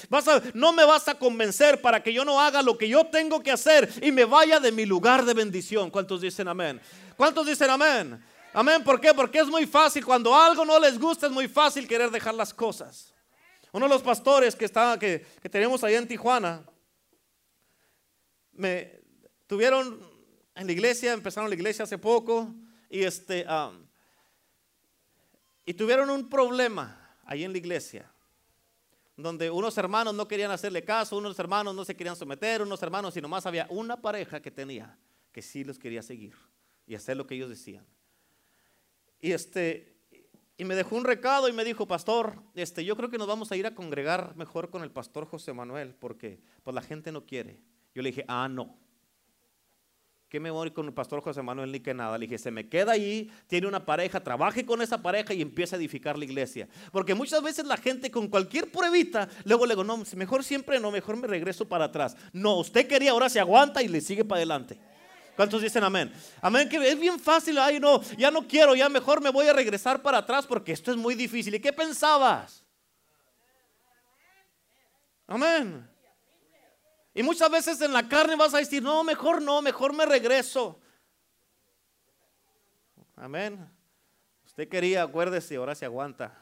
No 0.53 0.73
me 0.73 0.83
vas 0.83 1.07
a 1.07 1.15
convencer 1.15 1.79
para 1.79 2.03
que 2.03 2.11
yo 2.11 2.25
no 2.25 2.41
haga 2.41 2.61
lo 2.61 2.77
que 2.77 2.89
yo 2.89 3.05
tengo 3.05 3.41
que 3.41 3.51
hacer. 3.51 3.89
Y 4.01 4.11
me 4.11 4.25
vaya 4.25 4.59
de 4.59 4.73
mi 4.73 4.85
lugar 4.85 5.23
de 5.23 5.33
bendición. 5.33 5.89
¿Cuántos 5.89 6.19
dicen 6.19 6.40
amén. 6.47 6.81
¿Cuántos 7.17 7.45
dicen 7.45 7.69
amén? 7.69 8.23
Amén, 8.53 8.83
¿por 8.83 8.99
qué? 8.99 9.13
Porque 9.13 9.39
es 9.39 9.47
muy 9.47 9.65
fácil, 9.65 10.05
cuando 10.05 10.35
algo 10.35 10.65
no 10.65 10.77
les 10.79 10.99
gusta 10.99 11.27
es 11.27 11.31
muy 11.31 11.47
fácil 11.47 11.87
querer 11.87 12.11
dejar 12.11 12.33
las 12.33 12.53
cosas. 12.53 13.13
Uno 13.71 13.87
de 13.87 13.93
los 13.93 14.01
pastores 14.01 14.55
que, 14.55 14.65
está, 14.65 14.99
que, 14.99 15.25
que 15.41 15.49
tenemos 15.49 15.83
allá 15.83 15.97
en 15.97 16.07
Tijuana, 16.07 16.65
me 18.51 18.99
tuvieron 19.47 19.99
en 20.55 20.67
la 20.67 20.71
iglesia, 20.73 21.13
empezaron 21.13 21.49
la 21.49 21.55
iglesia 21.55 21.83
hace 21.83 21.97
poco, 21.97 22.53
y, 22.89 23.03
este, 23.03 23.45
y 25.65 25.73
tuvieron 25.73 26.09
un 26.09 26.29
problema 26.29 27.15
ahí 27.25 27.45
en 27.45 27.53
la 27.53 27.57
iglesia 27.57 28.11
donde 29.15 29.49
unos 29.49 29.77
hermanos 29.77 30.13
no 30.13 30.27
querían 30.27 30.51
hacerle 30.51 30.83
caso, 30.83 31.17
unos 31.17 31.37
hermanos 31.37 31.75
no 31.75 31.85
se 31.85 31.95
querían 31.95 32.15
someter, 32.15 32.61
unos 32.61 32.81
hermanos, 32.81 33.13
sino 33.13 33.27
más 33.27 33.45
había 33.45 33.67
una 33.69 34.01
pareja 34.01 34.41
que 34.41 34.51
tenía 34.51 34.97
que 35.31 35.41
sí 35.41 35.63
los 35.63 35.79
quería 35.79 36.01
seguir 36.01 36.33
y 36.87 36.95
hacer 36.95 37.17
lo 37.17 37.27
que 37.27 37.35
ellos 37.35 37.49
decían. 37.49 37.85
Y 39.19 39.31
este 39.31 39.95
y 40.57 40.65
me 40.65 40.75
dejó 40.75 40.95
un 40.95 41.05
recado 41.05 41.49
y 41.49 41.53
me 41.53 41.63
dijo, 41.63 41.87
"Pastor, 41.87 42.35
este 42.53 42.85
yo 42.85 42.95
creo 42.95 43.09
que 43.09 43.17
nos 43.17 43.27
vamos 43.27 43.51
a 43.51 43.55
ir 43.55 43.65
a 43.65 43.73
congregar 43.73 44.35
mejor 44.35 44.69
con 44.69 44.83
el 44.83 44.91
pastor 44.91 45.25
José 45.25 45.53
Manuel 45.53 45.95
porque 45.95 46.39
pues 46.63 46.75
la 46.75 46.81
gente 46.81 47.11
no 47.11 47.25
quiere." 47.25 47.59
Yo 47.95 48.01
le 48.01 48.09
dije, 48.09 48.25
"Ah, 48.27 48.47
no." 48.49 48.77
¿Qué 50.31 50.39
me 50.39 50.49
voy 50.49 50.71
con 50.71 50.85
el 50.85 50.93
pastor 50.93 51.21
José 51.21 51.41
Manuel 51.41 51.73
ni 51.73 51.81
que 51.81 51.93
nada? 51.93 52.17
Le 52.17 52.25
dije, 52.25 52.37
se 52.37 52.51
me 52.51 52.69
queda 52.69 52.93
ahí, 52.93 53.29
tiene 53.47 53.67
una 53.67 53.85
pareja, 53.85 54.23
trabaje 54.23 54.65
con 54.65 54.81
esa 54.81 55.01
pareja 55.01 55.33
y 55.33 55.41
empieza 55.41 55.75
a 55.75 55.79
edificar 55.79 56.17
la 56.17 56.23
iglesia. 56.23 56.69
Porque 56.93 57.13
muchas 57.13 57.43
veces 57.43 57.65
la 57.65 57.75
gente 57.75 58.09
con 58.09 58.29
cualquier 58.29 58.71
pruebita, 58.71 59.27
luego 59.43 59.65
le 59.65 59.73
digo, 59.73 59.83
no, 59.83 60.01
mejor 60.15 60.45
siempre 60.45 60.79
no, 60.79 60.89
mejor 60.89 61.17
me 61.17 61.27
regreso 61.27 61.67
para 61.67 61.83
atrás. 61.83 62.15
No, 62.31 62.59
usted 62.59 62.87
quería, 62.87 63.11
ahora 63.11 63.27
se 63.27 63.41
aguanta 63.41 63.83
y 63.83 63.89
le 63.89 63.99
sigue 63.99 64.23
para 64.23 64.37
adelante. 64.37 64.79
¿Cuántos 65.41 65.63
dicen 65.63 65.83
amén? 65.83 66.13
Amén, 66.39 66.69
que 66.69 66.77
es 66.87 66.99
bien 66.99 67.19
fácil. 67.19 67.57
Ay, 67.57 67.79
no, 67.79 67.99
ya 68.15 68.29
no 68.29 68.47
quiero, 68.47 68.75
ya 68.75 68.87
mejor 68.89 69.21
me 69.21 69.31
voy 69.31 69.47
a 69.47 69.53
regresar 69.53 69.99
para 69.99 70.19
atrás 70.19 70.45
porque 70.45 70.71
esto 70.71 70.91
es 70.91 70.97
muy 70.97 71.15
difícil. 71.15 71.55
¿Y 71.55 71.59
qué 71.59 71.73
pensabas? 71.73 72.63
Amén. 75.25 75.89
Y 77.15 77.23
muchas 77.23 77.49
veces 77.49 77.81
en 77.81 77.91
la 77.91 78.07
carne 78.07 78.35
vas 78.35 78.53
a 78.53 78.59
decir, 78.59 78.83
no, 78.83 79.03
mejor 79.03 79.41
no, 79.41 79.63
mejor 79.63 79.93
me 79.93 80.05
regreso. 80.05 80.79
Amén. 83.15 83.67
Usted 84.45 84.69
quería, 84.69 85.01
acuérdese, 85.01 85.55
ahora 85.55 85.73
se 85.73 85.85
aguanta. 85.85 86.37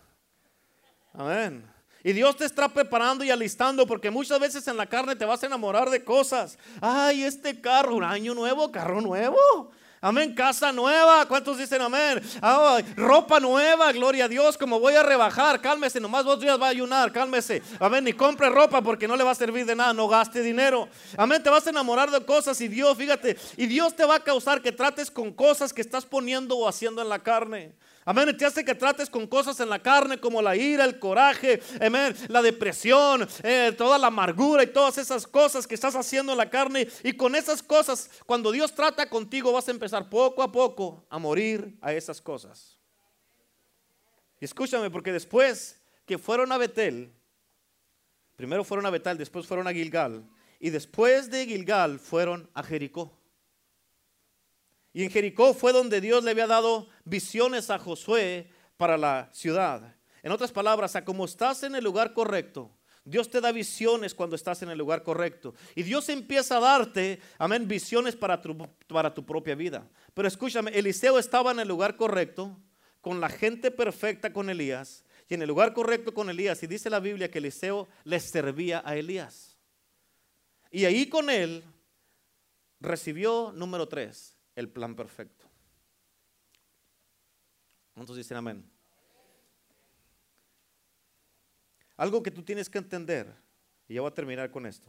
Amén. 1.14 1.78
Y 2.04 2.14
Dios 2.14 2.38
te 2.38 2.45
está 2.45 2.70
preparando 2.70 3.24
y 3.24 3.32
alistando 3.32 3.86
porque 3.86 4.10
muchas 4.10 4.39
veces 4.39 4.68
en 4.68 4.78
la 4.78 4.86
carne 4.86 5.16
te 5.16 5.26
vas 5.26 5.43
a 5.43 5.47
enamorar 5.47 5.89
de 5.89 6.04
cosas. 6.04 6.58
Ay, 6.82 7.24
este 7.24 7.60
carro, 7.60 7.95
un 7.95 8.04
año 8.04 8.34
nuevo, 8.34 8.72
carro 8.72 9.02
nuevo. 9.02 9.72
Amén, 10.02 10.34
casa 10.34 10.72
nueva. 10.72 11.26
¿Cuántos 11.28 11.58
dicen 11.58 11.82
amén? 11.82 12.22
ropa 12.95 13.39
nueva, 13.39 13.91
gloria 13.91 14.26
a 14.26 14.28
Dios. 14.30 14.58
Como 14.58 14.80
voy 14.80 14.95
a 14.95 15.04
rebajar, 15.04 15.60
cálmese. 15.60 16.00
Nomás 16.00 16.24
dos 16.24 16.39
días 16.39 16.60
va 16.60 16.68
a 16.68 16.70
ayunar, 16.70 17.12
cálmese. 17.12 17.62
Amén, 17.80 18.06
ni 18.06 18.14
compre 18.14 18.50
ropa 18.50 18.82
porque 18.82 19.10
no 19.10 19.18
le 19.18 19.26
va 19.26 19.32
a 19.32 19.36
servir 19.36 19.66
de 19.66 19.76
nada. 19.76 19.91
No 19.93 20.08
gaste 20.08 20.41
dinero. 20.41 20.88
Amén, 21.18 21.43
te 21.43 21.50
vas 21.50 21.68
a 21.68 21.72
enamorar 21.72 22.10
de 22.12 22.26
cosas 22.26 22.62
y 22.62 22.70
Dios, 22.70 22.97
fíjate, 22.97 23.38
y 23.58 23.66
Dios 23.68 23.93
te 23.93 24.06
va 24.06 24.16
a 24.16 24.20
causar 24.24 24.62
que 24.62 24.72
trates 24.72 25.12
con 25.12 25.34
cosas 25.34 25.74
que 25.74 25.82
estás 25.82 26.06
poniendo 26.06 26.58
o 26.58 26.68
haciendo 26.68 27.02
en 27.02 27.10
la 27.10 27.20
carne. 27.20 27.74
Amén. 28.06 28.36
Te 28.36 28.45
hace 28.45 28.66
que 28.66 28.74
trates 28.74 29.08
con 29.08 29.28
cosas 29.28 29.60
en 29.60 29.70
la 29.70 29.78
carne 29.78 30.20
como 30.20 30.41
la 30.41 30.56
ira, 30.56 30.84
el 30.84 30.97
coraje, 30.97 31.62
amén, 31.80 32.16
la 32.28 32.41
depresión, 32.41 33.28
eh, 33.43 33.72
toda 33.78 34.00
la 34.00 34.08
amargura 34.08 34.64
y 34.64 34.68
todas 34.68 34.97
esas 34.97 35.28
cosas 35.28 35.68
que 35.68 35.76
estás 35.76 35.95
haciendo 35.95 36.32
en 36.32 36.39
la 36.39 36.50
carne. 36.50 36.88
Y 37.04 37.14
con 37.14 37.36
esas 37.36 37.62
cosas, 37.62 38.10
cuando 38.26 38.52
Dios 38.52 38.74
trata 38.74 39.08
contigo, 39.10 39.52
vas 39.52 39.68
a 39.68 39.72
empezar 39.72 39.89
poco 40.10 40.44
a 40.44 40.52
poco 40.52 41.06
a 41.10 41.18
morir 41.20 41.78
a 41.82 41.94
esas 41.94 42.22
cosas. 42.22 42.78
Y 44.40 44.46
escúchame, 44.46 44.90
porque 44.90 45.12
después 45.12 45.82
que 46.06 46.18
fueron 46.18 46.52
a 46.52 46.58
Betel, 46.58 47.14
primero 48.36 48.64
fueron 48.64 48.86
a 48.86 48.90
Betel, 48.90 49.18
después 49.18 49.46
fueron 49.46 49.68
a 49.68 49.74
Gilgal, 49.74 50.28
y 50.60 50.70
después 50.70 51.30
de 51.30 51.46
Gilgal 51.46 52.00
fueron 52.00 52.50
a 52.54 52.64
Jericó. 52.64 53.18
Y 54.94 55.04
en 55.04 55.12
Jericó 55.12 55.54
fue 55.54 55.72
donde 55.72 56.02
Dios 56.02 56.24
le 56.24 56.32
había 56.32 56.48
dado 56.48 56.90
visiones 57.06 57.70
a 57.70 57.78
Josué 57.78 58.50
para 58.78 58.98
la 58.98 59.30
ciudad. 59.34 59.96
En 60.24 60.32
otras 60.32 60.52
palabras, 60.52 60.96
a 60.96 61.06
como 61.06 61.26
estás 61.26 61.64
en 61.64 61.76
el 61.76 61.84
lugar 61.84 62.14
correcto, 62.14 62.72
Dios 63.10 63.30
te 63.30 63.41
da 63.41 63.51
visiones 63.51 64.14
cuando 64.14 64.36
estás 64.36 64.62
en 64.62 64.70
el 64.70 64.78
lugar 64.78 65.03
correcto. 65.03 65.55
Y 65.76 65.84
Dios 65.84 66.10
empieza 66.10 66.57
a 66.57 66.60
darte, 66.60 67.20
amén, 67.38 67.68
visiones 67.68 68.16
para 68.16 68.39
tu, 68.41 68.57
para 68.88 69.14
tu 69.14 69.26
propia 69.26 69.55
vida. 69.55 69.89
Pero 70.14 70.28
escúchame, 70.28 70.72
Eliseo 70.72 71.18
estaba 71.18 71.51
en 71.51 71.60
el 71.60 71.68
lugar 71.68 71.95
correcto, 71.95 72.57
con 73.01 73.20
la 73.20 73.30
gente 73.30 73.72
perfecta 73.72 74.32
con 74.32 74.49
Elías, 74.49 75.03
y 75.28 75.34
en 75.34 75.41
el 75.41 75.47
lugar 75.47 75.74
correcto 75.74 76.14
con 76.14 76.30
Elías. 76.30 76.62
Y 76.64 76.68
dice 76.68 76.89
la 76.89 76.99
Biblia 76.99 77.32
que 77.32 77.39
Eliseo 77.39 77.88
le 78.03 78.20
servía 78.20 78.82
a 78.86 78.95
Elías. 78.95 79.57
Y 80.72 80.86
ahí 80.86 81.07
con 81.10 81.30
él 81.30 81.64
recibió, 82.80 83.51
número 83.55 83.88
tres, 83.88 84.38
el 84.55 84.70
plan 84.70 84.95
perfecto. 84.95 85.45
¿Cuántos 87.93 88.16
dicen 88.16 88.38
amén? 88.38 88.78
Algo 92.00 92.24
que 92.24 92.32
tú 92.32 92.41
tienes 92.41 92.70
que 92.70 92.78
entender, 92.78 93.28
y 93.88 93.95
ya 93.95 94.02
voy 94.02 94.10
a 94.10 94.14
terminar 94.14 94.50
con 94.52 94.66
esto, 94.66 94.88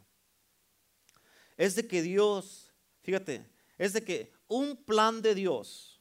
es 1.56 1.74
de 1.74 1.86
que 1.86 2.02
Dios, 2.02 2.72
fíjate, 3.02 3.44
es 3.76 3.92
de 3.92 4.04
que 4.04 4.32
un 4.46 4.76
plan 4.76 5.20
de 5.20 5.34
Dios 5.34 6.00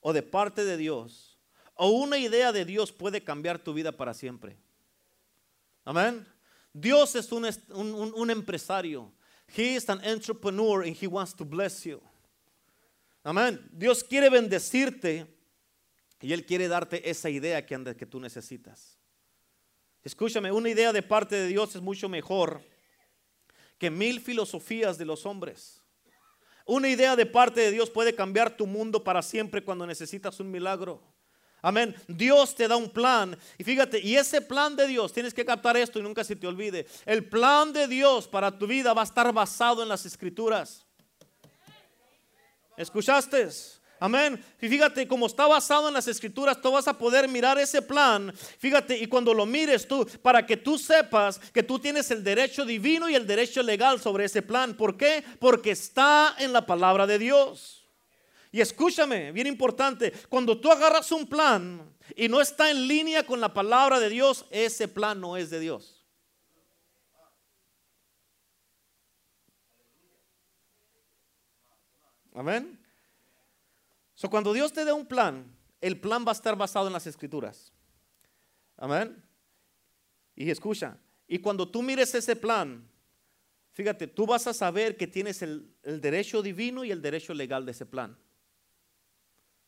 o 0.00 0.12
de 0.12 0.22
parte 0.22 0.64
de 0.64 0.76
Dios 0.76 1.38
o 1.74 1.88
una 1.88 2.18
idea 2.18 2.52
de 2.52 2.64
Dios 2.64 2.92
puede 2.92 3.24
cambiar 3.24 3.58
tu 3.58 3.72
vida 3.72 3.92
para 3.92 4.12
siempre. 4.12 4.58
Amén. 5.84 6.26
Dios 6.72 7.14
es 7.14 7.32
un, 7.32 7.48
un, 7.70 8.12
un 8.14 8.30
empresario. 8.30 9.10
He 9.56 9.76
is 9.76 9.88
an 9.88 10.00
entrepreneur 10.04 10.82
and 10.82 10.94
he 10.94 11.06
wants 11.06 11.34
to 11.34 11.44
bless 11.44 11.84
you. 11.84 12.02
Amén. 13.22 13.66
Dios 13.72 14.04
quiere 14.04 14.28
bendecirte 14.28 15.26
Y 16.20 16.32
Él 16.32 16.44
quiere 16.44 16.68
darte 16.68 17.08
esa 17.08 17.30
idea 17.30 17.64
que, 17.64 17.96
que 17.96 18.06
tú 18.06 18.18
necesitas. 18.18 18.97
Escúchame, 20.04 20.52
una 20.52 20.70
idea 20.70 20.92
de 20.92 21.02
parte 21.02 21.36
de 21.36 21.48
Dios 21.48 21.74
es 21.74 21.82
mucho 21.82 22.08
mejor 22.08 22.62
que 23.78 23.90
mil 23.90 24.20
filosofías 24.20 24.98
de 24.98 25.04
los 25.04 25.26
hombres. 25.26 25.82
Una 26.66 26.88
idea 26.88 27.16
de 27.16 27.26
parte 27.26 27.60
de 27.60 27.70
Dios 27.70 27.88
puede 27.88 28.14
cambiar 28.14 28.56
tu 28.56 28.66
mundo 28.66 29.02
para 29.02 29.22
siempre 29.22 29.64
cuando 29.64 29.86
necesitas 29.86 30.38
un 30.40 30.50
milagro. 30.50 31.00
Amén. 31.62 31.94
Dios 32.06 32.54
te 32.54 32.68
da 32.68 32.76
un 32.76 32.90
plan. 32.90 33.36
Y 33.56 33.64
fíjate, 33.64 33.98
y 34.00 34.16
ese 34.16 34.40
plan 34.40 34.76
de 34.76 34.86
Dios, 34.86 35.12
tienes 35.12 35.34
que 35.34 35.44
captar 35.44 35.76
esto 35.76 35.98
y 35.98 36.02
nunca 36.02 36.22
se 36.22 36.36
te 36.36 36.46
olvide. 36.46 36.86
El 37.04 37.28
plan 37.28 37.72
de 37.72 37.88
Dios 37.88 38.28
para 38.28 38.56
tu 38.56 38.66
vida 38.66 38.92
va 38.92 39.02
a 39.02 39.04
estar 39.04 39.32
basado 39.32 39.82
en 39.82 39.88
las 39.88 40.04
escrituras. 40.06 40.86
¿Escuchaste? 42.76 43.48
Amén. 44.00 44.42
Y 44.60 44.68
fíjate, 44.68 45.08
como 45.08 45.26
está 45.26 45.46
basado 45.46 45.88
en 45.88 45.94
las 45.94 46.06
escrituras, 46.06 46.60
tú 46.60 46.70
vas 46.70 46.86
a 46.86 46.96
poder 46.96 47.26
mirar 47.26 47.58
ese 47.58 47.82
plan. 47.82 48.32
Fíjate, 48.58 48.96
y 48.96 49.06
cuando 49.06 49.34
lo 49.34 49.44
mires 49.44 49.88
tú, 49.88 50.06
para 50.22 50.46
que 50.46 50.56
tú 50.56 50.78
sepas 50.78 51.38
que 51.52 51.64
tú 51.64 51.78
tienes 51.80 52.10
el 52.12 52.22
derecho 52.22 52.64
divino 52.64 53.08
y 53.08 53.16
el 53.16 53.26
derecho 53.26 53.62
legal 53.62 54.00
sobre 54.00 54.26
ese 54.26 54.42
plan. 54.42 54.74
¿Por 54.74 54.96
qué? 54.96 55.24
Porque 55.40 55.72
está 55.72 56.36
en 56.38 56.52
la 56.52 56.64
palabra 56.64 57.06
de 57.06 57.18
Dios. 57.18 57.88
Y 58.52 58.60
escúchame, 58.60 59.32
bien 59.32 59.46
importante, 59.46 60.12
cuando 60.28 60.58
tú 60.58 60.70
agarras 60.70 61.10
un 61.12 61.26
plan 61.26 61.94
y 62.16 62.28
no 62.28 62.40
está 62.40 62.70
en 62.70 62.86
línea 62.86 63.26
con 63.26 63.40
la 63.40 63.52
palabra 63.52 63.98
de 63.98 64.08
Dios, 64.08 64.46
ese 64.50 64.86
plan 64.86 65.20
no 65.20 65.36
es 65.36 65.50
de 65.50 65.60
Dios. 65.60 66.06
Amén. 72.32 72.77
So, 74.18 74.28
cuando 74.28 74.52
Dios 74.52 74.72
te 74.72 74.84
dé 74.84 74.92
un 74.92 75.06
plan, 75.06 75.46
el 75.80 76.00
plan 76.00 76.24
va 76.26 76.30
a 76.30 76.32
estar 76.32 76.56
basado 76.56 76.88
en 76.88 76.92
las 76.92 77.06
escrituras. 77.06 77.72
Amén. 78.76 79.22
Y 80.34 80.50
escucha, 80.50 80.98
y 81.28 81.38
cuando 81.38 81.68
tú 81.68 81.84
mires 81.84 82.12
ese 82.16 82.34
plan, 82.34 82.84
fíjate, 83.70 84.08
tú 84.08 84.26
vas 84.26 84.48
a 84.48 84.52
saber 84.52 84.96
que 84.96 85.06
tienes 85.06 85.40
el, 85.42 85.72
el 85.84 86.00
derecho 86.00 86.42
divino 86.42 86.82
y 86.84 86.90
el 86.90 87.00
derecho 87.00 87.32
legal 87.32 87.64
de 87.64 87.70
ese 87.70 87.86
plan. 87.86 88.18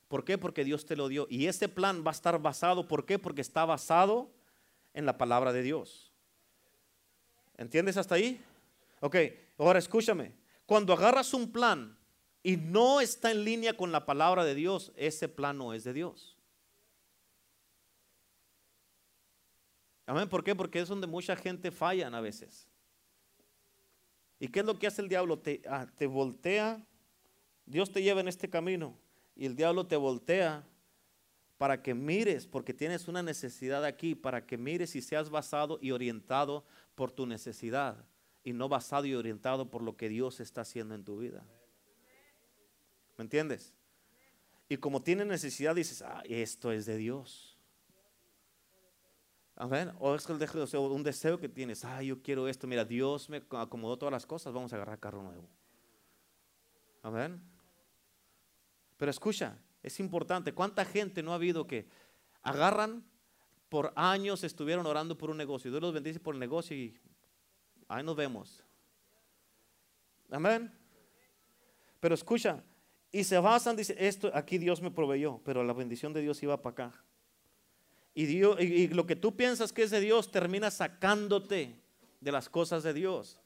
¿Por 0.08 0.24
qué? 0.24 0.36
Porque 0.36 0.64
Dios 0.64 0.84
te 0.84 0.96
lo 0.96 1.06
dio. 1.06 1.28
Y 1.30 1.46
ese 1.46 1.68
plan 1.68 2.02
va 2.04 2.10
a 2.10 2.18
estar 2.18 2.42
basado, 2.42 2.88
¿por 2.88 3.06
qué? 3.06 3.20
Porque 3.20 3.42
está 3.42 3.64
basado 3.64 4.32
en 4.94 5.06
la 5.06 5.16
palabra 5.16 5.52
de 5.52 5.62
Dios. 5.62 6.12
¿Entiendes 7.56 7.96
hasta 7.96 8.16
ahí? 8.16 8.44
Ok, 8.98 9.14
ahora 9.58 9.78
escúchame. 9.78 10.34
Cuando 10.66 10.92
agarras 10.92 11.34
un 11.34 11.52
plan 11.52 11.99
y 12.42 12.56
no 12.56 13.00
está 13.00 13.30
en 13.30 13.44
línea 13.44 13.76
con 13.76 13.92
la 13.92 14.06
palabra 14.06 14.44
de 14.44 14.54
Dios, 14.54 14.92
ese 14.96 15.28
plan 15.28 15.58
no 15.58 15.74
es 15.74 15.84
de 15.84 15.92
Dios. 15.92 16.36
Amén. 20.06 20.28
¿Por 20.28 20.42
qué? 20.42 20.54
Porque 20.54 20.80
es 20.80 20.88
donde 20.88 21.06
mucha 21.06 21.36
gente 21.36 21.70
fallan 21.70 22.14
a 22.14 22.20
veces. 22.20 22.66
¿Y 24.40 24.48
qué 24.48 24.60
es 24.60 24.66
lo 24.66 24.78
que 24.78 24.86
hace 24.86 25.02
el 25.02 25.08
diablo? 25.08 25.38
Te, 25.38 25.62
ah, 25.68 25.86
te 25.96 26.06
voltea. 26.06 26.84
Dios 27.66 27.92
te 27.92 28.02
lleva 28.02 28.20
en 28.20 28.28
este 28.28 28.48
camino 28.48 28.98
y 29.36 29.46
el 29.46 29.54
diablo 29.54 29.86
te 29.86 29.96
voltea 29.96 30.66
para 31.58 31.82
que 31.82 31.94
mires, 31.94 32.46
porque 32.46 32.72
tienes 32.72 33.06
una 33.06 33.22
necesidad 33.22 33.84
aquí, 33.84 34.14
para 34.14 34.46
que 34.46 34.56
mires 34.56 34.96
y 34.96 35.02
seas 35.02 35.28
basado 35.28 35.78
y 35.80 35.90
orientado 35.90 36.64
por 36.94 37.12
tu 37.12 37.26
necesidad 37.26 38.04
y 38.42 38.54
no 38.54 38.68
basado 38.68 39.04
y 39.04 39.14
orientado 39.14 39.70
por 39.70 39.82
lo 39.82 39.96
que 39.96 40.08
Dios 40.08 40.40
está 40.40 40.62
haciendo 40.62 40.94
en 40.94 41.04
tu 41.04 41.18
vida. 41.18 41.44
¿Me 43.20 43.24
entiendes? 43.24 43.74
Y 44.66 44.78
como 44.78 45.02
tienes 45.02 45.26
necesidad, 45.26 45.74
dices, 45.74 46.00
ah, 46.00 46.22
esto 46.24 46.72
es 46.72 46.86
de 46.86 46.96
Dios. 46.96 47.54
Amén. 49.56 49.92
O 49.98 50.14
es 50.14 50.26
un 50.26 51.02
deseo 51.02 51.38
que 51.38 51.50
tienes, 51.50 51.84
ah, 51.84 52.02
yo 52.02 52.22
quiero 52.22 52.48
esto, 52.48 52.66
mira, 52.66 52.82
Dios 52.82 53.28
me 53.28 53.42
acomodó 53.50 53.98
todas 53.98 54.10
las 54.10 54.24
cosas, 54.24 54.54
vamos 54.54 54.72
a 54.72 54.76
agarrar 54.76 54.98
carro 54.98 55.22
nuevo. 55.22 55.46
Amén. 57.02 57.42
Pero 58.96 59.10
escucha, 59.10 59.58
es 59.82 60.00
importante. 60.00 60.54
¿Cuánta 60.54 60.86
gente 60.86 61.22
no 61.22 61.32
ha 61.32 61.34
habido 61.34 61.66
que 61.66 61.90
agarran 62.40 63.04
por 63.68 63.92
años, 63.96 64.44
estuvieron 64.44 64.86
orando 64.86 65.18
por 65.18 65.28
un 65.28 65.36
negocio? 65.36 65.70
Dios 65.70 65.82
los 65.82 65.92
bendice 65.92 66.20
por 66.20 66.32
el 66.34 66.40
negocio 66.40 66.74
y 66.74 66.98
ahí 67.86 68.02
nos 68.02 68.16
vemos. 68.16 68.64
Amén. 70.30 70.72
Pero 72.00 72.14
escucha, 72.14 72.64
y 73.12 73.24
se 73.24 73.38
basan, 73.38 73.76
dice, 73.76 73.96
esto 73.98 74.30
aquí 74.34 74.58
Dios 74.58 74.80
me 74.80 74.90
proveyó, 74.90 75.40
pero 75.44 75.64
la 75.64 75.72
bendición 75.72 76.12
de 76.12 76.22
Dios 76.22 76.42
iba 76.42 76.60
para 76.62 76.72
acá. 76.72 77.04
Y, 78.14 78.26
Dios, 78.26 78.60
y 78.60 78.88
lo 78.88 79.06
que 79.06 79.16
tú 79.16 79.36
piensas 79.36 79.72
que 79.72 79.82
es 79.82 79.90
de 79.90 80.00
Dios 80.00 80.30
termina 80.30 80.70
sacándote 80.70 81.76
de 82.20 82.32
las 82.32 82.48
cosas 82.48 82.82
de 82.82 82.92
Dios. 82.92 83.38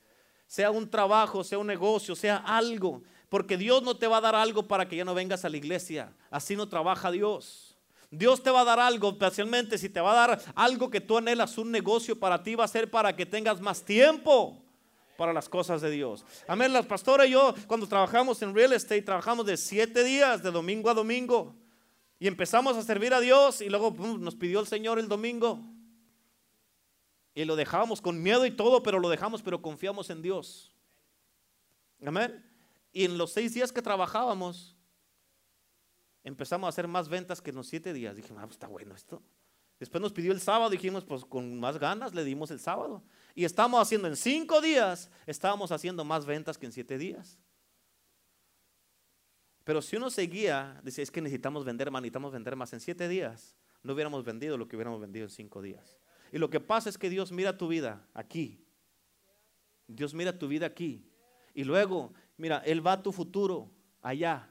Sea 0.47 0.71
un 0.71 0.91
trabajo, 0.91 1.45
sea 1.45 1.59
un 1.59 1.67
negocio, 1.67 2.15
sea 2.17 2.37
algo. 2.37 3.03
Porque 3.29 3.57
Dios 3.57 3.83
no 3.83 3.97
te 3.97 4.07
va 4.07 4.19
a 4.19 4.21
dar 4.21 4.35
algo 4.35 4.67
para 4.69 4.89
que 4.89 4.97
ya 4.97 5.05
no 5.05 5.15
vengas 5.15 5.45
a 5.45 5.49
la 5.49 5.57
iglesia. 5.57 6.13
Así 6.31 6.57
no 6.57 6.69
trabaja 6.69 7.11
Dios. 7.11 7.77
Dios 8.11 8.43
te 8.43 8.51
va 8.51 8.61
a 8.61 8.65
dar 8.65 8.79
algo, 8.79 9.11
especialmente 9.11 9.77
si 9.77 9.89
te 9.89 10.01
va 10.01 10.13
a 10.13 10.29
dar 10.29 10.41
algo 10.55 10.91
que 10.91 11.01
tú 11.01 11.19
anhelas, 11.19 11.59
un 11.59 11.71
negocio 11.71 12.19
para 12.19 12.43
ti, 12.43 12.55
va 12.55 12.65
a 12.65 12.69
ser 12.69 12.91
para 12.91 13.17
que 13.17 13.27
tengas 13.27 13.61
más 13.61 13.83
tiempo 13.83 14.64
para 15.17 15.33
las 15.33 15.49
cosas 15.49 15.81
de 15.81 15.91
Dios. 15.91 16.25
Amén. 16.47 16.73
Las 16.73 16.87
pastoras 16.87 17.27
y 17.27 17.31
yo, 17.31 17.55
cuando 17.67 17.87
trabajamos 17.87 18.41
en 18.43 18.55
real 18.55 18.73
estate, 18.73 19.03
trabajamos 19.03 19.47
de 19.47 19.57
siete 19.57 20.05
días, 20.05 20.43
de 20.43 20.51
domingo 20.51 20.91
a 20.91 20.95
domingo. 20.95 21.55
Y 22.19 22.27
empezamos 22.27 22.77
a 22.77 22.83
servir 22.83 23.13
a 23.13 23.21
Dios 23.21 23.61
y 23.61 23.69
luego 23.69 23.91
nos 24.19 24.35
pidió 24.35 24.61
el 24.61 24.67
Señor 24.67 24.99
el 24.99 25.09
domingo. 25.09 25.61
Y 27.35 27.45
lo 27.45 27.57
dejamos 27.57 28.01
con 28.01 28.23
miedo 28.23 28.47
y 28.47 28.51
todo, 28.51 28.83
pero 28.83 29.01
lo 29.01 29.09
dejamos, 29.09 29.43
pero 29.43 29.61
confiamos 29.61 30.09
en 30.11 30.23
Dios. 30.23 30.73
Amén. 32.05 32.45
Y 32.93 33.05
en 33.05 33.19
los 33.19 33.33
seis 33.33 33.55
días 33.55 33.73
que 33.73 33.83
trabajábamos, 33.83 34.77
empezamos 36.23 36.67
a 36.67 36.69
hacer 36.69 36.87
más 36.87 37.09
ventas 37.09 37.41
que 37.43 37.51
en 37.51 37.57
los 37.57 37.67
siete 37.67 37.93
días. 37.93 38.15
Dije, 38.15 38.33
ah, 38.37 38.43
pues 38.43 38.53
está 38.53 38.69
bueno 38.69 38.95
esto. 38.95 39.21
Después 39.81 40.01
nos 40.01 40.13
pidió 40.13 40.33
el 40.33 40.41
sábado, 40.41 40.71
dijimos, 40.71 41.05
pues 41.05 41.25
con 41.25 41.59
más 41.59 41.79
ganas 41.79 42.15
le 42.15 42.25
dimos 42.25 42.51
el 42.53 42.61
sábado. 42.61 43.03
Y 43.35 43.45
estamos 43.45 43.81
haciendo 43.81 44.09
en 44.09 44.17
cinco 44.17 44.61
días, 44.61 45.11
estábamos 45.27 45.73
haciendo 45.73 46.05
más 46.05 46.25
ventas 46.25 46.57
que 46.57 46.67
en 46.67 46.73
siete 46.73 46.99
días. 46.99 47.39
Pero 49.65 49.83
si 49.83 49.97
uno 49.97 50.11
seguía, 50.11 50.81
dice, 50.85 51.03
es 51.03 51.11
que 51.11 51.21
necesitamos 51.21 51.65
vender 51.65 51.91
más, 51.91 52.03
necesitamos 52.03 52.33
vender 52.33 52.55
más 52.55 52.73
en 52.73 52.81
siete 52.81 53.09
días, 53.09 53.57
no 53.83 53.95
hubiéramos 53.95 54.25
vendido 54.25 54.57
lo 54.57 54.69
que 54.69 54.77
hubiéramos 54.77 55.01
vendido 55.01 55.25
en 55.25 55.31
cinco 55.31 55.63
días. 55.63 55.99
Y 56.33 56.39
lo 56.39 56.51
que 56.51 56.61
pasa 56.61 56.89
es 56.89 56.99
que 56.99 57.11
Dios 57.11 57.33
mira 57.33 57.57
tu 57.57 57.69
vida 57.69 58.07
aquí. 58.15 58.65
Dios 59.87 60.15
mira 60.15 60.39
tu 60.39 60.49
vida 60.49 60.67
aquí. 60.67 61.09
Y 61.55 61.65
luego 61.65 62.13
Mira, 62.37 62.59
Él 62.65 62.85
va 62.85 62.93
a 62.93 63.03
tu 63.03 63.13
futuro 63.13 63.71
allá 64.03 64.51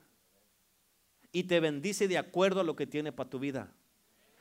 y 1.32 1.44
te 1.44 1.60
bendice 1.60 2.08
de 2.08 2.18
acuerdo 2.18 2.62
a 2.62 2.64
lo 2.64 2.76
que 2.76 2.88
tiene 2.88 3.12
para 3.12 3.30
tu 3.30 3.40
vida. 3.40 3.74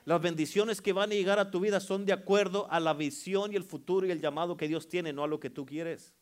Las 0.04 0.20
bendiciones 0.20 0.80
que 0.80 0.92
van 0.92 1.10
a 1.10 1.14
llegar 1.14 1.38
a 1.38 1.50
tu 1.50 1.60
vida 1.60 1.78
son 1.78 2.04
de 2.04 2.12
acuerdo 2.12 2.66
a 2.70 2.80
la 2.80 2.92
visión 2.92 3.52
y 3.52 3.56
el 3.56 3.62
futuro 3.62 4.06
y 4.06 4.10
el 4.10 4.20
llamado 4.20 4.56
que 4.56 4.66
Dios 4.66 4.88
tiene, 4.88 5.12
no 5.12 5.22
a 5.22 5.28
lo 5.28 5.38
que 5.38 5.50
tú 5.50 5.64
quieres. 5.64 6.12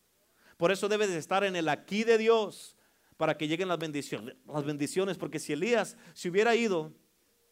Por 0.58 0.70
eso 0.70 0.88
debes 0.88 1.08
de 1.08 1.16
estar 1.16 1.44
en 1.44 1.56
el 1.56 1.68
aquí 1.68 2.04
de 2.04 2.18
Dios 2.18 2.76
para 3.16 3.38
que 3.38 3.48
lleguen 3.48 3.68
las 3.68 3.78
bendiciones, 3.78 4.36
las 4.46 4.64
bendiciones, 4.64 5.16
porque 5.16 5.38
si 5.38 5.54
Elías 5.54 5.96
se 6.12 6.28
hubiera 6.28 6.54
ido 6.54 6.92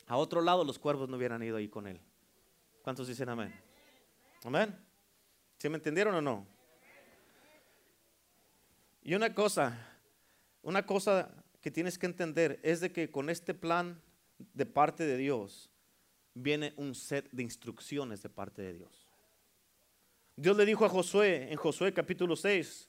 a 0.06 0.16
otro 0.16 0.42
lado, 0.42 0.64
los 0.64 0.78
cuervos 0.78 1.08
no 1.08 1.16
hubieran 1.16 1.42
ido 1.42 1.56
ahí 1.56 1.68
con 1.68 1.86
él. 1.86 2.00
¿Cuántos 2.82 3.08
dicen 3.08 3.28
amén? 3.30 3.54
Amén. 4.44 4.74
¿Sí 5.58 5.68
me 5.68 5.76
entendieron 5.76 6.14
o 6.14 6.20
no? 6.20 6.46
Y 9.02 9.14
una 9.14 9.34
cosa, 9.34 9.98
una 10.62 10.84
cosa 10.84 11.30
que 11.62 11.70
tienes 11.70 11.98
que 11.98 12.06
entender 12.06 12.60
es 12.62 12.80
de 12.80 12.92
que 12.92 13.10
con 13.10 13.30
este 13.30 13.54
plan 13.54 14.00
de 14.52 14.66
parte 14.66 15.04
de 15.04 15.16
Dios 15.16 15.70
viene 16.42 16.72
un 16.76 16.94
set 16.94 17.28
de 17.32 17.42
instrucciones 17.42 18.22
de 18.22 18.28
parte 18.28 18.62
de 18.62 18.74
Dios. 18.74 19.08
Dios 20.36 20.56
le 20.56 20.64
dijo 20.64 20.84
a 20.84 20.88
Josué 20.88 21.50
en 21.50 21.56
Josué 21.56 21.92
capítulo 21.92 22.36
6, 22.36 22.88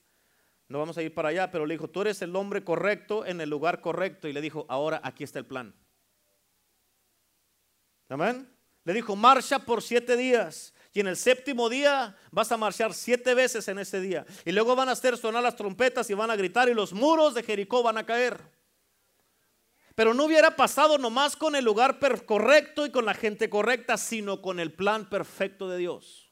no 0.69 0.77
vamos 0.77 0.97
a 0.99 1.01
ir 1.01 1.13
para 1.13 1.29
allá, 1.29 1.49
pero 1.49 1.65
le 1.65 1.73
dijo, 1.73 1.89
tú 1.89 2.01
eres 2.01 2.21
el 2.21 2.35
hombre 2.35 2.63
correcto 2.63 3.25
en 3.25 3.41
el 3.41 3.49
lugar 3.49 3.81
correcto. 3.81 4.27
Y 4.27 4.33
le 4.33 4.39
dijo, 4.39 4.67
ahora 4.69 5.01
aquí 5.03 5.23
está 5.23 5.39
el 5.39 5.45
plan. 5.47 5.73
Amén. 8.07 8.47
Le 8.83 8.93
dijo, 8.93 9.15
marcha 9.15 9.59
por 9.59 9.81
siete 9.81 10.15
días. 10.15 10.73
Y 10.93 10.99
en 10.99 11.07
el 11.07 11.17
séptimo 11.17 11.69
día 11.69 12.15
vas 12.31 12.51
a 12.51 12.57
marchar 12.57 12.93
siete 12.93 13.33
veces 13.33 13.67
en 13.67 13.79
ese 13.79 13.99
día. 13.99 14.25
Y 14.45 14.51
luego 14.51 14.75
van 14.75 14.89
a 14.89 14.91
hacer 14.91 15.17
sonar 15.17 15.41
las 15.41 15.55
trompetas 15.55 16.07
y 16.11 16.13
van 16.13 16.29
a 16.29 16.35
gritar 16.35 16.69
y 16.69 16.75
los 16.75 16.93
muros 16.93 17.33
de 17.33 17.41
Jericó 17.41 17.81
van 17.81 17.97
a 17.97 18.05
caer. 18.05 18.39
Pero 19.99 20.13
no 20.13 20.23
hubiera 20.23 20.55
pasado 20.55 20.97
nomás 20.97 21.35
con 21.35 21.57
el 21.57 21.65
lugar 21.65 21.99
correcto 22.25 22.85
y 22.85 22.89
con 22.89 23.03
la 23.03 23.13
gente 23.13 23.49
correcta, 23.49 23.97
sino 23.97 24.41
con 24.41 24.61
el 24.61 24.71
plan 24.71 25.09
perfecto 25.09 25.67
de 25.67 25.77
Dios. 25.77 26.31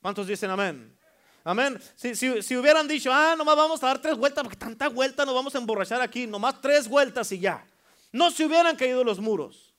¿Cuántos 0.00 0.26
dicen 0.26 0.48
amén? 0.48 0.98
Amén. 1.44 1.78
Si, 1.94 2.14
si, 2.14 2.56
hubieran 2.56 2.88
dicho, 2.88 3.12
ah, 3.12 3.34
nomás 3.36 3.54
vamos 3.54 3.82
a 3.82 3.88
dar 3.88 3.98
tres 4.00 4.16
vueltas, 4.16 4.44
porque 4.44 4.56
tanta 4.56 4.88
vuelta 4.88 5.26
nos 5.26 5.34
vamos 5.34 5.54
a 5.54 5.58
emborrachar 5.58 6.00
aquí, 6.00 6.26
nomás 6.26 6.58
tres 6.62 6.88
vueltas 6.88 7.30
y 7.32 7.38
ya. 7.38 7.66
No 8.12 8.30
se 8.30 8.46
hubieran 8.46 8.76
caído 8.76 9.04
los 9.04 9.18
muros. 9.18 9.74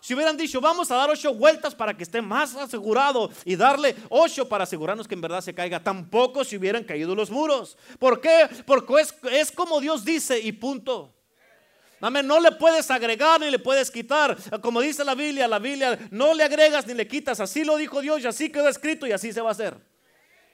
Si 0.00 0.14
hubieran 0.14 0.36
dicho, 0.36 0.60
vamos 0.60 0.88
a 0.92 0.94
dar 0.94 1.10
ocho 1.10 1.34
vueltas 1.34 1.74
para 1.74 1.96
que 1.96 2.04
esté 2.04 2.22
más 2.22 2.54
asegurado 2.54 3.28
y 3.44 3.56
darle 3.56 3.96
ocho 4.08 4.48
para 4.48 4.62
asegurarnos 4.62 5.08
que 5.08 5.16
en 5.16 5.20
verdad 5.20 5.40
se 5.40 5.52
caiga, 5.52 5.82
tampoco 5.82 6.44
se 6.44 6.56
hubieran 6.56 6.84
caído 6.84 7.16
los 7.16 7.28
muros. 7.28 7.76
¿Por 7.98 8.20
qué? 8.20 8.48
Porque 8.66 9.00
es, 9.00 9.12
es 9.32 9.50
como 9.50 9.80
Dios 9.80 10.04
dice 10.04 10.38
y 10.38 10.52
punto. 10.52 11.16
Amén, 12.04 12.26
no 12.26 12.40
le 12.40 12.50
puedes 12.50 12.90
agregar 12.90 13.40
ni 13.40 13.48
le 13.48 13.60
puedes 13.60 13.88
quitar. 13.88 14.36
Como 14.60 14.80
dice 14.80 15.04
la 15.04 15.14
Biblia, 15.14 15.46
la 15.46 15.60
Biblia 15.60 15.96
no 16.10 16.34
le 16.34 16.42
agregas 16.42 16.84
ni 16.84 16.94
le 16.94 17.06
quitas. 17.06 17.38
Así 17.38 17.62
lo 17.64 17.76
dijo 17.76 18.00
Dios 18.00 18.20
y 18.22 18.26
así 18.26 18.50
quedó 18.50 18.68
escrito 18.68 19.06
y 19.06 19.12
así 19.12 19.32
se 19.32 19.40
va 19.40 19.50
a 19.50 19.52
hacer. 19.52 19.76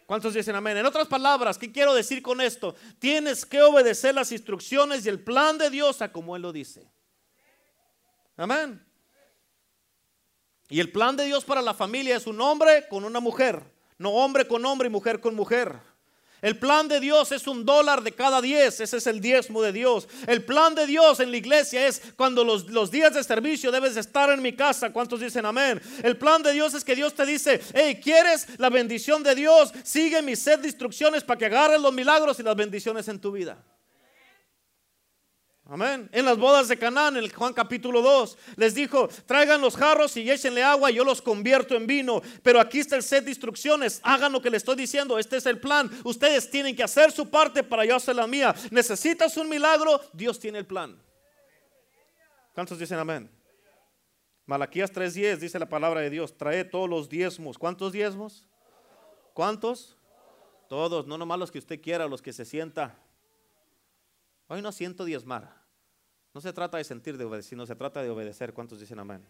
¿Cuántos 0.04 0.34
dicen 0.34 0.54
amén? 0.54 0.76
En 0.76 0.84
otras 0.84 1.08
palabras, 1.08 1.56
¿qué 1.56 1.72
quiero 1.72 1.94
decir 1.94 2.20
con 2.20 2.42
esto? 2.42 2.74
Tienes 2.98 3.46
que 3.46 3.62
obedecer 3.62 4.14
las 4.14 4.30
instrucciones 4.30 5.06
y 5.06 5.08
el 5.08 5.20
plan 5.20 5.56
de 5.56 5.70
Dios 5.70 6.02
a 6.02 6.12
como 6.12 6.36
Él 6.36 6.42
lo 6.42 6.52
dice. 6.52 6.86
Amén. 8.36 8.86
Y 10.68 10.80
el 10.80 10.92
plan 10.92 11.16
de 11.16 11.24
Dios 11.24 11.46
para 11.46 11.62
la 11.62 11.72
familia 11.72 12.16
es 12.16 12.26
un 12.26 12.42
hombre 12.42 12.86
con 12.90 13.04
una 13.04 13.20
mujer, 13.20 13.62
no 13.96 14.10
hombre 14.10 14.46
con 14.46 14.66
hombre 14.66 14.88
y 14.88 14.90
mujer 14.90 15.18
con 15.18 15.34
mujer. 15.34 15.78
El 16.40 16.56
plan 16.58 16.86
de 16.86 17.00
Dios 17.00 17.32
es 17.32 17.46
un 17.46 17.64
dólar 17.64 18.02
de 18.02 18.12
cada 18.12 18.40
diez, 18.40 18.80
ese 18.80 18.98
es 18.98 19.06
el 19.06 19.20
diezmo 19.20 19.60
de 19.60 19.72
Dios. 19.72 20.08
El 20.26 20.44
plan 20.44 20.74
de 20.74 20.86
Dios 20.86 21.18
en 21.20 21.30
la 21.30 21.36
iglesia 21.36 21.86
es 21.86 22.00
cuando 22.16 22.44
los, 22.44 22.68
los, 22.68 22.90
días 22.90 23.14
de 23.14 23.24
servicio 23.24 23.72
debes 23.72 23.96
estar 23.96 24.30
en 24.30 24.40
mi 24.40 24.54
casa. 24.54 24.92
¿Cuántos 24.92 25.20
dicen 25.20 25.44
amén? 25.46 25.80
El 26.02 26.16
plan 26.16 26.42
de 26.42 26.52
Dios 26.52 26.74
es 26.74 26.84
que 26.84 26.94
Dios 26.94 27.14
te 27.14 27.26
dice, 27.26 27.60
hey, 27.74 28.00
¿quieres 28.02 28.46
la 28.58 28.70
bendición 28.70 29.22
de 29.22 29.34
Dios? 29.34 29.72
Sigue 29.82 30.22
mi 30.22 30.36
set 30.36 30.60
de 30.60 30.68
instrucciones 30.68 31.24
para 31.24 31.38
que 31.38 31.46
agarres 31.46 31.80
los 31.80 31.92
milagros 31.92 32.38
y 32.38 32.42
las 32.42 32.56
bendiciones 32.56 33.08
en 33.08 33.20
tu 33.20 33.32
vida. 33.32 33.58
Amén. 35.70 36.08
En 36.12 36.24
las 36.24 36.38
bodas 36.38 36.66
de 36.66 36.78
Canaán, 36.78 37.18
en 37.18 37.24
el 37.24 37.30
Juan 37.30 37.52
capítulo 37.52 38.00
2, 38.00 38.38
les 38.56 38.74
dijo, 38.74 39.06
traigan 39.26 39.60
los 39.60 39.76
jarros 39.76 40.16
y 40.16 40.30
échenle 40.30 40.62
agua, 40.62 40.90
y 40.90 40.94
yo 40.94 41.04
los 41.04 41.20
convierto 41.20 41.74
en 41.76 41.86
vino. 41.86 42.22
Pero 42.42 42.58
aquí 42.58 42.78
está 42.78 42.96
el 42.96 43.02
set 43.02 43.24
de 43.24 43.32
instrucciones, 43.32 44.00
hagan 44.02 44.32
lo 44.32 44.40
que 44.40 44.48
les 44.48 44.62
estoy 44.62 44.76
diciendo, 44.76 45.18
este 45.18 45.36
es 45.36 45.44
el 45.44 45.60
plan. 45.60 45.90
Ustedes 46.04 46.50
tienen 46.50 46.74
que 46.74 46.82
hacer 46.82 47.12
su 47.12 47.28
parte 47.28 47.62
para 47.62 47.84
yo 47.84 47.96
hacer 47.96 48.16
la 48.16 48.26
mía. 48.26 48.54
Necesitas 48.70 49.36
un 49.36 49.50
milagro, 49.50 50.00
Dios 50.14 50.40
tiene 50.40 50.56
el 50.56 50.66
plan. 50.66 50.98
¿Cuántos 52.54 52.78
dicen 52.78 52.98
amén? 52.98 53.30
Malaquías 54.46 54.90
3:10 54.90 55.36
dice 55.36 55.58
la 55.58 55.68
palabra 55.68 56.00
de 56.00 56.08
Dios, 56.08 56.34
trae 56.34 56.64
todos 56.64 56.88
los 56.88 57.10
diezmos. 57.10 57.58
¿Cuántos 57.58 57.92
diezmos? 57.92 58.48
¿Cuántos? 59.34 59.98
Todos, 60.66 61.06
no 61.06 61.18
nomás 61.18 61.38
los 61.38 61.50
que 61.50 61.58
usted 61.58 61.78
quiera, 61.78 62.08
los 62.08 62.22
que 62.22 62.32
se 62.32 62.46
sienta. 62.46 62.96
Hoy 64.46 64.62
no 64.62 64.72
siento 64.72 65.04
diezmar. 65.04 65.57
No 66.38 66.42
se 66.42 66.52
trata 66.52 66.78
de 66.78 66.84
sentir 66.84 67.18
de 67.18 67.24
obedecer, 67.24 67.48
sino 67.48 67.66
se 67.66 67.74
trata 67.74 68.00
de 68.00 68.10
obedecer. 68.10 68.52
¿Cuántos 68.52 68.78
dicen 68.78 69.00
amén? 69.00 69.26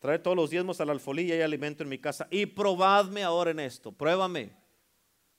Trae 0.00 0.18
todos 0.18 0.36
los 0.36 0.50
diezmos 0.50 0.78
a 0.82 0.84
la 0.84 0.92
alfolía 0.92 1.34
y 1.34 1.40
alimento 1.40 1.82
en 1.82 1.88
mi 1.88 1.98
casa. 1.98 2.28
Y 2.30 2.44
probadme 2.44 3.22
ahora 3.22 3.52
en 3.52 3.60
esto. 3.60 3.90
Pruébame. 3.90 4.52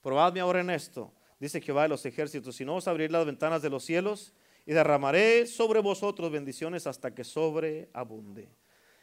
Probadme 0.02 0.40
ahora 0.40 0.62
en 0.62 0.72
esto. 0.72 1.14
Dice 1.40 1.62
Jehová 1.62 1.84
de 1.84 1.90
los 1.90 2.04
ejércitos. 2.08 2.56
Si 2.56 2.66
no 2.66 2.78
os 2.78 2.88
abrir 2.88 3.12
las 3.12 3.28
ventanas 3.28 3.62
de 3.62 3.70
los 3.70 3.84
cielos 3.84 4.34
y 4.66 4.74
derramaré 4.74 5.46
sobre 5.46 5.82
vosotros 5.82 6.32
bendiciones 6.32 6.88
hasta 6.88 7.14
que 7.14 7.24
sobreabunde. 7.24 8.50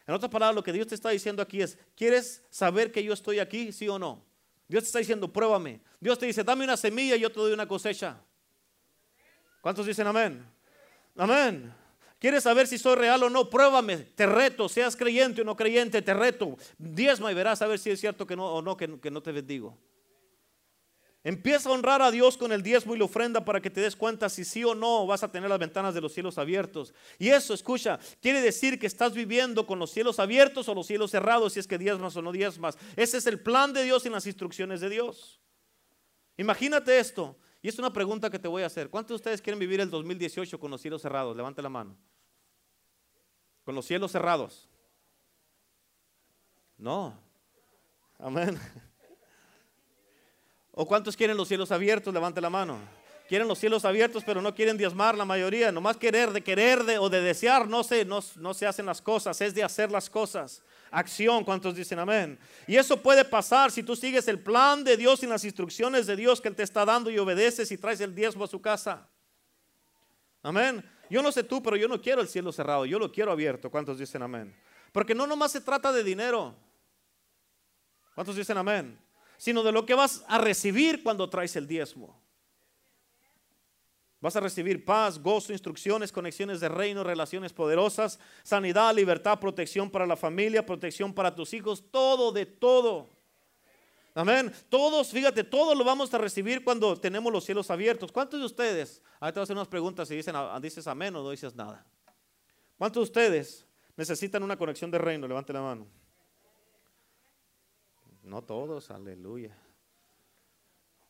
En 0.09 0.15
otras 0.15 0.33
palabras, 0.33 0.57
lo 0.57 0.65
que 0.65 0.73
Dios 0.73 0.89
te 0.89 0.97
está 0.97 1.11
diciendo 1.11 1.43
aquí 1.43 1.63
es, 1.63 1.79
¿quieres 1.95 2.43
saber 2.51 2.91
que 2.91 3.05
yo 3.05 3.13
estoy 3.13 3.39
aquí, 3.39 3.71
sí 3.71 3.89
o 3.89 4.01
no? 4.01 4.25
Dios 4.67 4.83
te 4.83 4.87
está 4.89 4.99
diciendo, 4.99 5.33
pruébame. 5.33 5.81
Dios 6.01 6.19
te 6.19 6.27
dice, 6.27 6.43
dame 6.43 6.65
una 6.65 6.77
semilla 6.77 7.15
y 7.15 7.21
yo 7.21 7.31
te 7.31 7.39
doy 7.39 7.53
una 7.53 7.69
cosecha. 7.69 8.21
¿Cuántos 9.61 9.87
dicen 9.87 10.09
amén? 10.09 10.45
Amén. 11.17 11.84
¿Quieres 12.25 12.45
saber 12.45 12.67
si 12.67 12.79
soy 12.79 12.95
real 12.95 13.23
o 13.23 13.29
no? 13.29 13.51
Pruébame, 13.51 13.99
te 13.99 14.25
reto, 14.25 14.67
seas 14.67 14.97
creyente 14.97 15.43
o 15.43 15.45
no 15.45 15.55
creyente, 15.55 16.01
te 16.01 16.15
reto. 16.15 16.57
Diezma 16.79 17.31
y 17.31 17.35
verás 17.35 17.61
a 17.61 17.67
ver 17.67 17.79
si 17.79 17.91
es 17.91 18.01
cierto 18.01 18.27
que 18.27 18.35
no 18.35 18.47
o 18.47 18.63
no, 18.63 18.79
que, 18.79 18.99
que 18.99 19.11
no 19.11 19.23
te 19.23 19.31
bendigo. 19.31 19.77
Empieza 21.23 21.69
a 21.69 21.73
honrar 21.73 22.01
a 22.01 22.11
Dios 22.11 22.39
con 22.39 22.51
el 22.51 22.63
diezmo 22.63 22.95
y 22.95 22.99
la 22.99 23.05
ofrenda 23.05 23.45
para 23.45 23.61
que 23.61 23.69
te 23.69 23.83
des 23.83 23.95
cuenta 23.95 24.31
si 24.31 24.47
sí 24.47 24.65
o 24.65 24.75
no 24.75 25.07
vas 25.07 25.23
a 25.23 25.31
tener 25.31 25.51
las 25.51 25.59
ventanas 25.59 25.93
de 25.93 26.01
los 26.01 26.15
cielos 26.15 26.39
abiertos. 26.39 26.95
Y 27.19 27.29
eso, 27.29 27.53
escucha, 27.53 28.01
quiere 28.23 28.41
decir 28.41 28.79
que 28.79 28.87
estás 28.87 29.13
viviendo 29.13 29.67
con 29.67 29.79
los 29.79 29.91
cielos 29.91 30.19
abiertos 30.19 30.67
o 30.71 30.75
los 30.75 30.87
cielos 30.87 31.11
cerrados, 31.11 31.53
si 31.53 31.61
es 31.61 31.67
que 31.67 31.77
diezmas 31.77 32.17
o 32.17 32.23
no 32.23 32.33
diezmas. 32.33 32.79
Ese 32.97 33.19
es 33.19 33.27
el 33.27 33.39
plan 33.39 33.75
de 33.75 33.85
Dios 33.85 34.07
y 34.07 34.09
las 34.09 34.27
instrucciones 34.27 34.81
de 34.81 34.89
Dios. 34.89 35.43
Imagínate 36.39 36.99
esto. 36.99 37.37
Y 37.61 37.69
es 37.69 37.79
una 37.79 37.93
pregunta 37.93 38.31
que 38.31 38.39
te 38.39 38.49
voy 38.49 38.63
a 38.63 38.67
hacer. 38.67 38.89
¿Cuántos 38.89 39.11
de 39.11 39.17
ustedes 39.17 39.43
quieren 39.43 39.59
vivir 39.59 39.83
el 39.83 39.91
2018 39.91 40.59
con 40.59 40.71
los 40.71 40.81
cielos 40.81 41.03
cerrados? 41.03 41.37
Levante 41.37 41.61
la 41.61 41.69
mano. 41.69 41.99
Con 43.65 43.75
los 43.75 43.87
cielos 43.87 44.13
cerrados. 44.13 44.69
No. 46.77 47.17
Amén. 48.19 48.59
¿O 50.73 50.87
cuántos 50.87 51.17
quieren 51.17 51.37
los 51.37 51.49
cielos 51.49 51.71
abiertos? 51.71 52.13
Levante 52.13 52.41
la 52.41 52.51
mano. 52.51 52.79
Quieren 53.29 53.49
los 53.49 53.59
cielos 53.59 53.85
abiertos, 53.85 54.23
pero 54.25 54.43
no 54.43 54.55
quieren 54.55 54.77
diezmar 54.77 55.17
la 55.17 55.25
mayoría. 55.25 55.73
Nomás 55.73 55.97
querer, 55.97 56.31
de 56.31 56.43
querer 56.43 56.85
de, 56.85 56.99
o 56.99 57.09
de 57.09 57.23
desear, 57.23 57.67
no 57.67 57.83
se, 57.83 58.05
no, 58.05 58.21
no 58.37 58.53
se 58.53 58.67
hacen 58.67 58.85
las 58.85 59.01
cosas, 59.01 59.41
es 59.41 59.55
de 59.55 59.65
hacer 59.65 59.91
las 59.91 60.11
cosas 60.11 60.63
acción. 60.95 61.45
¿Cuántos 61.45 61.75
dicen 61.75 61.99
amén? 61.99 62.39
Y 62.67 62.77
eso 62.77 63.01
puede 63.01 63.25
pasar 63.25 63.71
si 63.71 63.83
tú 63.83 63.97
sigues 63.97 64.27
el 64.29 64.41
plan 64.41 64.85
de 64.85 64.97
Dios 64.97 65.23
y 65.23 65.27
las 65.27 65.45
instrucciones 65.45 66.07
de 66.07 66.17
Dios 66.17 66.41
que 66.41 66.49
Él 66.49 66.57
te 66.57 66.63
está 66.63 66.85
dando 66.85 67.11
y 67.11 67.19
obedeces 67.19 67.71
y 67.71 67.79
traes 67.79 68.01
el 68.01 68.15
diezmo 68.15 68.45
a 68.45 68.49
su 68.49 68.61
casa. 68.61 69.07
Amén. 70.43 70.85
Yo 71.11 71.23
no 71.23 71.31
sé 71.33 71.45
tú, 71.45 71.63
pero 71.63 71.77
yo 71.77 71.89
no 71.89 72.01
quiero 72.01 72.21
el 72.21 72.29
cielo 72.29 72.53
cerrado, 72.53 72.87
yo 72.87 72.99
lo 72.99 73.13
quiero 73.13 73.33
abierto. 73.33 73.71
¿Cuántos 73.71 73.99
dicen 73.99 74.23
amén? 74.23 74.55
Porque 74.93 75.15
no 75.15 75.27
nomás 75.27 75.53
se 75.53 75.61
trata 75.61 75.93
de 75.93 76.05
dinero. 76.05 76.55
¿Cuántos 78.15 78.37
dicen 78.37 78.57
amén? 78.57 78.99
Sino 79.37 79.63
de 79.63 79.73
lo 79.73 79.85
que 79.85 79.95
vas 79.95 80.25
a 80.29 80.39
recibir 80.39 81.03
cuando 81.03 81.29
traes 81.29 81.57
el 81.57 81.67
diezmo. 81.67 82.21
Vas 84.21 84.37
a 84.37 84.41
recibir 84.41 84.85
paz, 84.85 85.19
gozo, 85.19 85.53
instrucciones, 85.53 86.11
conexiones 86.11 86.59
de 86.59 86.71
reino, 86.71 87.05
relaciones 87.05 87.53
poderosas, 87.53 88.19
sanidad, 88.43 88.95
libertad, 88.95 89.39
protección 89.39 89.91
para 89.91 90.07
la 90.07 90.17
familia, 90.17 90.65
protección 90.65 91.13
para 91.13 91.35
tus 91.35 91.53
hijos, 91.53 91.85
todo 91.91 92.33
de 92.33 92.47
todo. 92.47 93.14
Amén. 94.15 94.53
Todos, 94.69 95.11
fíjate, 95.11 95.43
todo 95.43 95.75
lo 95.75 95.83
vamos 95.83 96.15
a 96.15 96.19
recibir 96.19 96.63
cuando 96.63 96.97
tenemos 96.97 97.33
los 97.33 97.45
cielos 97.45 97.69
abiertos. 97.71 98.13
¿Cuántos 98.13 98.39
de 98.39 98.47
ustedes? 98.47 99.03
Ahorita 99.19 99.41
voy 99.41 99.43
a 99.43 99.45
hacer 99.45 99.57
unas 99.57 99.69
preguntas 99.69 100.09
y 100.13 100.17
dicen, 100.17 100.37
ah, 100.37 100.59
dices 100.63 100.87
amén 100.87 101.17
o 101.17 101.23
no 101.23 101.31
dices 101.31 101.55
nada. 101.57 101.85
¿Cuántos 102.79 103.01
de 103.01 103.05
ustedes 103.05 103.67
necesitan 103.97 104.43
una 104.45 104.57
conexión 104.57 104.91
de 104.91 104.99
reino? 104.99 105.27
Levante 105.27 105.53
la 105.53 105.63
mano. 105.63 105.87
No 108.23 108.43
todos, 108.43 108.91
aleluya. 108.91 109.57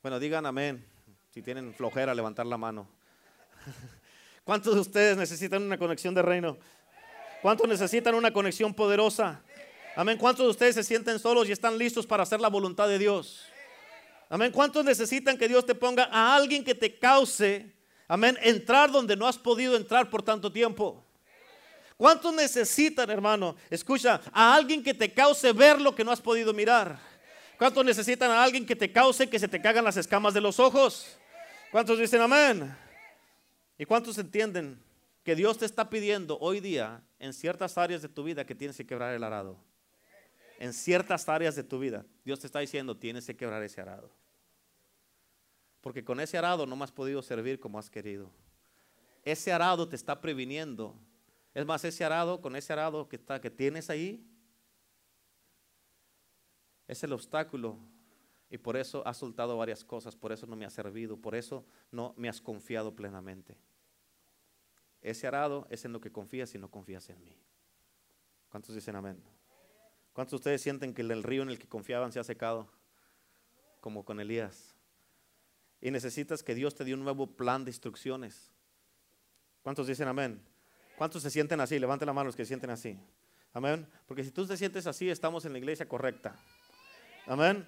Bueno, 0.03 0.19
digan 0.19 0.47
amén. 0.47 0.87
Si 1.31 1.43
tienen 1.43 1.75
flojera, 1.75 2.15
levantar 2.15 2.47
la 2.47 2.57
mano. 2.57 2.89
¿Cuántos 4.45 4.75
de 4.75 4.81
ustedes 4.81 5.17
necesitan 5.17 5.63
una 5.63 5.77
conexión 5.77 6.15
de 6.15 6.23
reino? 6.23 6.57
¿Cuántos 7.43 7.69
necesitan 7.69 8.15
una 8.15 8.33
conexión 8.33 8.73
poderosa? 8.73 9.43
Amén. 9.97 10.19
¿Cuántos 10.19 10.45
de 10.47 10.51
ustedes 10.51 10.75
se 10.75 10.83
sienten 10.83 11.19
solos 11.19 11.49
y 11.49 11.53
están 11.53 11.79
listos 11.79 12.07
para 12.07 12.25
hacer 12.25 12.41
la 12.41 12.49
voluntad 12.49 12.89
de 12.89 12.99
Dios? 12.99 13.45
Amén. 14.29 14.51
¿Cuántos 14.51 14.85
necesitan 14.85 15.39
que 15.39 15.47
Dios 15.47 15.65
te 15.65 15.75
ponga 15.75 16.09
a 16.11 16.35
alguien 16.35 16.65
que 16.65 16.75
te 16.75 16.99
cause, 16.99 17.73
amén, 18.09 18.37
entrar 18.43 18.91
donde 18.91 19.17
no 19.17 19.29
has 19.29 19.39
podido 19.39 19.77
entrar 19.77 20.11
por 20.11 20.23
tanto 20.23 20.51
tiempo? 20.51 21.05
¿Cuántos 21.97 22.35
necesitan, 22.35 23.09
hermano? 23.09 23.55
Escucha, 23.71 24.21
a 24.33 24.55
alguien 24.55 24.83
que 24.83 24.95
te 24.95 25.13
cause 25.13 25.53
ver 25.53 25.81
lo 25.81 25.95
que 25.95 26.03
no 26.03 26.11
has 26.11 26.21
podido 26.21 26.53
mirar. 26.53 26.99
¿Cuántos 27.57 27.85
necesitan 27.85 28.33
a 28.33 28.43
alguien 28.43 28.67
que 28.67 28.75
te 28.75 28.91
cause 28.91 29.31
que 29.31 29.39
se 29.39 29.47
te 29.47 29.63
cagan 29.63 29.85
las 29.85 29.97
escamas 29.97 30.35
de 30.35 30.41
los 30.41 30.59
ojos? 30.59 31.17
¿Cuántos 31.71 32.01
dicen 32.01 32.21
amén? 32.21 32.77
¿Y 33.79 33.85
cuántos 33.85 34.19
entienden 34.19 34.83
que 35.23 35.37
Dios 35.37 35.59
te 35.59 35.67
está 35.67 35.89
pidiendo 35.89 36.37
hoy 36.41 36.59
día 36.59 37.01
en 37.21 37.33
ciertas 37.33 37.79
áreas 37.79 38.03
de 38.03 38.09
tu 38.09 38.25
vida 38.25 38.45
que 38.45 38.57
tienes 38.57 38.77
que 38.77 38.87
quebrar 38.87 39.15
el 39.15 39.23
arado? 39.23 39.57
En 40.59 40.73
ciertas 40.73 41.29
áreas 41.29 41.57
de 41.57 41.65
tu 41.65 41.79
vida, 41.79 42.05
Dios 42.25 42.41
te 42.41 42.47
está 42.47 42.61
diciendo, 42.61 42.97
tienes 42.97 43.27
que 43.27 43.37
quebrar 43.37 43.63
ese 43.63 43.81
arado. 43.81 44.11
Porque 45.81 46.05
con 46.05 46.21
ese 46.21 46.39
arado 46.39 46.65
no 46.67 46.77
me 46.77 46.85
has 46.85 46.93
podido 46.93 47.23
servir 47.23 47.61
como 47.61 47.79
has 47.79 47.91
querido. 47.91 48.31
Ese 49.25 49.53
arado 49.53 49.89
te 49.89 49.97
está 49.97 50.21
previniendo. 50.21 50.95
Es 51.53 51.67
más, 51.67 51.85
ese 51.85 52.05
arado, 52.05 52.41
con 52.41 52.57
ese 52.57 52.73
arado 52.73 53.09
que, 53.09 53.17
está, 53.17 53.41
que 53.41 53.51
tienes 53.51 53.91
ahí, 53.91 54.27
es 56.87 57.03
el 57.03 57.13
obstáculo 57.13 57.79
y 58.51 58.59
por 58.59 58.77
eso 58.77 59.07
has 59.07 59.17
soltado 59.17 59.57
varias 59.57 59.85
cosas, 59.85 60.15
por 60.15 60.33
eso 60.33 60.47
no 60.47 60.57
me 60.57 60.65
has 60.65 60.73
servido, 60.73 61.17
por 61.17 61.35
eso 61.35 61.65
no 61.91 62.15
me 62.17 62.29
has 62.29 62.41
confiado 62.41 62.95
plenamente. 62.95 63.57
Ese 65.01 65.27
arado 65.27 65.67
es 65.71 65.85
en 65.85 65.93
lo 65.93 66.01
que 66.01 66.13
confías 66.13 66.55
y 66.55 66.59
no 66.59 66.71
confías 66.71 67.09
en 67.11 67.23
mí. 67.25 67.37
¿Cuántos 68.49 68.75
dicen 68.75 68.97
amén? 68.97 69.23
¿Cuántos 70.15 70.31
de 70.31 70.37
ustedes 70.37 70.63
sienten 70.63 70.95
que 70.95 71.03
el 71.03 71.23
río 71.25 71.43
en 71.43 71.51
el 71.51 71.59
que 71.59 71.67
confiaban 71.67 72.13
se 72.13 72.21
ha 72.21 72.25
secado? 72.25 72.69
Como 73.81 74.05
con 74.05 74.21
Elías. 74.21 74.75
Y 75.81 75.91
necesitas 75.91 76.45
que 76.45 76.55
Dios 76.55 76.77
te 76.77 76.85
dé 76.85 76.95
un 76.95 77.03
nuevo 77.03 77.27
plan 77.27 77.65
de 77.65 77.73
instrucciones. 77.73 78.53
¿Cuántos 79.63 79.89
dicen 79.89 80.07
amén? 80.07 80.41
¿Cuántos 80.97 81.21
se 81.23 81.31
sienten 81.31 81.61
así? 81.61 81.81
Levanten 81.81 82.07
la 82.07 82.13
mano 82.13 82.27
los 82.27 82.37
que 82.37 82.45
se 82.45 82.49
sienten 82.49 82.71
así. 82.71 82.97
Amén. 83.53 83.89
Porque 84.07 84.23
si 84.23 84.31
tú 84.31 84.47
te 84.47 84.57
sientes 84.57 84.87
así, 84.87 85.11
estamos 85.11 85.45
en 85.47 85.53
la 85.53 85.59
iglesia 85.59 85.89
correcta. 85.89 86.37
Amén. 87.27 87.67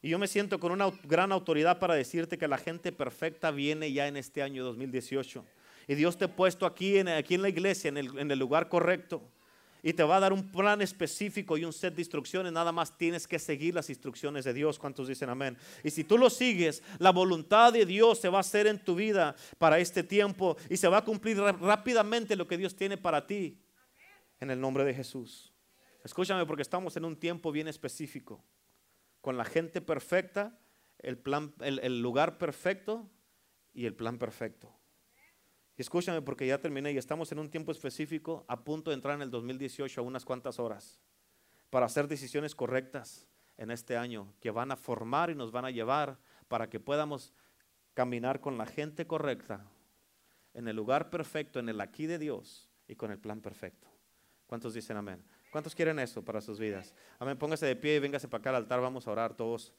Y 0.00 0.10
yo 0.10 0.18
me 0.18 0.28
siento 0.28 0.60
con 0.60 0.70
una 0.70 0.92
gran 1.02 1.32
autoridad 1.32 1.80
para 1.80 1.94
decirte 1.94 2.38
que 2.38 2.46
la 2.46 2.56
gente 2.56 2.92
perfecta 2.92 3.50
viene 3.50 3.92
ya 3.92 4.06
en 4.06 4.16
este 4.16 4.42
año 4.42 4.62
2018. 4.64 5.44
Y 5.88 5.96
Dios 5.96 6.16
te 6.16 6.26
ha 6.26 6.36
puesto 6.36 6.66
aquí 6.66 6.98
en, 6.98 7.08
aquí 7.08 7.34
en 7.34 7.42
la 7.42 7.48
iglesia, 7.48 7.88
en 7.88 7.96
el, 7.96 8.16
en 8.16 8.30
el 8.30 8.38
lugar 8.38 8.68
correcto. 8.68 9.20
Y 9.82 9.92
te 9.92 10.02
va 10.02 10.16
a 10.16 10.20
dar 10.20 10.32
un 10.32 10.50
plan 10.50 10.82
específico 10.82 11.56
y 11.56 11.64
un 11.64 11.72
set 11.72 11.94
de 11.94 12.02
instrucciones. 12.02 12.52
Nada 12.52 12.72
más 12.72 12.96
tienes 12.96 13.26
que 13.26 13.38
seguir 13.38 13.74
las 13.74 13.88
instrucciones 13.90 14.44
de 14.44 14.52
Dios. 14.52 14.78
¿Cuántos 14.78 15.08
dicen 15.08 15.28
amén? 15.28 15.56
Y 15.82 15.90
si 15.90 16.04
tú 16.04 16.18
lo 16.18 16.30
sigues, 16.30 16.82
la 16.98 17.10
voluntad 17.10 17.72
de 17.72 17.86
Dios 17.86 18.20
se 18.20 18.28
va 18.28 18.38
a 18.38 18.42
hacer 18.42 18.66
en 18.66 18.82
tu 18.82 18.94
vida 18.94 19.34
para 19.58 19.78
este 19.78 20.02
tiempo 20.02 20.56
y 20.68 20.76
se 20.76 20.88
va 20.88 20.98
a 20.98 21.04
cumplir 21.04 21.38
rápidamente 21.38 22.36
lo 22.36 22.46
que 22.46 22.58
Dios 22.58 22.76
tiene 22.76 22.96
para 22.96 23.26
ti. 23.26 23.58
En 24.40 24.50
el 24.50 24.60
nombre 24.60 24.84
de 24.84 24.94
Jesús. 24.94 25.52
Escúchame 26.02 26.46
porque 26.46 26.62
estamos 26.62 26.96
en 26.96 27.04
un 27.04 27.16
tiempo 27.16 27.52
bien 27.52 27.68
específico 27.68 28.42
con 29.20 29.36
la 29.36 29.44
gente 29.44 29.80
perfecta, 29.80 30.58
el, 30.98 31.18
plan, 31.18 31.54
el, 31.60 32.00
lugar 32.00 32.38
perfecto 32.38 33.10
y 33.72 33.86
el 33.86 33.94
plan 33.94 34.18
perfecto. 34.18 34.74
Escúchame 35.80 36.20
porque 36.22 36.46
ya 36.46 36.58
terminé 36.58 36.92
y 36.92 36.98
estamos 36.98 37.32
en 37.32 37.38
un 37.38 37.50
tiempo 37.50 37.72
específico 37.72 38.44
a 38.48 38.64
punto 38.64 38.90
de 38.90 38.94
entrar 38.94 39.14
en 39.14 39.22
el 39.22 39.30
2018 39.30 40.00
a 40.00 40.04
unas 40.04 40.24
cuantas 40.24 40.58
horas 40.58 41.00
para 41.70 41.86
hacer 41.86 42.06
decisiones 42.06 42.54
correctas 42.54 43.26
en 43.56 43.70
este 43.70 43.96
año 43.96 44.32
que 44.40 44.50
van 44.50 44.72
a 44.72 44.76
formar 44.76 45.30
y 45.30 45.34
nos 45.34 45.52
van 45.52 45.64
a 45.64 45.70
llevar 45.70 46.18
para 46.48 46.68
que 46.68 46.80
podamos 46.80 47.32
caminar 47.94 48.40
con 48.40 48.58
la 48.58 48.66
gente 48.66 49.06
correcta, 49.06 49.64
en 50.54 50.68
el 50.68 50.76
lugar 50.76 51.10
perfecto, 51.10 51.58
en 51.60 51.68
el 51.68 51.80
aquí 51.80 52.06
de 52.06 52.18
Dios 52.18 52.68
y 52.88 52.96
con 52.96 53.10
el 53.10 53.18
plan 53.18 53.40
perfecto. 53.40 53.88
¿Cuántos 54.46 54.74
dicen 54.74 54.96
amén? 54.96 55.24
¿Cuántos 55.52 55.74
quieren 55.74 55.98
eso 55.98 56.24
para 56.24 56.40
sus 56.40 56.58
vidas? 56.58 56.94
Amén. 57.18 57.38
Póngase 57.38 57.66
de 57.66 57.76
pie 57.76 57.96
y 57.96 57.98
véngase 58.00 58.28
para 58.28 58.40
acá 58.40 58.50
al 58.50 58.56
altar. 58.56 58.80
Vamos 58.80 59.06
a 59.06 59.12
orar 59.12 59.34
todos. 59.34 59.72